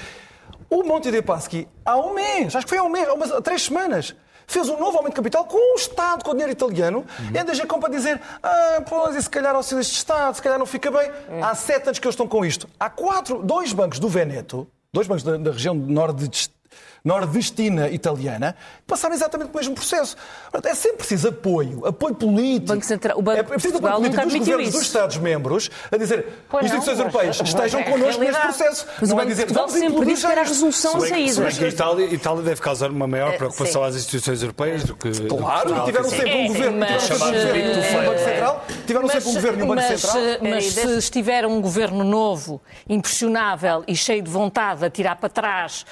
O 0.69 0.83
Monte 0.85 1.11
de 1.11 1.23
Paschi, 1.23 1.67
há 1.85 1.97
um 1.97 2.15
mês, 2.15 2.55
acho 2.55 2.67
que 2.67 2.71
foi 2.71 2.79
há 2.79 2.83
um 2.83 2.89
mês, 2.89 3.09
há 3.09 3.13
umas, 3.13 3.31
três 3.43 3.63
semanas, 3.63 4.15
fez 4.47 4.69
um 4.69 4.79
novo 4.79 4.97
aumento 4.97 5.13
de 5.13 5.17
capital 5.17 5.45
com 5.45 5.75
o 5.75 5.77
Estado, 5.77 6.25
com 6.25 6.31
o 6.31 6.33
dinheiro 6.33 6.53
italiano, 6.53 6.99
uhum. 7.19 7.31
e 7.35 7.39
anda 7.39 7.53
a 7.53 7.79
para 7.79 7.91
dizer 7.91 8.21
ah, 8.43 8.83
pois, 8.89 9.17
e 9.17 9.23
se 9.23 9.29
calhar 9.29 9.55
auxílios 9.55 9.87
de 9.87 9.93
Estado, 9.93 10.35
se 10.35 10.43
calhar 10.43 10.59
não 10.59 10.67
fica 10.67 10.91
bem. 10.91 11.11
Uhum. 11.29 11.45
Há 11.45 11.55
sete 11.55 11.89
anos 11.89 11.99
que 11.99 12.07
eles 12.07 12.15
estão 12.15 12.27
com 12.27 12.45
isto. 12.45 12.69
Há 12.81 12.89
quatro, 12.89 13.43
dois 13.43 13.73
bancos 13.73 13.99
do 13.99 14.09
Veneto, 14.09 14.67
dois 14.93 15.07
bancos 15.07 15.23
da, 15.23 15.37
da 15.37 15.51
região 15.53 15.75
norte 15.75 16.27
de 16.27 16.29
nordestina 17.05 17.89
italiana, 17.89 18.55
passaram 18.87 19.15
exatamente 19.15 19.49
pelo 19.49 19.59
mesmo 19.59 19.75
processo. 19.75 20.17
É 20.65 20.75
sempre 20.75 20.99
preciso 20.99 21.29
apoio, 21.29 21.87
apoio 21.87 22.15
político. 22.15 22.73
O 22.73 22.75
Banco 22.75 22.87
Central, 22.87 23.19
o 23.19 23.23
Banco 23.23 23.39
é 23.39 23.43
preciso 23.43 23.77
apoio 23.79 23.95
político 23.95 24.23
dos 24.23 24.35
governos 24.35 24.69
isso. 24.69 24.79
dos 24.79 24.87
Estados-membros 24.87 25.71
a 25.91 25.97
dizer 25.97 26.27
pois 26.49 26.65
instituições 26.65 26.99
não, 26.99 27.07
europeias 27.07 27.39
mas, 27.41 27.49
estejam 27.49 27.81
mas, 27.81 27.91
connosco 27.91 28.21
neste 28.21 28.41
processo. 28.41 28.87
Mas 29.01 29.09
não 29.09 29.17
o 29.17 29.19
Banco 29.19 29.29
é 29.29 29.33
dizer, 29.33 29.47
Portugal 29.47 29.69
sempre 29.69 30.07
disse 30.07 30.27
que 30.27 30.33
era 30.33 30.41
a 30.41 30.45
resolução 30.45 30.97
a 30.97 31.09
saída. 31.09 31.33
Se 31.33 31.41
bem 31.41 31.53
que 31.53 31.65
a 31.65 31.69
Itália, 31.69 32.15
Itália 32.15 32.43
deve 32.43 32.61
causar 32.61 32.91
uma 32.91 33.07
maior 33.07 33.37
preocupação 33.37 33.83
às 33.83 33.97
instituições 33.97 34.43
europeias 34.43 34.85
do 34.85 34.95
que. 34.95 35.11
Claro, 35.27 35.85
tiveram 35.85 36.09
sempre 36.09 36.35
um 36.35 36.47
governo, 36.49 36.87
tiveram 36.87 38.03
um 38.03 38.07
Banco 38.07 38.19
Central, 38.21 38.65
tiveram 38.87 39.09
sempre 39.09 39.29
um 39.29 39.35
governo 39.35 39.59
e 39.59 39.63
um 39.63 39.69
Banco 39.69 39.83
Central. 39.83 40.23
Mas 40.43 40.65
se 40.67 40.99
estiver 40.99 41.47
um 41.47 41.61
governo 41.61 42.05
novo, 42.05 42.61
impressionável 42.89 43.85
e 43.89 43.97
cheio 43.97 44.23
de 44.23 44.31
vontade 44.31 44.81
de 44.81 44.91
tirar 44.91 45.17
para 45.17 45.29
trás 45.29 45.85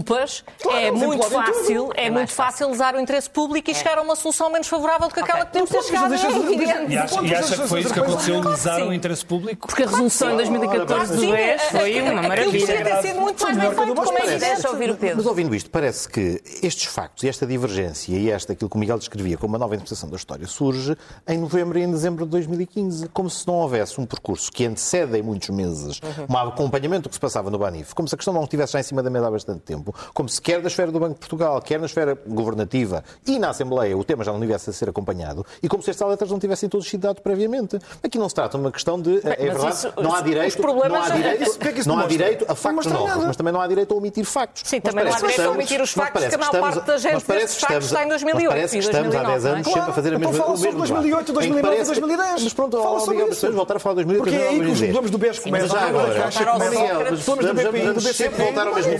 uh, 0.00 0.10
culpas, 0.10 0.44
é 0.68 0.90
muito 0.90 1.24
fácil, 1.28 1.90
é 1.94 2.10
muito 2.10 2.32
fácil 2.32 2.70
usar 2.70 2.94
o 2.94 3.00
interesse 3.00 3.28
público 3.28 3.70
e 3.70 3.74
chegar 3.74 3.98
a 3.98 4.02
uma 4.02 4.16
solução 4.16 4.50
menos 4.50 4.66
favorável 4.66 5.08
do 5.08 5.14
que 5.14 5.20
aquela 5.20 5.44
que 5.46 5.52
temos 5.52 5.70
ter 5.70 5.82
chegado. 5.82 6.14
E 6.14 7.34
acha 7.34 7.56
que 7.56 7.68
foi 7.68 7.80
isso 7.80 7.92
que 7.92 8.00
aconteceu, 8.00 8.40
usar 8.40 8.82
o 8.82 8.92
interesse 8.92 9.24
público? 9.24 9.66
Porque 9.66 9.82
a 9.82 9.86
resolução 9.86 10.32
em 10.32 10.36
2014 10.36 11.16
do 11.16 11.32
BES 11.32 11.62
foi 11.70 12.00
uma 12.02 12.22
maravilha. 12.22 12.66
Podia 12.66 12.84
ter 12.84 13.02
sido 13.02 13.20
muito 13.20 13.42
mais 13.42 13.56
bem 13.56 13.70
feito, 13.70 13.94
como 13.94 14.18
é 14.18 14.38
Deixa 14.38 14.70
ouvir 14.70 14.90
o 14.90 14.96
Pedro. 14.96 15.16
Mas 15.18 15.26
ouvindo 15.26 15.54
isto, 15.54 15.70
parece 15.70 16.08
que 16.08 16.42
estes 16.62 16.84
factos 16.84 17.24
e 17.24 17.28
esta 17.28 17.46
divergência 17.46 18.16
e 18.16 18.30
esta, 18.30 18.52
aquilo 18.52 18.70
que 18.70 18.76
o 18.76 18.78
Miguel 18.78 18.98
descrevia 18.98 19.36
como 19.36 19.52
uma 19.52 19.58
nova 19.58 19.74
interpretação 19.74 20.08
da 20.08 20.16
história, 20.16 20.46
surge 20.46 20.96
em 21.28 21.38
novembro 21.38 21.78
e 21.78 21.82
em 21.82 21.90
dezembro 21.90 22.24
de 22.24 22.30
2015, 22.30 23.08
como 23.08 23.28
se 23.28 23.46
não 23.46 23.54
houvesse 23.54 24.00
um 24.00 24.06
percurso 24.06 24.50
que 24.50 24.64
antecede 24.64 25.18
em 25.18 25.22
muitos 25.22 25.50
meses 25.50 26.00
um 26.28 26.36
acompanhamento 26.36 27.02
do 27.02 27.08
que 27.08 27.14
se 27.16 27.20
passava 27.20 27.50
no 27.50 27.58
Banif, 27.58 27.94
como 27.94 28.08
se 28.08 28.14
a 28.14 28.18
questão 28.18 28.32
não 28.32 28.44
estivesse 28.44 28.72
já 28.72 28.80
em 28.80 28.82
cima 28.82 29.02
da 29.02 29.10
mesa 29.10 29.26
há 29.26 29.30
bastante 29.30 29.60
tempo 29.60 29.89
tempo, 29.90 30.10
como 30.14 30.28
se 30.28 30.40
quer 30.40 30.60
da 30.60 30.68
esfera 30.68 30.90
do 30.90 30.98
Banco 30.98 31.14
de 31.14 31.20
Portugal, 31.20 31.60
quer 31.60 31.78
na 31.78 31.86
esfera 31.86 32.18
governativa 32.26 33.04
e 33.26 33.38
na 33.38 33.50
Assembleia 33.50 33.96
o 33.96 34.04
tema 34.04 34.24
já 34.24 34.32
não 34.32 34.40
tivesse 34.40 34.70
a 34.70 34.72
ser 34.72 34.88
acompanhado 34.88 35.44
e 35.62 35.68
como 35.68 35.82
se 35.82 35.90
estas 35.90 36.08
letras 36.08 36.30
não 36.30 36.38
tivessem 36.38 36.68
todos 36.68 36.88
sido 36.88 37.02
dados 37.02 37.22
previamente. 37.22 37.78
Aqui 38.02 38.18
não 38.18 38.28
se 38.28 38.34
trata 38.34 38.56
de 38.56 38.64
uma 38.64 38.72
questão 38.72 39.00
de. 39.00 39.20
Bem, 39.20 39.32
é 39.32 39.36
verdade, 39.36 39.74
isso, 39.74 39.92
não 39.96 40.14
há 40.14 40.20
direito. 40.20 40.60
Não 40.60 41.02
há 41.02 41.08
direito, 41.10 41.42
isso, 41.42 41.58
é 41.60 41.88
não 41.88 41.98
há 41.98 42.06
direito 42.06 42.44
a 42.48 42.54
factos 42.54 42.86
novos, 42.86 43.24
mas 43.24 43.36
também 43.36 43.52
não 43.52 43.60
há 43.60 43.66
direito 43.66 43.92
a 43.92 43.96
omitir 43.96 44.24
factos. 44.24 44.62
Sim, 44.64 44.80
também 44.80 45.04
não 45.04 45.12
há 45.12 45.16
direito 45.16 45.42
a 45.42 45.50
omitir 45.50 45.80
os 45.80 45.92
factos 45.92 46.24
que 46.26 46.34
a 46.34 46.38
maior 46.38 46.60
parte 46.60 46.86
da 46.86 46.98
gente 46.98 47.26
desses 47.26 47.58
factos 47.58 47.86
está 47.86 48.04
em 48.04 48.08
2008. 48.08 48.48
Parece 48.48 48.78
que 48.78 48.84
estamos 48.84 49.14
há 49.14 49.22
10 49.22 49.44
anos 49.46 49.66
sempre 49.66 49.80
a 49.80 49.92
fazer 49.92 50.14
a 50.14 50.18
mesma 50.18 50.32
coisa. 50.32 50.38
Então 50.38 50.46
fala 50.46 50.56
sobre 50.56 50.76
2008, 50.76 51.32
2009 51.32 51.74
e 51.74 51.84
2010. 51.84 52.42
Mas 52.44 52.52
pronto, 52.52 52.82
fala 52.82 53.00
sobre 53.00 53.24
isso. 53.24 53.52
voltar 53.52 53.76
a 53.76 53.78
falar 53.78 53.94
de 53.96 54.04
2008 54.04 54.22
Porque 54.22 54.36
é 54.36 54.48
aí 54.48 54.60
que 54.60 54.70
os 54.70 54.94
nomes 54.94 55.10
do 55.10 55.18
BES 55.18 55.38
começam. 55.38 55.68
Já 55.68 55.86
agora, 55.86 57.16
somos 57.16 57.44
do 57.44 57.54
BPI, 57.54 57.92
do 57.92 58.00
BCP. 58.00 58.42
voltar 58.42 58.66
ao 58.66 58.74
mesmo 58.74 58.98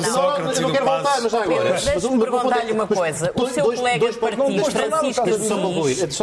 Não, 0.00 0.38
não, 0.38 0.60
não 0.60 0.72
quero 0.72 0.84
voltar, 0.84 1.20
mas 1.20 1.32
já 1.32 1.42
agora. 1.42 1.72
Deixa-me 1.72 2.18
perguntar-lhe 2.18 2.72
uma 2.72 2.86
coisa. 2.86 3.32
O 3.34 3.48
seu 3.48 3.64
colega 3.64 4.10
de 4.10 4.18
partido, 4.18 4.64
Francisco 4.70 5.28
Assis, 5.28 6.18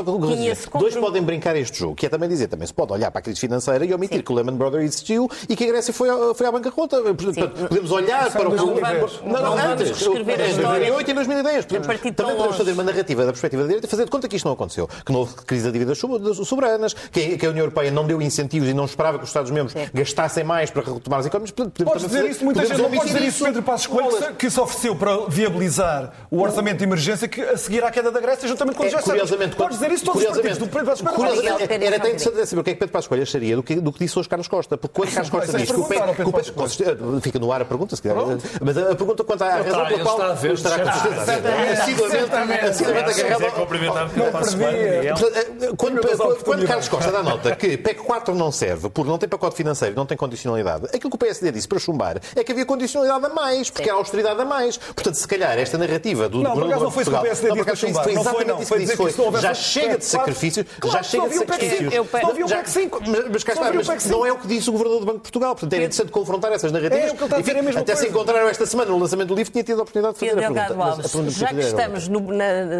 Dois 0.79 0.95
podem 0.95 1.21
brincar 1.21 1.55
este 1.55 1.79
jogo, 1.79 1.95
que 1.95 2.05
é 2.05 2.09
também 2.09 2.29
dizer, 2.29 2.47
também 2.47 2.67
se 2.67 2.73
pode 2.73 2.93
olhar 2.93 3.11
para 3.11 3.19
a 3.19 3.21
crise 3.21 3.39
financeira 3.39 3.85
e 3.85 3.93
omitir 3.93 4.23
que 4.23 4.31
o 4.31 4.35
Lehman 4.35 4.55
Brothers 4.55 4.83
existiu 4.83 5.29
e 5.47 5.55
que 5.55 5.63
a 5.63 5.67
Grécia 5.67 5.93
foi, 5.93 6.09
foi 6.33 6.47
à 6.47 6.51
bancarrota. 6.51 6.97
Podemos 7.01 7.91
olhar 7.91 8.31
para 8.31 8.49
o... 8.49 8.55
Não 8.55 9.41
não, 9.41 9.55
não, 9.55 9.57
antes, 9.57 9.89
escrever 9.89 10.41
a 10.41 10.47
história. 10.47 10.87
2008 10.87 11.11
e 11.11 11.13
2010. 11.13 11.65
Podemos, 11.65 11.87
também 11.87 12.35
podemos 12.35 12.57
fazer 12.57 12.71
uma 12.71 12.83
narrativa 12.83 13.25
da 13.25 13.31
perspectiva 13.31 13.63
da 13.63 13.67
direita 13.67 13.87
e 13.87 13.89
fazer 13.89 14.05
de 14.05 14.11
conta 14.11 14.27
que 14.27 14.35
isto 14.35 14.45
não 14.45 14.53
aconteceu. 14.53 14.87
Que 15.05 15.11
não 15.11 15.21
houve 15.21 15.35
crise 15.35 15.65
da 15.65 15.71
dívida 15.71 15.93
soberanas, 15.95 16.93
que 16.93 17.45
a 17.45 17.49
União 17.49 17.63
Europeia 17.63 17.91
não 17.91 18.05
deu 18.05 18.21
incentivos 18.21 18.67
e 18.69 18.73
não 18.73 18.85
esperava 18.85 19.17
que 19.17 19.23
os 19.23 19.29
Estados-membros 19.29 19.73
gastassem 19.93 20.43
mais 20.43 20.69
para 20.69 20.83
retomar 20.83 21.19
as 21.19 21.25
economias. 21.25 21.51
Podes 21.51 22.03
dizer 22.03 22.29
isso, 22.29 22.43
muita 22.43 22.65
gente 22.65 22.81
não 22.81 22.89
pode 22.89 23.07
dizer 23.07 23.21
isso, 23.21 23.43
Pedro 23.43 23.63
Passos 23.67 23.87
Coelho, 23.87 24.35
que 24.35 24.49
se 24.49 24.59
ofereceu 24.59 24.95
para 24.95 25.25
viabilizar 25.27 26.13
o 26.31 26.41
orçamento 26.41 26.77
de 26.77 26.85
emergência 26.85 27.27
que 27.27 27.41
a 27.41 27.57
seguir 27.57 27.83
à 27.83 27.91
queda 27.91 28.09
da 28.09 28.21
Grécia, 28.21 28.47
juntamente 28.47 28.77
com 28.77 28.85
os 28.85 28.93
é, 28.93 29.01
curiosamente, 29.01 29.57
Podes 29.57 29.77
dizer 29.77 29.91
isso 29.91 30.05
todos 30.05 30.23
os 30.23 30.29
partidos 30.29 30.57
do 30.57 30.67
Pedro 30.67 30.85
Passos 30.85 31.05
Coelho. 31.05 31.41
Era 31.45 31.97
até 31.97 32.11
interessante 32.11 32.45
saber 32.47 32.61
o 32.61 32.63
que 32.63 32.69
é 32.69 32.73
que 32.73 32.79
Pedro 32.79 32.93
Passos 32.93 33.07
Coelho 33.09 33.23
acharia 33.23 33.57
do 33.57 33.63
que, 33.63 33.75
do 33.75 33.91
que 33.91 33.99
disse 33.99 34.17
hoje 34.17 34.29
Carlos 34.29 34.47
Costa. 34.47 34.77
Porque 34.77 34.95
quando 34.95 35.13
Carlos 35.13 35.29
Costa 35.29 35.57
diz 35.57 35.69
que 35.69 35.79
o 35.79 35.83
PEC... 35.83 35.99
Fica 37.21 37.39
no 37.39 37.51
ar 37.51 37.61
a 37.61 37.65
pergunta, 37.65 37.93
se 37.95 38.01
calhar. 38.01 38.17
Mas 38.61 38.77
a 38.77 38.95
pergunta 38.95 39.23
quanto 39.25 39.41
à 39.43 39.49
razão 39.57 39.85
pela 39.85 39.99
qual 39.99 40.33
estará 40.33 40.79
com 40.79 40.91
certeza. 40.91 41.33
assiduamente 42.69 43.21
agarrado. 43.21 43.67
Quando 46.45 46.65
Carlos 46.65 46.87
Costa 46.87 47.11
dá 47.11 47.21
nota 47.21 47.55
que 47.55 47.77
PEC 47.77 48.01
4 48.01 48.33
não 48.33 48.51
serve 48.51 48.89
porque 48.89 49.09
não 49.09 49.17
tem 49.17 49.27
pacote 49.27 49.55
financeiro, 49.55 49.95
não 49.95 50.05
tem 50.05 50.15
condicionalidade, 50.17 50.85
aquilo 50.85 51.09
que 51.09 51.15
o 51.15 51.19
PSD 51.19 51.51
disse 51.51 51.67
para 51.67 51.79
chumbar 51.79 52.19
é 52.35 52.43
que 52.43 52.51
havia 52.51 52.65
condicionalidade 52.65 53.25
a 53.25 53.29
mais, 53.29 53.56
porque 53.71 53.89
era 53.89 53.97
austeridade 53.97 54.41
a 54.41 54.45
mais. 54.45 54.77
Portanto, 54.77 55.15
se 55.15 55.27
calhar 55.27 55.57
esta 55.57 55.77
narrativa 55.77 56.29
do 56.29 56.41
Não, 56.41 56.53
por 56.53 56.63
acaso 56.65 56.83
não 56.83 56.91
foi 56.91 57.03
isso 57.03 57.11
que 57.11 57.17
o 57.17 57.21
PSD 57.21 57.51
disse 57.51 57.63
para 57.65 57.75
chumbar. 57.75 58.03
Foi 58.03 58.13
exatamente 58.13 58.61
isso 58.63 58.73
que 58.73 58.79
disse. 58.79 59.41
Já 59.41 59.53
chega 59.53 59.97
de 59.97 60.05
sacrifícios. 60.05 60.65
Já 60.85 61.03
chega 61.03 61.29
de 61.29 61.35
sacrifícios. 61.35 61.81
Não 61.83 62.33
viu 62.33 62.45
o 62.45 62.49
PEC 62.49 62.69
5. 62.69 63.01
Mas 63.31 63.43
cá 63.43 63.53
está, 63.53 63.73
mas 63.73 64.05
não 64.05 64.25
é 64.25 64.31
o 64.31 64.37
que 64.37 64.47
disse 64.47 64.69
o 64.69 64.71
Governador 64.73 64.99
do 64.99 65.05
Banco 65.05 65.17
de 65.17 65.23
Portugal. 65.23 65.55
Portanto, 65.55 65.73
é 65.73 65.77
interessante 65.77 66.11
confrontar 66.11 66.51
essas 66.51 66.71
narrativas. 66.71 67.13
É 67.75 67.79
até 67.79 67.95
se 67.95 68.07
encontraram 68.07 68.47
esta 68.47 68.65
semana 68.65 68.91
no 68.91 68.97
lançamento 68.97 69.29
do 69.29 69.35
livro, 69.35 69.51
tinha 69.51 69.63
tido 69.63 69.79
a 69.79 69.81
oportunidade 69.83 70.19
de 70.19 70.29
fazer 70.29 70.45
a 70.45 70.51
pergunta. 70.51 71.29
Já 71.29 71.47
que 71.47 71.59
estamos 71.59 72.07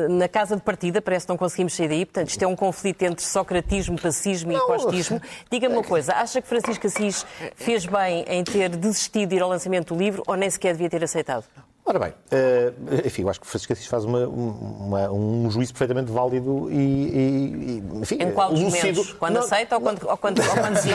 na 0.10 0.28
casa 0.28 0.56
de 0.56 0.62
partida, 0.62 1.02
parece 1.02 1.26
que 1.26 1.30
não 1.30 1.38
conseguimos 1.38 1.76
sair 1.76 1.88
daí, 1.88 2.06
portanto, 2.06 2.30
isto 2.30 2.44
é 2.44 2.48
um 2.48 2.56
conflito 2.56 3.04
entre 3.04 3.26
socratismo, 3.26 4.00
pacismo 4.00 4.52
e 4.52 4.60
costismo. 4.60 5.22
Diga-me 5.52 5.76
uma 5.76 5.84
coisa, 5.84 6.14
acha 6.14 6.42
que 6.42 6.48
Francisco 6.48 6.88
Assis 6.88 7.26
fez 7.56 7.86
bem 7.86 8.26
em 8.28 8.44
ter 8.44 8.70
desistido 8.70 9.30
de 9.30 9.36
ir 9.36 9.42
ao 9.42 9.50
lançamento 9.50 9.94
do 9.94 10.00
livro 10.00 10.24
ou 10.28 10.36
nem 10.36 10.50
sequer 10.58 10.74
devia 10.74 10.90
ter 10.90 11.04
aceitado? 11.04 11.46
Ora 11.90 12.00
bem, 12.00 12.10
uh, 12.10 13.08
enfim, 13.08 13.22
eu 13.22 13.30
acho 13.30 13.40
que 13.40 13.48
Francisco 13.48 13.72
Assis 13.72 13.88
faz 13.88 14.04
uma, 14.04 14.28
uma, 14.28 15.10
um 15.10 15.50
juízo 15.50 15.72
perfeitamente 15.72 16.12
válido 16.12 16.70
e, 16.70 16.76
e 16.76 17.84
enfim, 18.02 18.18
Em 18.20 18.32
qual 18.32 18.52
lúcido. 18.52 19.06
Quando 19.18 19.36
não, 19.36 19.42
aceita 19.42 19.76
ou 19.76 19.82
quando, 19.82 20.06
ou 20.06 20.18
quando, 20.18 20.40
ou 20.42 20.50
quando 20.50 20.76
se... 20.84 20.90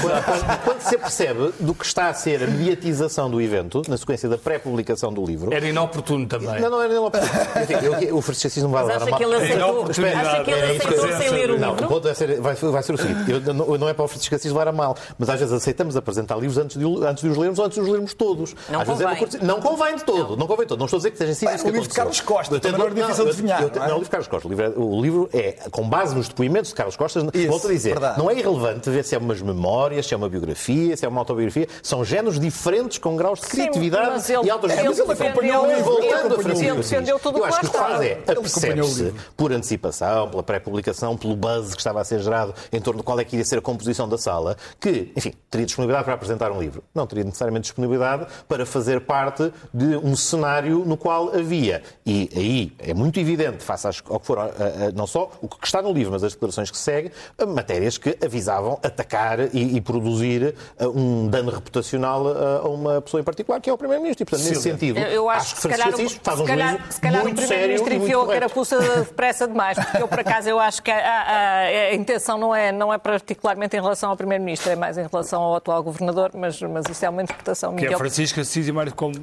quando, 0.00 0.24
quando, 0.24 0.64
quando, 0.64 0.80
se 0.82 0.98
percebe 0.98 1.52
do 1.58 1.74
que 1.74 1.84
está 1.84 2.10
a 2.10 2.14
ser 2.14 2.44
a 2.44 2.46
mediatização 2.46 3.28
do 3.28 3.40
evento, 3.40 3.82
na 3.88 3.96
sequência 3.96 4.28
da 4.28 4.38
pré-publicação 4.38 5.12
do 5.12 5.26
livro... 5.26 5.52
Era 5.52 5.66
inoportuno 5.66 6.24
também. 6.28 6.60
Não, 6.60 6.70
não 6.70 6.80
era 6.80 6.92
inoportuno. 6.92 7.32
enfim, 7.62 8.04
eu, 8.06 8.16
o 8.16 8.22
Francisco 8.22 8.46
Assis 8.46 8.62
não 8.62 8.70
vai 8.70 8.86
dar 8.86 9.02
uma... 9.02 9.16
Que 9.16 9.24
ele 9.24 9.34
aceitou, 9.34 9.84
acha 9.84 10.44
que 10.44 10.50
ele 10.52 10.76
aceitou 10.76 11.12
sem 11.18 11.30
ler 11.30 11.50
o 11.50 11.56
livro? 11.56 11.60
Não, 11.60 11.72
o 11.72 11.88
ponto 11.88 12.06
é 12.06 12.14
ser, 12.14 12.40
vai, 12.40 12.54
vai 12.54 12.82
ser 12.84 12.94
o 12.94 12.98
seguinte, 12.98 13.32
eu, 13.32 13.52
não, 13.52 13.78
não 13.78 13.88
é 13.88 13.94
para 13.94 14.04
o 14.04 14.08
Francisco 14.08 14.32
Assis 14.36 14.52
levar 14.52 14.68
a 14.68 14.72
mal, 14.72 14.96
mas 15.18 15.28
às 15.28 15.40
vezes 15.40 15.52
aceitamos 15.52 15.96
apresentar 15.96 16.36
livros 16.36 16.56
antes 16.56 16.78
de, 16.78 16.84
antes 17.04 17.24
de 17.24 17.30
os 17.30 17.36
lermos 17.36 17.58
ou 17.58 17.64
antes 17.64 17.74
de 17.74 17.80
os 17.82 17.88
lermos 17.88 18.14
todos. 18.14 18.54
Não 18.68 18.80
às 18.80 18.86
convém. 18.86 19.08
Vezes 19.08 19.34
é 19.34 19.44
não 19.44 19.60
convém 19.60 19.96
de 19.96 20.04
todo, 20.04 20.35
não. 20.36 20.40
não 20.40 20.46
convém 20.46 20.66
todo. 20.66 20.78
Não 20.78 20.86
estou 20.86 20.98
a 20.98 21.00
dizer 21.00 21.10
que 21.10 21.18
seja 21.18 21.32
assim. 21.32 21.46
O 21.66 21.70
livro 21.70 21.88
de 21.88 21.94
Carlos 21.94 22.20
Costa, 22.20 22.60
também 22.60 22.78
não 22.78 22.86
é 22.86 22.90
difícil 22.90 23.24
de 23.24 23.30
adivinhar. 23.30 23.62
Não, 23.62 23.84
é 23.84 23.86
o 23.86 23.88
livro 23.88 24.04
de 24.04 24.10
Carlos 24.10 24.28
Costa. 24.28 24.48
O 24.48 25.00
livro 25.00 25.28
é, 25.32 25.52
com 25.70 25.88
base 25.88 26.14
nos 26.14 26.28
depoimentos 26.28 26.70
de 26.70 26.74
Carlos 26.76 26.96
Costa, 26.96 27.20
volto 27.48 27.68
a 27.68 27.70
dizer, 27.70 27.96
não 28.16 28.30
é 28.30 28.34
irrelevante 28.34 28.90
ver 28.90 29.04
se 29.04 29.14
é 29.14 29.18
umas 29.18 29.40
memórias, 29.40 30.06
se 30.06 30.14
é 30.14 30.16
uma 30.16 30.28
biografia, 30.28 30.96
se 30.96 31.04
é 31.04 31.08
uma 31.08 31.20
autobiografia. 31.20 31.66
São 31.82 32.04
géneros 32.04 32.38
diferentes 32.38 32.98
com 32.98 33.16
graus 33.16 33.40
de 33.40 33.46
criatividade 33.46 34.22
Sim, 34.22 34.32
e 34.44 34.50
altos 34.50 34.70
ele, 34.70 34.80
ele, 34.80 35.00
ele 35.00 35.12
acompanhou 35.12 35.64
o 35.64 35.66
livro. 35.66 35.84
Voltando 35.84 36.34
a 36.34 36.42
Francisco 36.42 36.72
Ele 36.72 36.76
defendeu 36.76 37.18
tudo 37.18 37.38
o 37.38 37.40
que 37.40 37.40
Eu 37.40 37.44
acho 37.44 37.60
que 37.60 37.66
o 37.66 37.70
que 37.70 37.76
faz 37.76 38.00
é, 38.00 38.12
apercebe-se 38.26 39.14
por 39.36 39.52
antecipação, 39.52 40.28
pela 40.28 40.42
pré-publicação, 40.42 41.16
pelo 41.16 41.36
buzz 41.36 41.74
que 41.74 41.80
estava 41.80 42.00
a 42.00 42.04
ser 42.04 42.20
gerado 42.20 42.54
em 42.72 42.80
torno 42.80 43.00
de 43.00 43.04
qual 43.04 43.18
é 43.20 43.24
que 43.24 43.36
iria 43.36 43.44
ser 43.44 43.58
a 43.58 43.62
composição 43.62 44.08
da 44.08 44.18
sala, 44.18 44.56
que, 44.80 45.12
enfim, 45.16 45.32
teria 45.50 45.66
disponibilidade 45.66 46.04
para 46.04 46.14
apresentar 46.14 46.50
um 46.50 46.60
livro. 46.60 46.82
Não 46.94 47.06
teria 47.06 47.24
necessariamente 47.24 47.64
disponibilidade 47.64 48.26
para 48.48 48.66
fazer 48.66 49.00
parte 49.00 49.52
de 49.72 49.96
um 49.96 50.16
cenário 50.26 50.84
no 50.84 50.96
qual 50.96 51.34
havia, 51.34 51.82
e 52.04 52.28
aí 52.34 52.72
é 52.78 52.94
muito 52.94 53.18
evidente, 53.18 53.62
face 53.62 53.86
ao 53.86 54.20
que 54.20 54.26
foram, 54.26 54.50
não 54.94 55.06
só 55.06 55.30
o 55.40 55.48
que 55.48 55.66
está 55.66 55.80
no 55.80 55.92
livro, 55.92 56.12
mas 56.12 56.24
as 56.24 56.32
declarações 56.32 56.70
que 56.70 56.78
seguem, 56.78 57.10
matérias 57.48 57.98
que 57.98 58.16
avisavam 58.24 58.78
atacar 58.82 59.54
e, 59.54 59.76
e 59.76 59.80
produzir 59.80 60.54
um 60.80 61.28
dano 61.28 61.50
reputacional 61.50 62.26
a 62.26 62.68
uma 62.68 63.00
pessoa 63.00 63.20
em 63.20 63.24
particular, 63.24 63.60
que 63.60 63.70
é 63.70 63.72
o 63.72 63.78
Primeiro-Ministro. 63.78 64.22
E, 64.22 64.26
portanto, 64.26 64.48
nesse 64.48 64.62
sentido, 64.62 64.98
eu, 64.98 65.06
eu 65.06 65.30
acho, 65.30 65.40
acho 65.40 65.54
que, 65.54 65.62
se 65.62 65.68
calhar, 65.68 65.88
Assis 65.88 66.20
faz 66.22 66.40
um 66.40 66.44
calhar, 66.44 66.92
se 66.92 67.00
calhar 67.00 67.22
muito 67.22 67.38
o 67.38 67.46
Primeiro-Ministro 67.46 67.94
enfiou 67.94 68.30
a 68.30 68.34
carapuça 68.34 68.78
depressa 69.04 69.46
demais, 69.46 69.78
porque 69.78 70.02
eu, 70.02 70.08
por 70.08 70.20
acaso, 70.20 70.48
eu 70.48 70.58
acho 70.58 70.82
que 70.82 70.90
a, 70.90 70.96
a, 70.96 71.58
a, 71.58 71.94
intenção 71.94 72.38
não 72.38 72.54
é, 72.54 72.72
não 72.72 72.92
é 72.92 72.98
particularmente 72.98 73.76
em 73.76 73.80
relação 73.80 74.10
ao 74.10 74.16
Primeiro-Ministro, 74.16 74.70
é 74.70 74.76
mais 74.76 74.98
em 74.98 75.06
relação 75.06 75.42
ao 75.42 75.56
atual 75.56 75.82
Governador, 75.82 76.30
mas, 76.34 76.60
mas 76.62 76.86
isso 76.88 77.04
é 77.04 77.08
uma 77.08 77.22
interpretação 77.22 77.72
minha. 77.72 77.88
Que 77.88 77.94
é 77.94 77.96
Francisco 77.96 78.40
Assis 78.40 78.66
e 78.66 78.72
Mário 78.72 78.94
como, 78.94 79.14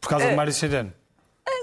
por 0.00 0.08
causa 0.08 0.17
de 0.26 0.34
Mário 0.34 0.52
Centeno. 0.52 0.92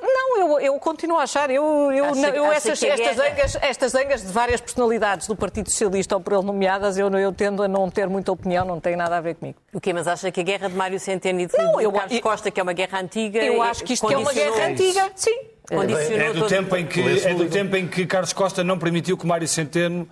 Não, 0.01 0.39
eu, 0.39 0.59
eu 0.59 0.79
continuo 0.79 1.17
a 1.17 1.23
achar. 1.23 1.49
Eu, 1.49 1.63
eu, 1.91 2.05
acha, 2.05 2.27
eu 2.29 2.45
acha 2.45 2.71
essas, 2.71 2.83
estas, 2.83 3.15
zangas, 3.15 3.57
estas 3.61 3.91
zangas 3.91 4.21
de 4.21 4.31
várias 4.31 4.59
personalidades 4.59 5.27
do 5.27 5.35
Partido 5.35 5.69
Socialista 5.69 6.15
ou 6.15 6.21
por 6.21 6.33
ele 6.33 6.43
nomeadas, 6.43 6.97
eu, 6.97 7.09
eu 7.09 7.31
tendo 7.31 7.63
a 7.63 7.67
não 7.67 7.89
ter 7.89 8.07
muita 8.07 8.31
opinião, 8.31 8.65
não 8.65 8.79
tem 8.79 8.95
nada 8.95 9.17
a 9.17 9.21
ver 9.21 9.35
comigo. 9.35 9.57
O 9.73 9.79
quê? 9.79 9.93
Mas 9.93 10.07
acha 10.07 10.31
que 10.31 10.41
a 10.41 10.43
guerra 10.43 10.69
de 10.69 10.75
Mário 10.75 10.99
Centeno 10.99 11.39
e 11.39 11.45
de 11.45 11.57
não, 11.57 11.79
eu, 11.79 11.91
Carlos 11.91 12.19
Costa, 12.19 12.51
que 12.51 12.59
é 12.59 12.63
uma 12.63 12.73
guerra 12.73 12.99
antiga. 12.99 13.43
Eu 13.43 13.61
acho 13.61 13.83
que 13.83 13.93
isto 13.93 14.11
é 14.11 14.17
uma 14.17 14.33
guerra 14.33 14.67
antiga, 14.67 15.11
sim. 15.15 15.55
É 15.69 16.33
do, 16.33 16.45
tempo 16.47 16.75
em 16.75 16.85
que, 16.85 17.01
é 17.01 17.33
do 17.33 17.49
tempo 17.49 17.75
em 17.75 17.87
que 17.87 18.05
Carlos 18.05 18.33
Costa 18.33 18.63
não 18.63 18.77
permitiu 18.77 19.17
que 19.17 19.25
Mário 19.25 19.47
Centeno 19.47 20.07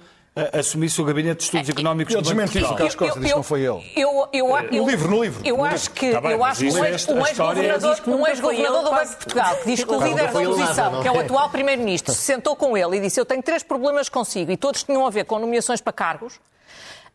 assumisse 0.52 1.00
o 1.00 1.06
Gabinete 1.06 1.38
de 1.38 1.44
Estudos 1.44 1.70
Económicos 1.70 2.16
do 2.16 2.22
Banco 2.22 2.52
de 2.52 2.60
Portugal. 2.60 2.76
Carlos 2.76 2.96
Costa 2.96 3.20
disse 3.20 3.32
que 3.32 3.36
não 3.36 3.44
foi 3.44 3.62
ele. 3.62 3.92
Eu, 3.96 4.28
eu, 4.34 4.48
eu, 4.50 4.84
no 4.84 4.90
livro, 4.90 5.10
no 5.10 5.24
livro. 5.24 5.42
Eu 5.46 5.64
acho 5.64 5.92
que, 5.92 6.12
tá 6.12 6.20
eu 6.32 6.44
acho 6.44 6.60
que 6.60 6.72
um 6.72 6.86
ex-governador 6.86 8.02
um 8.08 8.28
ex 8.28 8.40
do 8.40 8.48
Banco 8.48 9.10
de 9.10 9.16
Portugal, 9.16 9.56
que 9.58 9.66
diz 9.66 9.84
que 9.84 9.92
o 9.92 10.04
líder 10.04 10.32
da 10.32 10.40
oposição, 10.40 11.02
que 11.02 11.08
é 11.08 11.12
o 11.12 11.20
atual 11.20 11.50
Primeiro-Ministro, 11.50 12.14
se 12.14 12.22
sentou 12.22 12.56
com 12.56 12.76
ele 12.76 12.98
e 12.98 13.00
disse 13.02 13.20
eu 13.20 13.26
tenho 13.26 13.44
três 13.44 13.62
problemas 13.62 14.10
consigo 14.10 14.52
e 14.52 14.58
todos 14.58 14.84
tinham 14.84 15.06
a 15.06 15.10
ver 15.10 15.26
com 15.26 15.38
nomeações 15.38 15.82
para 15.82 15.94
cargos, 15.94 16.40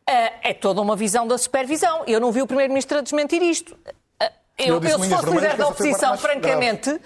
é 0.06 0.54
toda 0.54 0.80
uma 0.80 0.96
visão 0.96 1.26
da 1.26 1.36
supervisão. 1.36 2.02
Eu 2.06 2.20
não 2.20 2.32
vi 2.32 2.40
o 2.40 2.46
Primeiro-Ministro 2.46 2.98
a 2.98 3.00
desmentir 3.00 3.42
isto. 3.42 3.76
Eu, 4.58 4.82
eu, 4.82 4.98
se 4.98 5.08
fosse 5.08 5.30
líder 5.30 5.56
da 5.56 5.68
oposição, 5.68 6.18
francamente, 6.18 6.90
uh, 6.90 7.00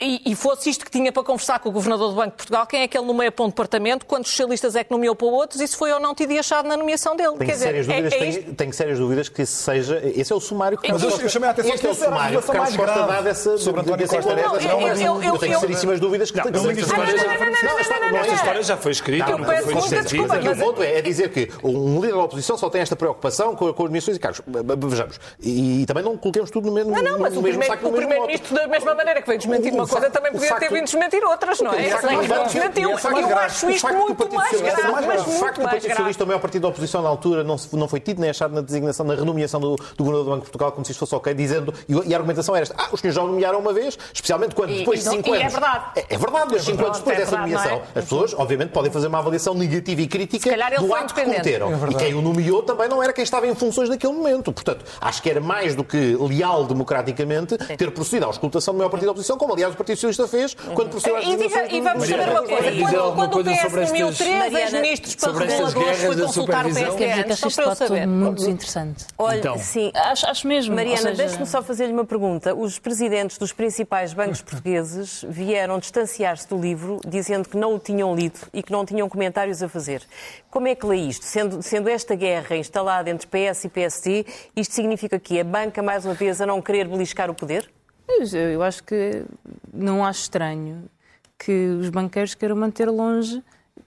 e, 0.00 0.32
e, 0.32 0.34
fosse 0.34 0.68
isto 0.68 0.84
que 0.84 0.90
tinha 0.90 1.12
para 1.12 1.22
conversar 1.22 1.60
com 1.60 1.68
o 1.68 1.72
Governador 1.72 2.10
do 2.10 2.16
Banco 2.16 2.30
de 2.30 2.36
Portugal, 2.36 2.66
quem 2.66 2.82
é 2.82 2.88
que 2.88 2.98
ele 2.98 3.06
nomeia 3.06 3.30
para 3.30 3.44
um 3.44 3.48
departamento, 3.48 4.04
quantos 4.04 4.32
socialistas 4.32 4.74
é 4.74 4.82
que 4.82 4.90
nomeou 4.90 5.14
para 5.14 5.28
outros, 5.28 5.60
isso 5.60 5.76
foi 5.76 5.92
ou 5.92 6.00
não 6.00 6.12
teria 6.12 6.40
achado 6.40 6.66
na 6.66 6.76
nomeação 6.76 7.14
dele. 7.14 7.36
Tenho, 7.38 7.50
Quer 7.50 7.56
sérias, 7.56 7.86
dizer, 7.86 8.02
dúvidas, 8.02 8.12
é, 8.12 8.16
é 8.16 8.18
tenho, 8.18 8.54
tenho, 8.54 8.72
sérias 8.72 8.98
dúvidas 8.98 9.28
que 9.28 9.42
esse 9.42 9.52
seja. 9.52 10.02
Esse 10.04 10.32
é 10.32 10.36
o 10.36 10.40
sumário 10.40 10.76
que 10.76 10.90
Mas 10.90 11.04
eu, 11.04 11.10
eu 11.10 11.28
chamei 11.28 11.48
a 11.48 11.52
atenção 11.52 11.72
este 11.72 11.86
é 11.86 11.90
o 11.90 11.94
sumário 11.94 12.42
que 12.42 12.52
Carlos 12.52 12.76
Costa 12.76 13.02
dá 13.06 13.20
dessa. 13.20 13.58
Sobre 13.58 13.80
António 13.82 14.08
Costa. 14.08 14.32
Eu 15.24 15.38
tenho 15.38 15.60
seríssimas 15.60 16.00
dúvidas 16.00 16.32
que. 16.32 16.38
Não, 16.38 18.18
esta 18.18 18.34
história 18.34 18.62
já 18.64 18.76
foi 18.76 18.90
escrita. 18.90 19.36
O 19.36 20.56
ponto 20.56 20.82
é 20.82 21.00
dizer 21.00 21.30
que 21.30 21.48
um 21.62 22.00
líder 22.00 22.14
da 22.14 22.24
oposição 22.24 22.58
só 22.58 22.68
tem 22.68 22.80
esta 22.80 22.96
preocupação 22.96 23.54
com 23.54 23.68
as 23.68 23.76
nomeações 23.76 24.16
e 24.16 24.20
cargos. 24.20 24.42
Vejamos. 24.88 25.20
E 25.40 25.84
também 25.86 26.02
não 26.02 26.16
coloquemos 26.24 26.50
tudo 26.50 26.68
no 26.68 26.72
mesmo 26.72 26.90
Não, 26.90 27.02
não, 27.02 27.18
mas 27.18 27.36
o 27.36 27.42
primeiro-ministro, 27.42 28.54
da 28.54 28.66
mesma 28.66 28.94
maneira 28.94 29.20
que 29.20 29.26
veio 29.26 29.38
desmentir 29.38 29.74
uma 29.74 29.86
coisa, 29.86 30.08
também 30.08 30.32
podia 30.32 30.54
ter 30.56 30.72
vindo 30.72 30.84
desmentir 30.84 31.22
outras, 31.22 31.60
não 31.60 31.72
é? 31.72 32.44
Desmentiu. 32.44 32.90
Eu 32.90 33.38
acho 33.38 33.70
isto 33.70 33.92
muito 33.92 34.34
mais 34.34 34.60
grave, 34.60 35.06
mas 35.06 35.26
O 35.26 35.30
facto 35.32 35.60
do 35.60 35.64
Partido 35.64 35.90
Socialista, 35.90 36.24
o 36.24 36.26
maior 36.26 36.40
partido 36.40 36.62
da 36.62 36.68
oposição 36.68 37.02
na 37.02 37.08
altura, 37.08 37.44
não, 37.44 37.56
não 37.72 37.88
foi 37.88 38.00
tido 38.00 38.20
nem 38.20 38.30
achado 38.30 38.54
na 38.54 38.62
designação, 38.62 39.04
na 39.04 39.14
renomeação 39.14 39.60
do, 39.60 39.76
do 39.76 40.04
Governador 40.04 40.24
do 40.24 40.30
Banco 40.30 40.44
de 40.44 40.50
Portugal, 40.50 40.72
como 40.72 40.84
se 40.84 40.92
isto 40.92 41.00
fosse 41.00 41.14
ok, 41.14 41.34
dizendo, 41.34 41.74
e, 41.88 42.14
a 42.14 42.16
argumentação 42.16 42.56
era 42.56 42.62
esta, 42.62 42.74
ah, 42.78 42.88
os 42.92 43.00
senhores 43.00 43.14
já 43.14 43.22
o 43.22 43.26
nomearam 43.26 43.58
uma 43.58 43.72
vez, 43.72 43.98
especialmente 44.12 44.54
quando 44.54 44.74
depois 44.74 45.00
de 45.00 45.10
5 45.10 45.32
anos... 45.32 45.44
é 45.44 45.48
verdade. 45.48 45.84
É, 45.96 46.14
é 46.14 46.18
verdade, 46.18 46.46
mas 46.52 46.62
5 46.62 46.84
anos 46.84 46.98
depois 46.98 47.18
dessa 47.18 47.36
nomeação, 47.36 47.82
as 47.94 48.04
pessoas, 48.04 48.34
obviamente, 48.34 48.70
podem 48.70 48.90
fazer 48.90 49.08
uma 49.08 49.18
avaliação 49.18 49.54
negativa 49.54 50.00
e 50.00 50.06
crítica 50.06 50.50
do 50.78 50.94
ato 50.94 51.14
que 51.14 51.22
cometeram. 51.22 51.70
E 51.90 51.94
quem 51.94 52.14
o 52.14 52.22
nomeou 52.22 52.62
também 52.62 52.88
não 52.88 53.02
era 53.02 53.12
quem 53.12 53.24
estava 53.24 53.46
em 53.46 53.54
funções 53.54 53.88
naquele 53.88 54.12
momento. 54.12 54.52
Portanto, 54.52 54.84
acho 55.00 55.22
que 55.22 55.28
era 55.28 55.40
mais 55.40 55.74
do 55.74 55.84
que 55.84 56.13
leal 56.14 56.64
democraticamente 56.64 57.56
ter 57.76 57.90
procedido 57.90 58.24
à 58.24 58.28
auscultação 58.28 58.74
do 58.74 58.78
maior 58.78 58.90
partido 58.90 59.06
da 59.06 59.12
oposição, 59.12 59.36
como 59.36 59.52
aliás 59.52 59.74
o 59.74 59.76
Partido 59.76 59.96
Socialista 59.96 60.28
fez 60.28 60.54
quando 60.74 60.90
procedeu 60.90 61.16
à 61.16 61.22
E, 61.22 61.76
e 61.76 61.80
vamos 61.80 62.08
saber 62.08 62.28
uma 62.28 62.42
coisa. 62.42 62.72
Quando, 62.72 63.14
quando 63.14 63.40
o 63.40 63.44
PS 63.44 63.90
nomeou 63.90 64.12
três 64.12 64.54
ex-ministros 64.54 65.14
para 65.14 65.32
reguladores, 65.32 66.02
foi 66.02 66.16
consultar 66.16 66.66
o 66.66 66.74
para 66.74 67.70
eu 67.70 67.74
saber. 67.74 68.06
muito 68.06 68.48
interessante. 68.48 69.06
Olha, 69.18 69.38
então. 69.38 69.58
sim. 69.58 69.90
Acho, 69.94 70.26
acho 70.26 70.46
mesmo. 70.46 70.74
Mariana, 70.74 71.02
seja... 71.02 71.14
deixe-me 71.14 71.46
só 71.46 71.62
fazer-lhe 71.62 71.92
uma 71.92 72.04
pergunta. 72.04 72.54
Os 72.54 72.78
presidentes 72.78 73.38
dos 73.38 73.52
principais 73.52 74.12
bancos 74.12 74.40
portugueses 74.42 75.24
vieram 75.28 75.78
distanciar-se 75.78 76.48
do 76.48 76.58
livro, 76.58 77.00
dizendo 77.06 77.48
que 77.48 77.56
não 77.56 77.74
o 77.74 77.78
tinham 77.78 78.14
lido 78.14 78.38
e 78.52 78.62
que 78.62 78.72
não 78.72 78.84
tinham 78.84 79.08
comentários 79.08 79.62
a 79.62 79.68
fazer. 79.68 80.02
Como 80.54 80.68
é 80.68 80.74
que 80.76 80.86
lê 80.86 80.98
isto? 80.98 81.24
Sendo, 81.24 81.60
sendo 81.62 81.88
esta 81.88 82.14
guerra 82.14 82.56
instalada 82.56 83.10
entre 83.10 83.26
PS 83.26 83.64
e 83.64 83.68
PSD, 83.68 84.24
isto 84.54 84.72
significa 84.72 85.18
que 85.18 85.40
a 85.40 85.42
banca, 85.42 85.82
mais 85.82 86.04
uma 86.04 86.14
vez, 86.14 86.40
a 86.40 86.46
não 86.46 86.62
querer 86.62 86.86
beliscar 86.86 87.28
o 87.28 87.34
poder? 87.34 87.68
Eu 88.32 88.62
acho 88.62 88.84
que 88.84 89.24
não 89.72 90.04
acho 90.04 90.20
estranho 90.20 90.88
que 91.36 91.50
os 91.50 91.90
banqueiros 91.90 92.36
queiram 92.36 92.54
manter 92.54 92.88
longe 92.88 93.42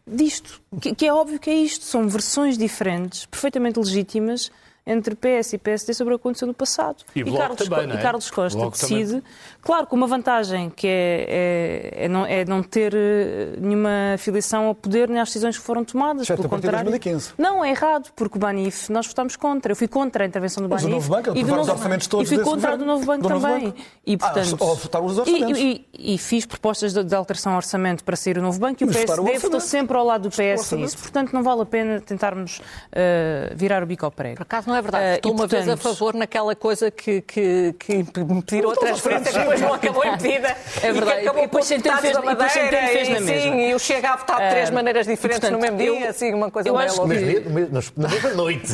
disto. 0.05 0.61
Que, 0.81 0.93
que, 0.93 1.07
é 1.07 1.13
óbvio 1.13 1.39
que 1.39 1.49
é 1.49 1.53
isto. 1.53 1.85
São 1.85 2.05
versões 2.09 2.57
diferentes, 2.57 3.25
perfeitamente 3.25 3.79
legítimas, 3.79 4.51
entre 4.85 5.15
PS 5.15 5.53
e 5.53 5.57
PSD 5.57 5.93
sobre 5.93 6.15
o 6.15 6.17
que 6.17 6.21
aconteceu 6.23 6.49
no 6.49 6.53
passado. 6.53 7.05
E, 7.15 7.21
e, 7.21 7.37
Carlos, 7.37 7.57
também, 7.59 7.91
é? 7.91 7.95
e 7.95 8.01
Carlos 8.01 8.29
Costa 8.29 8.59
Bloco 8.59 8.77
decide, 8.77 9.05
também. 9.05 9.23
Claro, 9.67 9.85
com 9.85 9.97
uma 9.97 10.07
vantagem 10.07 10.69
que 10.69 10.87
é, 10.87 11.25
é, 11.27 12.05
é, 12.05 12.07
não, 12.07 12.25
é, 12.25 12.45
não, 12.45 12.63
ter 12.63 12.93
eh, 12.95 13.57
nenhuma 13.59 14.13
afiliação 14.13 14.67
ao 14.67 14.73
poder 14.73 15.09
nem 15.09 15.19
às 15.19 15.27
decisões 15.27 15.57
que 15.57 15.63
foram 15.63 15.83
tomadas. 15.83 16.25
Certo, 16.25 16.39
pelo 16.39 16.49
contrário, 16.49 16.89
2015. 16.89 17.33
Não, 17.37 17.65
é 17.65 17.71
errado, 17.71 18.09
porque 18.15 18.37
o 18.37 18.39
Banif, 18.39 18.89
nós 18.89 19.05
votámos 19.05 19.35
contra. 19.35 19.73
Eu 19.73 19.75
fui 19.75 19.89
contra 19.89 20.23
a 20.23 20.27
intervenção 20.27 20.63
do 20.63 20.69
Banif. 20.69 20.85
Mas 20.85 20.93
o 20.93 20.95
Novo 20.95 21.09
Banco, 21.09 21.37
e 21.37 21.43
do 21.43 21.53
novo, 21.53 21.69
orçamentos 21.69 22.07
todos 22.07 22.31
E 22.31 22.35
fui 22.35 22.43
contra 22.45 22.71
a 22.71 22.75
do 22.77 22.85
Novo 22.85 23.05
Banco 23.05 23.23
do 23.23 23.27
também. 23.27 23.65
Banco? 23.65 23.77
E, 24.05 24.13
ah, 24.13 24.17
portanto, 24.17 24.57
ah, 24.61 24.73
votaram 24.73 25.05
os 25.05 25.17
orçamentos. 25.17 25.59
E, 25.59 25.85
e, 25.93 26.13
e, 26.13 26.17
fiz 26.17 26.45
propostas 26.45 26.93
de, 26.93 27.03
de, 27.03 27.13
alteração 27.13 27.51
ao 27.51 27.57
orçamento 27.57 28.05
para 28.05 28.15
sair 28.15 28.37
o 28.37 28.41
Novo 28.41 28.59
Banco 28.59 28.81
e 28.81 28.85
o 28.85 28.87
PSD 28.87 29.37
votou 29.37 29.59
sempre 29.59 29.97
ao 29.97 30.05
lado 30.05 30.29
do 30.29 30.29
PS 30.29 30.71
nisso. 30.71 30.97
Portanto, 30.97 31.33
não 31.33 31.43
vale 31.43 31.63
a 31.63 31.65
pena 31.65 31.99
tentarmos 31.99 32.59
uh, 32.59 33.53
virar 33.53 33.83
o 33.83 33.85
bico 33.85 34.05
ao 34.05 34.11
prego. 34.11 34.37
Por 34.37 34.43
acaso 34.43 34.69
não 34.69 34.77
é 34.77 34.81
verdade. 34.81 35.27
Uh, 35.27 35.31
uma 35.31 35.45
vez 35.45 35.67
a 35.67 35.75
favor 35.75 36.13
naquela 36.13 36.55
coisa 36.55 36.89
que, 36.89 37.19
que, 37.21 37.75
que 37.77 37.95
impediram 37.97 38.71
a 38.71 38.75
transferência 38.75 39.56
que 39.57 39.61
depois 39.61 39.61
não 39.61 39.73
acabou 39.73 40.05
impedida. 40.05 40.55
É 40.81 40.93
verdade. 40.93 41.25
E, 41.25 41.27
e 41.27 41.41
depois 41.41 41.65
Centeno 41.65 41.97
fez, 41.97 42.17
Madeira, 42.17 42.45
e 42.45 42.87
fez 42.87 43.09
na 43.09 43.19
mesma. 43.19 43.51
Sim, 43.51 43.69
e 43.69 43.75
o 43.75 43.79
Chega 43.79 44.09
a 44.09 44.15
votar 44.15 44.41
de 44.41 44.49
três 44.49 44.69
uh, 44.69 44.73
maneiras 44.73 45.07
diferentes 45.07 45.39
portanto, 45.39 45.59
no 45.59 45.61
mesmo 45.61 45.77
dia, 45.77 46.05
eu, 46.05 46.09
assim, 46.09 46.33
uma 46.33 46.51
coisa 46.51 46.69
eu 46.69 46.77
acho 46.77 47.01
que... 47.01 47.89
Na 47.95 48.09
mesma 48.09 48.29
noite. 48.31 48.73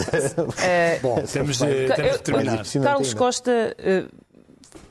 Bom, 1.02 1.22
temos 1.22 1.58
de, 1.58 1.94
temos 1.96 2.12
de 2.14 2.20
terminar. 2.20 2.64
Carlos 2.84 3.14
Costa 3.14 3.76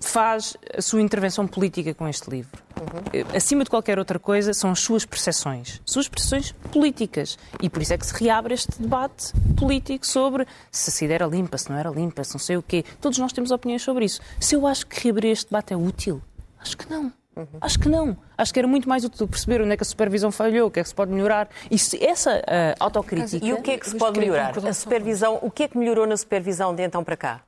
faz 0.01 0.57
a 0.77 0.83
sua 0.83 1.01
intervenção 1.01 1.47
política 1.47 1.95
com 1.95 2.09
este 2.09 2.29
livro. 2.31 2.63
Uhum. 2.81 3.37
Acima 3.37 3.65
de 3.65 3.71
qualquer 3.71 3.99
outra 3.99 4.19
coisa, 4.19 4.53
são 4.53 4.71
as 4.71 4.81
suas 4.81 5.05
percepções. 5.05 5.81
Suas 5.85 6.09
percepções 6.09 6.53
políticas. 6.73 7.39
E 7.61 7.71
por 7.71 7.83
isso 7.83 7.95
é 7.95 7.99
que 7.99 8.07
se 8.07 8.15
reabre 8.15 8.55
este 8.55 8.81
debate 8.81 9.33
político 9.57 10.07
sobre 10.07 10.47
se 10.71 10.91
a 10.91 10.93
cidade 10.93 11.15
era 11.15 11.27
limpa, 11.27 11.57
se 11.59 11.71
não 11.71 11.79
era 11.79 11.91
limpa, 11.91 12.25
se 12.25 12.35
não 12.35 12.41
sei 12.41 12.57
o 12.57 12.63
quê. 12.63 12.85
Todos 13.01 13.19
nós 13.19 13.33
temos 13.33 13.51
opiniões 13.51 13.83
sobre 13.83 14.05
isso. 14.05 14.21
Se 14.41 14.55
eu 14.55 14.67
acho 14.67 14.87
que 14.87 15.01
reabrir 15.05 15.31
este 15.31 15.47
debate 15.47 15.73
é 15.73 15.77
útil, 15.77 16.21
acho 16.59 16.77
que 16.77 16.91
não. 16.91 17.13
Uhum. 17.35 17.47
Acho 17.61 17.79
que 17.79 17.89
não. 17.89 18.17
Acho 18.37 18.53
que 18.53 18.59
era 18.59 18.69
muito 18.69 18.89
mais 18.89 19.05
útil 19.05 19.27
perceber 19.27 19.63
onde 19.63 19.73
é 19.73 19.77
que 19.77 19.83
a 19.83 19.87
supervisão 19.87 20.31
falhou, 20.31 20.69
o 20.69 20.71
que 20.71 20.81
é 20.81 20.83
que 20.83 20.89
se 20.89 20.95
pode 20.95 21.13
melhorar. 21.13 21.49
E 21.71 21.77
essa 22.05 22.39
uh, 22.39 22.43
autocrítica. 22.79 23.45
E 23.45 23.53
o 23.53 23.63
que 23.63 23.71
é 23.71 23.79
que 23.79 23.89
se 23.89 23.97
pode 23.97 24.19
melhorar? 24.19 24.53
A 24.67 24.75
supervisão, 24.75 25.39
o 25.41 25.51
que 25.51 25.63
é 25.63 25.69
que 25.69 25.79
melhorou 25.79 26.07
na 26.07 26.17
supervisão 26.17 26.75
de 26.75 26.83
então 26.83 27.03
para 27.03 27.17
cá? 27.17 27.41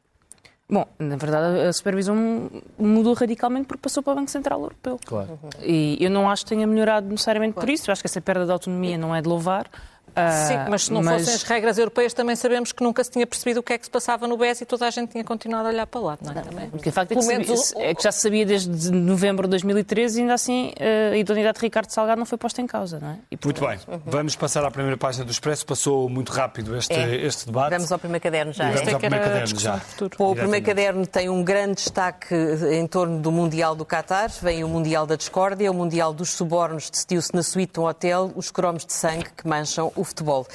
Bom, 0.69 0.87
na 0.99 1.17
verdade 1.17 1.61
a 1.61 1.73
supervisão 1.73 2.51
mudou 2.79 3.13
radicalmente 3.13 3.67
porque 3.67 3.83
passou 3.83 4.03
para 4.03 4.15
o 4.15 4.17
Banco 4.17 4.31
Central 4.31 4.61
Europeu. 4.63 4.99
Claro. 5.05 5.39
E 5.61 5.99
eu 6.01 6.11
não 6.11 6.29
acho 6.29 6.45
que 6.45 6.51
tenha 6.51 6.67
melhorado 6.67 7.07
necessariamente 7.07 7.55
claro. 7.55 7.67
por 7.67 7.73
isso. 7.73 7.91
Eu 7.91 7.93
acho 7.93 8.03
que 8.03 8.07
essa 8.07 8.21
perda 8.21 8.47
de 8.47 8.53
autonomia 8.53 8.97
não 8.97 9.15
é 9.15 9.21
de 9.21 9.29
louvar. 9.29 9.71
Sim, 10.15 10.55
ah, 10.55 10.67
mas 10.71 10.85
se 10.85 10.93
não 10.93 11.03
mas... 11.03 11.23
fossem 11.23 11.35
as 11.35 11.43
regras 11.43 11.77
europeias, 11.77 12.13
também 12.13 12.37
sabemos 12.37 12.71
que 12.71 12.83
nunca 12.83 13.03
se 13.03 13.11
tinha 13.11 13.27
percebido 13.27 13.59
o 13.59 13.63
que 13.63 13.73
é 13.73 13.79
que 13.79 13.85
se 13.85 13.91
passava 13.91 14.29
no 14.29 14.37
BES 14.37 14.61
e 14.61 14.65
toda 14.65 14.87
a 14.87 14.91
gente 14.91 15.11
tinha 15.11 15.25
continuado 15.25 15.67
a 15.67 15.71
olhar 15.71 15.87
para 15.87 16.01
lá. 16.01 16.19
Não 16.23 16.31
é? 16.31 16.43
Também. 16.43 16.71
Porque, 16.71 16.91
de 16.91 16.95
facto, 16.95 17.13
é 17.13 17.15
que, 17.17 17.27
menos... 17.27 17.73
é 17.77 17.95
que, 17.95 18.03
já 18.03 18.13
se 18.13 18.21
sabia 18.21 18.47
desde 18.47 18.93
novembro 18.93 19.47
de 19.47 19.51
2013 19.51 20.19
e 20.19 20.23
ainda 20.23 20.35
assim 20.35 20.73
a 21.13 21.17
idoneidade 21.17 21.59
de 21.59 21.63
Ricardo 21.63 21.91
Salgado 21.91 22.19
não 22.19 22.27
foi 22.27 22.39
posta 22.39 22.63
em 22.63 22.67
causa. 22.67 23.01
Não 23.01 23.11
é? 23.11 23.17
E, 23.31 23.39
Muito 23.45 23.61
bem. 23.61 23.79
Uhum. 23.89 24.01
Vamos 24.07 24.37
passar 24.37 24.65
à 24.65 24.71
primeira 24.71 24.97
página 24.97 25.25
do 25.25 25.33
Expresso. 25.33 25.67
Passou 25.67 26.09
muito 26.09 26.31
rápido 26.33 26.77
este, 26.77 26.93
é. 26.93 27.17
este 27.17 27.47
debate. 27.47 27.71
Vamos 27.71 27.91
ao 27.91 27.99
primeiro 27.99 28.23
caderno 28.23 28.53
já. 28.53 28.71
Vamos 28.71 28.93
ao 28.93 29.01
primeiro 29.01 29.25
caderno 29.25 29.61
já. 29.61 29.81
Bom, 30.17 30.33
o 30.33 30.37
primeiro 30.37 30.65
caderno 30.65 31.07
tem 31.07 31.29
um 31.29 31.43
grande 31.43 31.75
destaque 31.75 32.35
em 32.71 32.87
torno 32.87 33.19
do 33.21 33.33
Mundial 33.33 33.75
do 33.75 33.85
Qatar. 33.85 34.31
Vem 34.41 34.63
o 34.63 34.69
Mundial 34.69 35.07
da 35.07 35.17
Discórdia, 35.17 35.71
o 35.71 35.75
Mundial 35.75 36.13
dos 36.13 36.31
Subornos 36.31 36.89
decidiu-se 36.91 37.35
na 37.35 37.43
suíte 37.43 37.75
de 37.75 37.81
um 37.81 37.85
hotel, 37.85 38.31
os 38.37 38.51
cromos 38.51 38.87
de 38.87 38.93
sangue 38.93 39.27
que 39.37 39.47
mancham 39.49 39.93
o 39.97 40.04
futebol. 40.05 40.47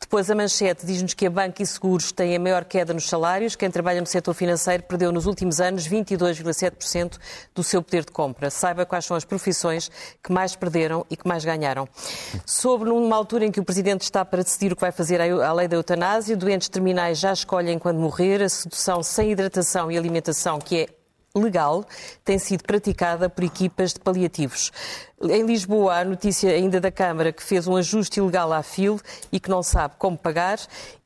Depois 0.00 0.30
a 0.30 0.34
manchete 0.34 0.86
diz-nos 0.86 1.14
que 1.14 1.26
a 1.26 1.30
banca 1.30 1.62
e 1.62 1.66
seguros 1.66 2.12
têm 2.12 2.34
a 2.34 2.40
maior 2.40 2.64
queda 2.64 2.94
nos 2.94 3.08
salários. 3.08 3.54
Quem 3.54 3.70
trabalha 3.70 4.00
no 4.00 4.06
setor 4.06 4.34
financeiro 4.34 4.82
perdeu 4.82 5.12
nos 5.12 5.26
últimos 5.26 5.60
anos 5.60 5.88
22,7% 5.88 7.18
do 7.54 7.62
seu 7.62 7.82
poder 7.82 8.04
de 8.04 8.12
compra. 8.12 8.50
Saiba 8.50 8.86
quais 8.86 9.04
são 9.04 9.16
as 9.16 9.24
profissões 9.24 9.90
que 10.22 10.32
mais 10.32 10.56
perderam 10.56 11.04
e 11.10 11.16
que 11.16 11.28
mais 11.28 11.44
ganharam. 11.44 11.88
Sobre 12.46 12.88
numa 12.88 13.16
altura 13.16 13.44
em 13.44 13.50
que 13.50 13.60
o 13.60 13.64
Presidente 13.64 14.02
está 14.02 14.24
para 14.24 14.42
decidir 14.42 14.72
o 14.72 14.76
que 14.76 14.82
vai 14.82 14.92
fazer 14.92 15.20
à 15.20 15.52
lei 15.52 15.68
da 15.68 15.76
eutanásia, 15.76 16.36
doentes 16.36 16.68
terminais 16.68 17.18
já 17.18 17.32
escolhem 17.32 17.78
quando 17.78 17.98
morrer, 17.98 18.42
a 18.42 18.48
sedução 18.48 19.02
sem 19.02 19.30
hidratação 19.30 19.90
e 19.90 19.98
alimentação, 19.98 20.58
que 20.58 20.82
é 20.82 20.97
legal 21.40 21.84
tem 22.24 22.38
sido 22.38 22.64
praticada 22.64 23.28
por 23.28 23.44
equipas 23.44 23.92
de 23.92 24.00
paliativos. 24.00 24.70
Em 25.20 25.44
Lisboa, 25.44 25.96
a 25.96 26.04
notícia 26.04 26.50
ainda 26.50 26.80
da 26.80 26.92
Câmara 26.92 27.32
que 27.32 27.42
fez 27.42 27.66
um 27.66 27.76
ajuste 27.76 28.20
ilegal 28.20 28.52
à 28.52 28.62
FIL 28.62 29.00
e 29.32 29.40
que 29.40 29.50
não 29.50 29.62
sabe 29.62 29.94
como 29.98 30.16
pagar. 30.16 30.58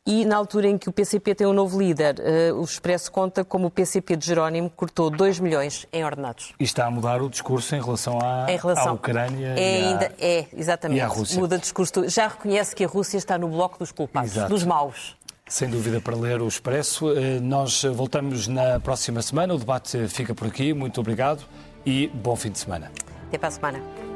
E 0.05 0.25
na 0.25 0.37
altura 0.37 0.67
em 0.67 0.77
que 0.77 0.89
o 0.89 0.93
PCP 0.93 1.33
tem 1.33 1.47
um 1.47 1.53
novo 1.53 1.79
líder, 1.79 2.17
uh, 2.19 2.57
o 2.57 2.65
Expresso 2.65 3.11
conta 3.11 3.45
como 3.45 3.69
o 3.69 3.71
PCP 3.71 4.17
de 4.17 4.27
Jerónimo 4.27 4.69
cortou 4.69 5.09
2 5.09 5.39
milhões 5.39 5.87
em 5.93 6.05
ordenados. 6.05 6.53
E 6.59 6.65
está 6.65 6.87
a 6.87 6.91
mudar 6.91 7.23
o 7.23 7.31
discurso 7.31 7.77
em 7.77 7.81
relação 7.81 8.19
à, 8.21 8.51
em 8.51 8.57
relação, 8.57 8.89
à 8.89 8.93
Ucrânia 8.93 9.55
é 9.57 9.81
e, 9.81 9.85
ainda, 9.85 10.07
à, 10.07 10.13
é, 10.19 10.49
exatamente. 10.55 10.99
e 10.99 11.01
à 11.01 11.07
Rússia. 11.07 11.39
Muda 11.39 11.57
discurso. 11.57 12.09
Já 12.09 12.27
reconhece 12.27 12.75
que 12.75 12.85
a 12.85 12.89
Rússia 12.89 13.17
está 13.17 13.39
no 13.39 13.47
bloco 13.47 13.79
dos 13.79 13.93
culpados, 13.93 14.33
Exato. 14.33 14.49
dos 14.49 14.65
maus 14.65 15.17
sem 15.53 15.69
dúvida, 15.69 16.01
para 16.01 16.17
ler 16.17 16.41
o 16.41 16.49
Expresso. 16.49 17.13
Eh, 17.13 17.39
nós 17.39 17.85
voltamos 17.85 18.49
na 18.49 18.81
próxima 18.81 19.21
semana. 19.21 19.55
O 19.55 19.59
debate 19.59 20.09
fica 20.09 20.35
por 20.35 20.47
aqui. 20.47 20.73
Muito 20.73 20.99
obrigado 20.99 21.45
e 21.85 22.09
bom 22.09 22.35
fim 22.35 22.51
de 22.51 22.59
semana. 22.59 22.91
Até 23.29 23.37
para 23.37 23.49
a 23.49 23.51
semana. 23.51 24.12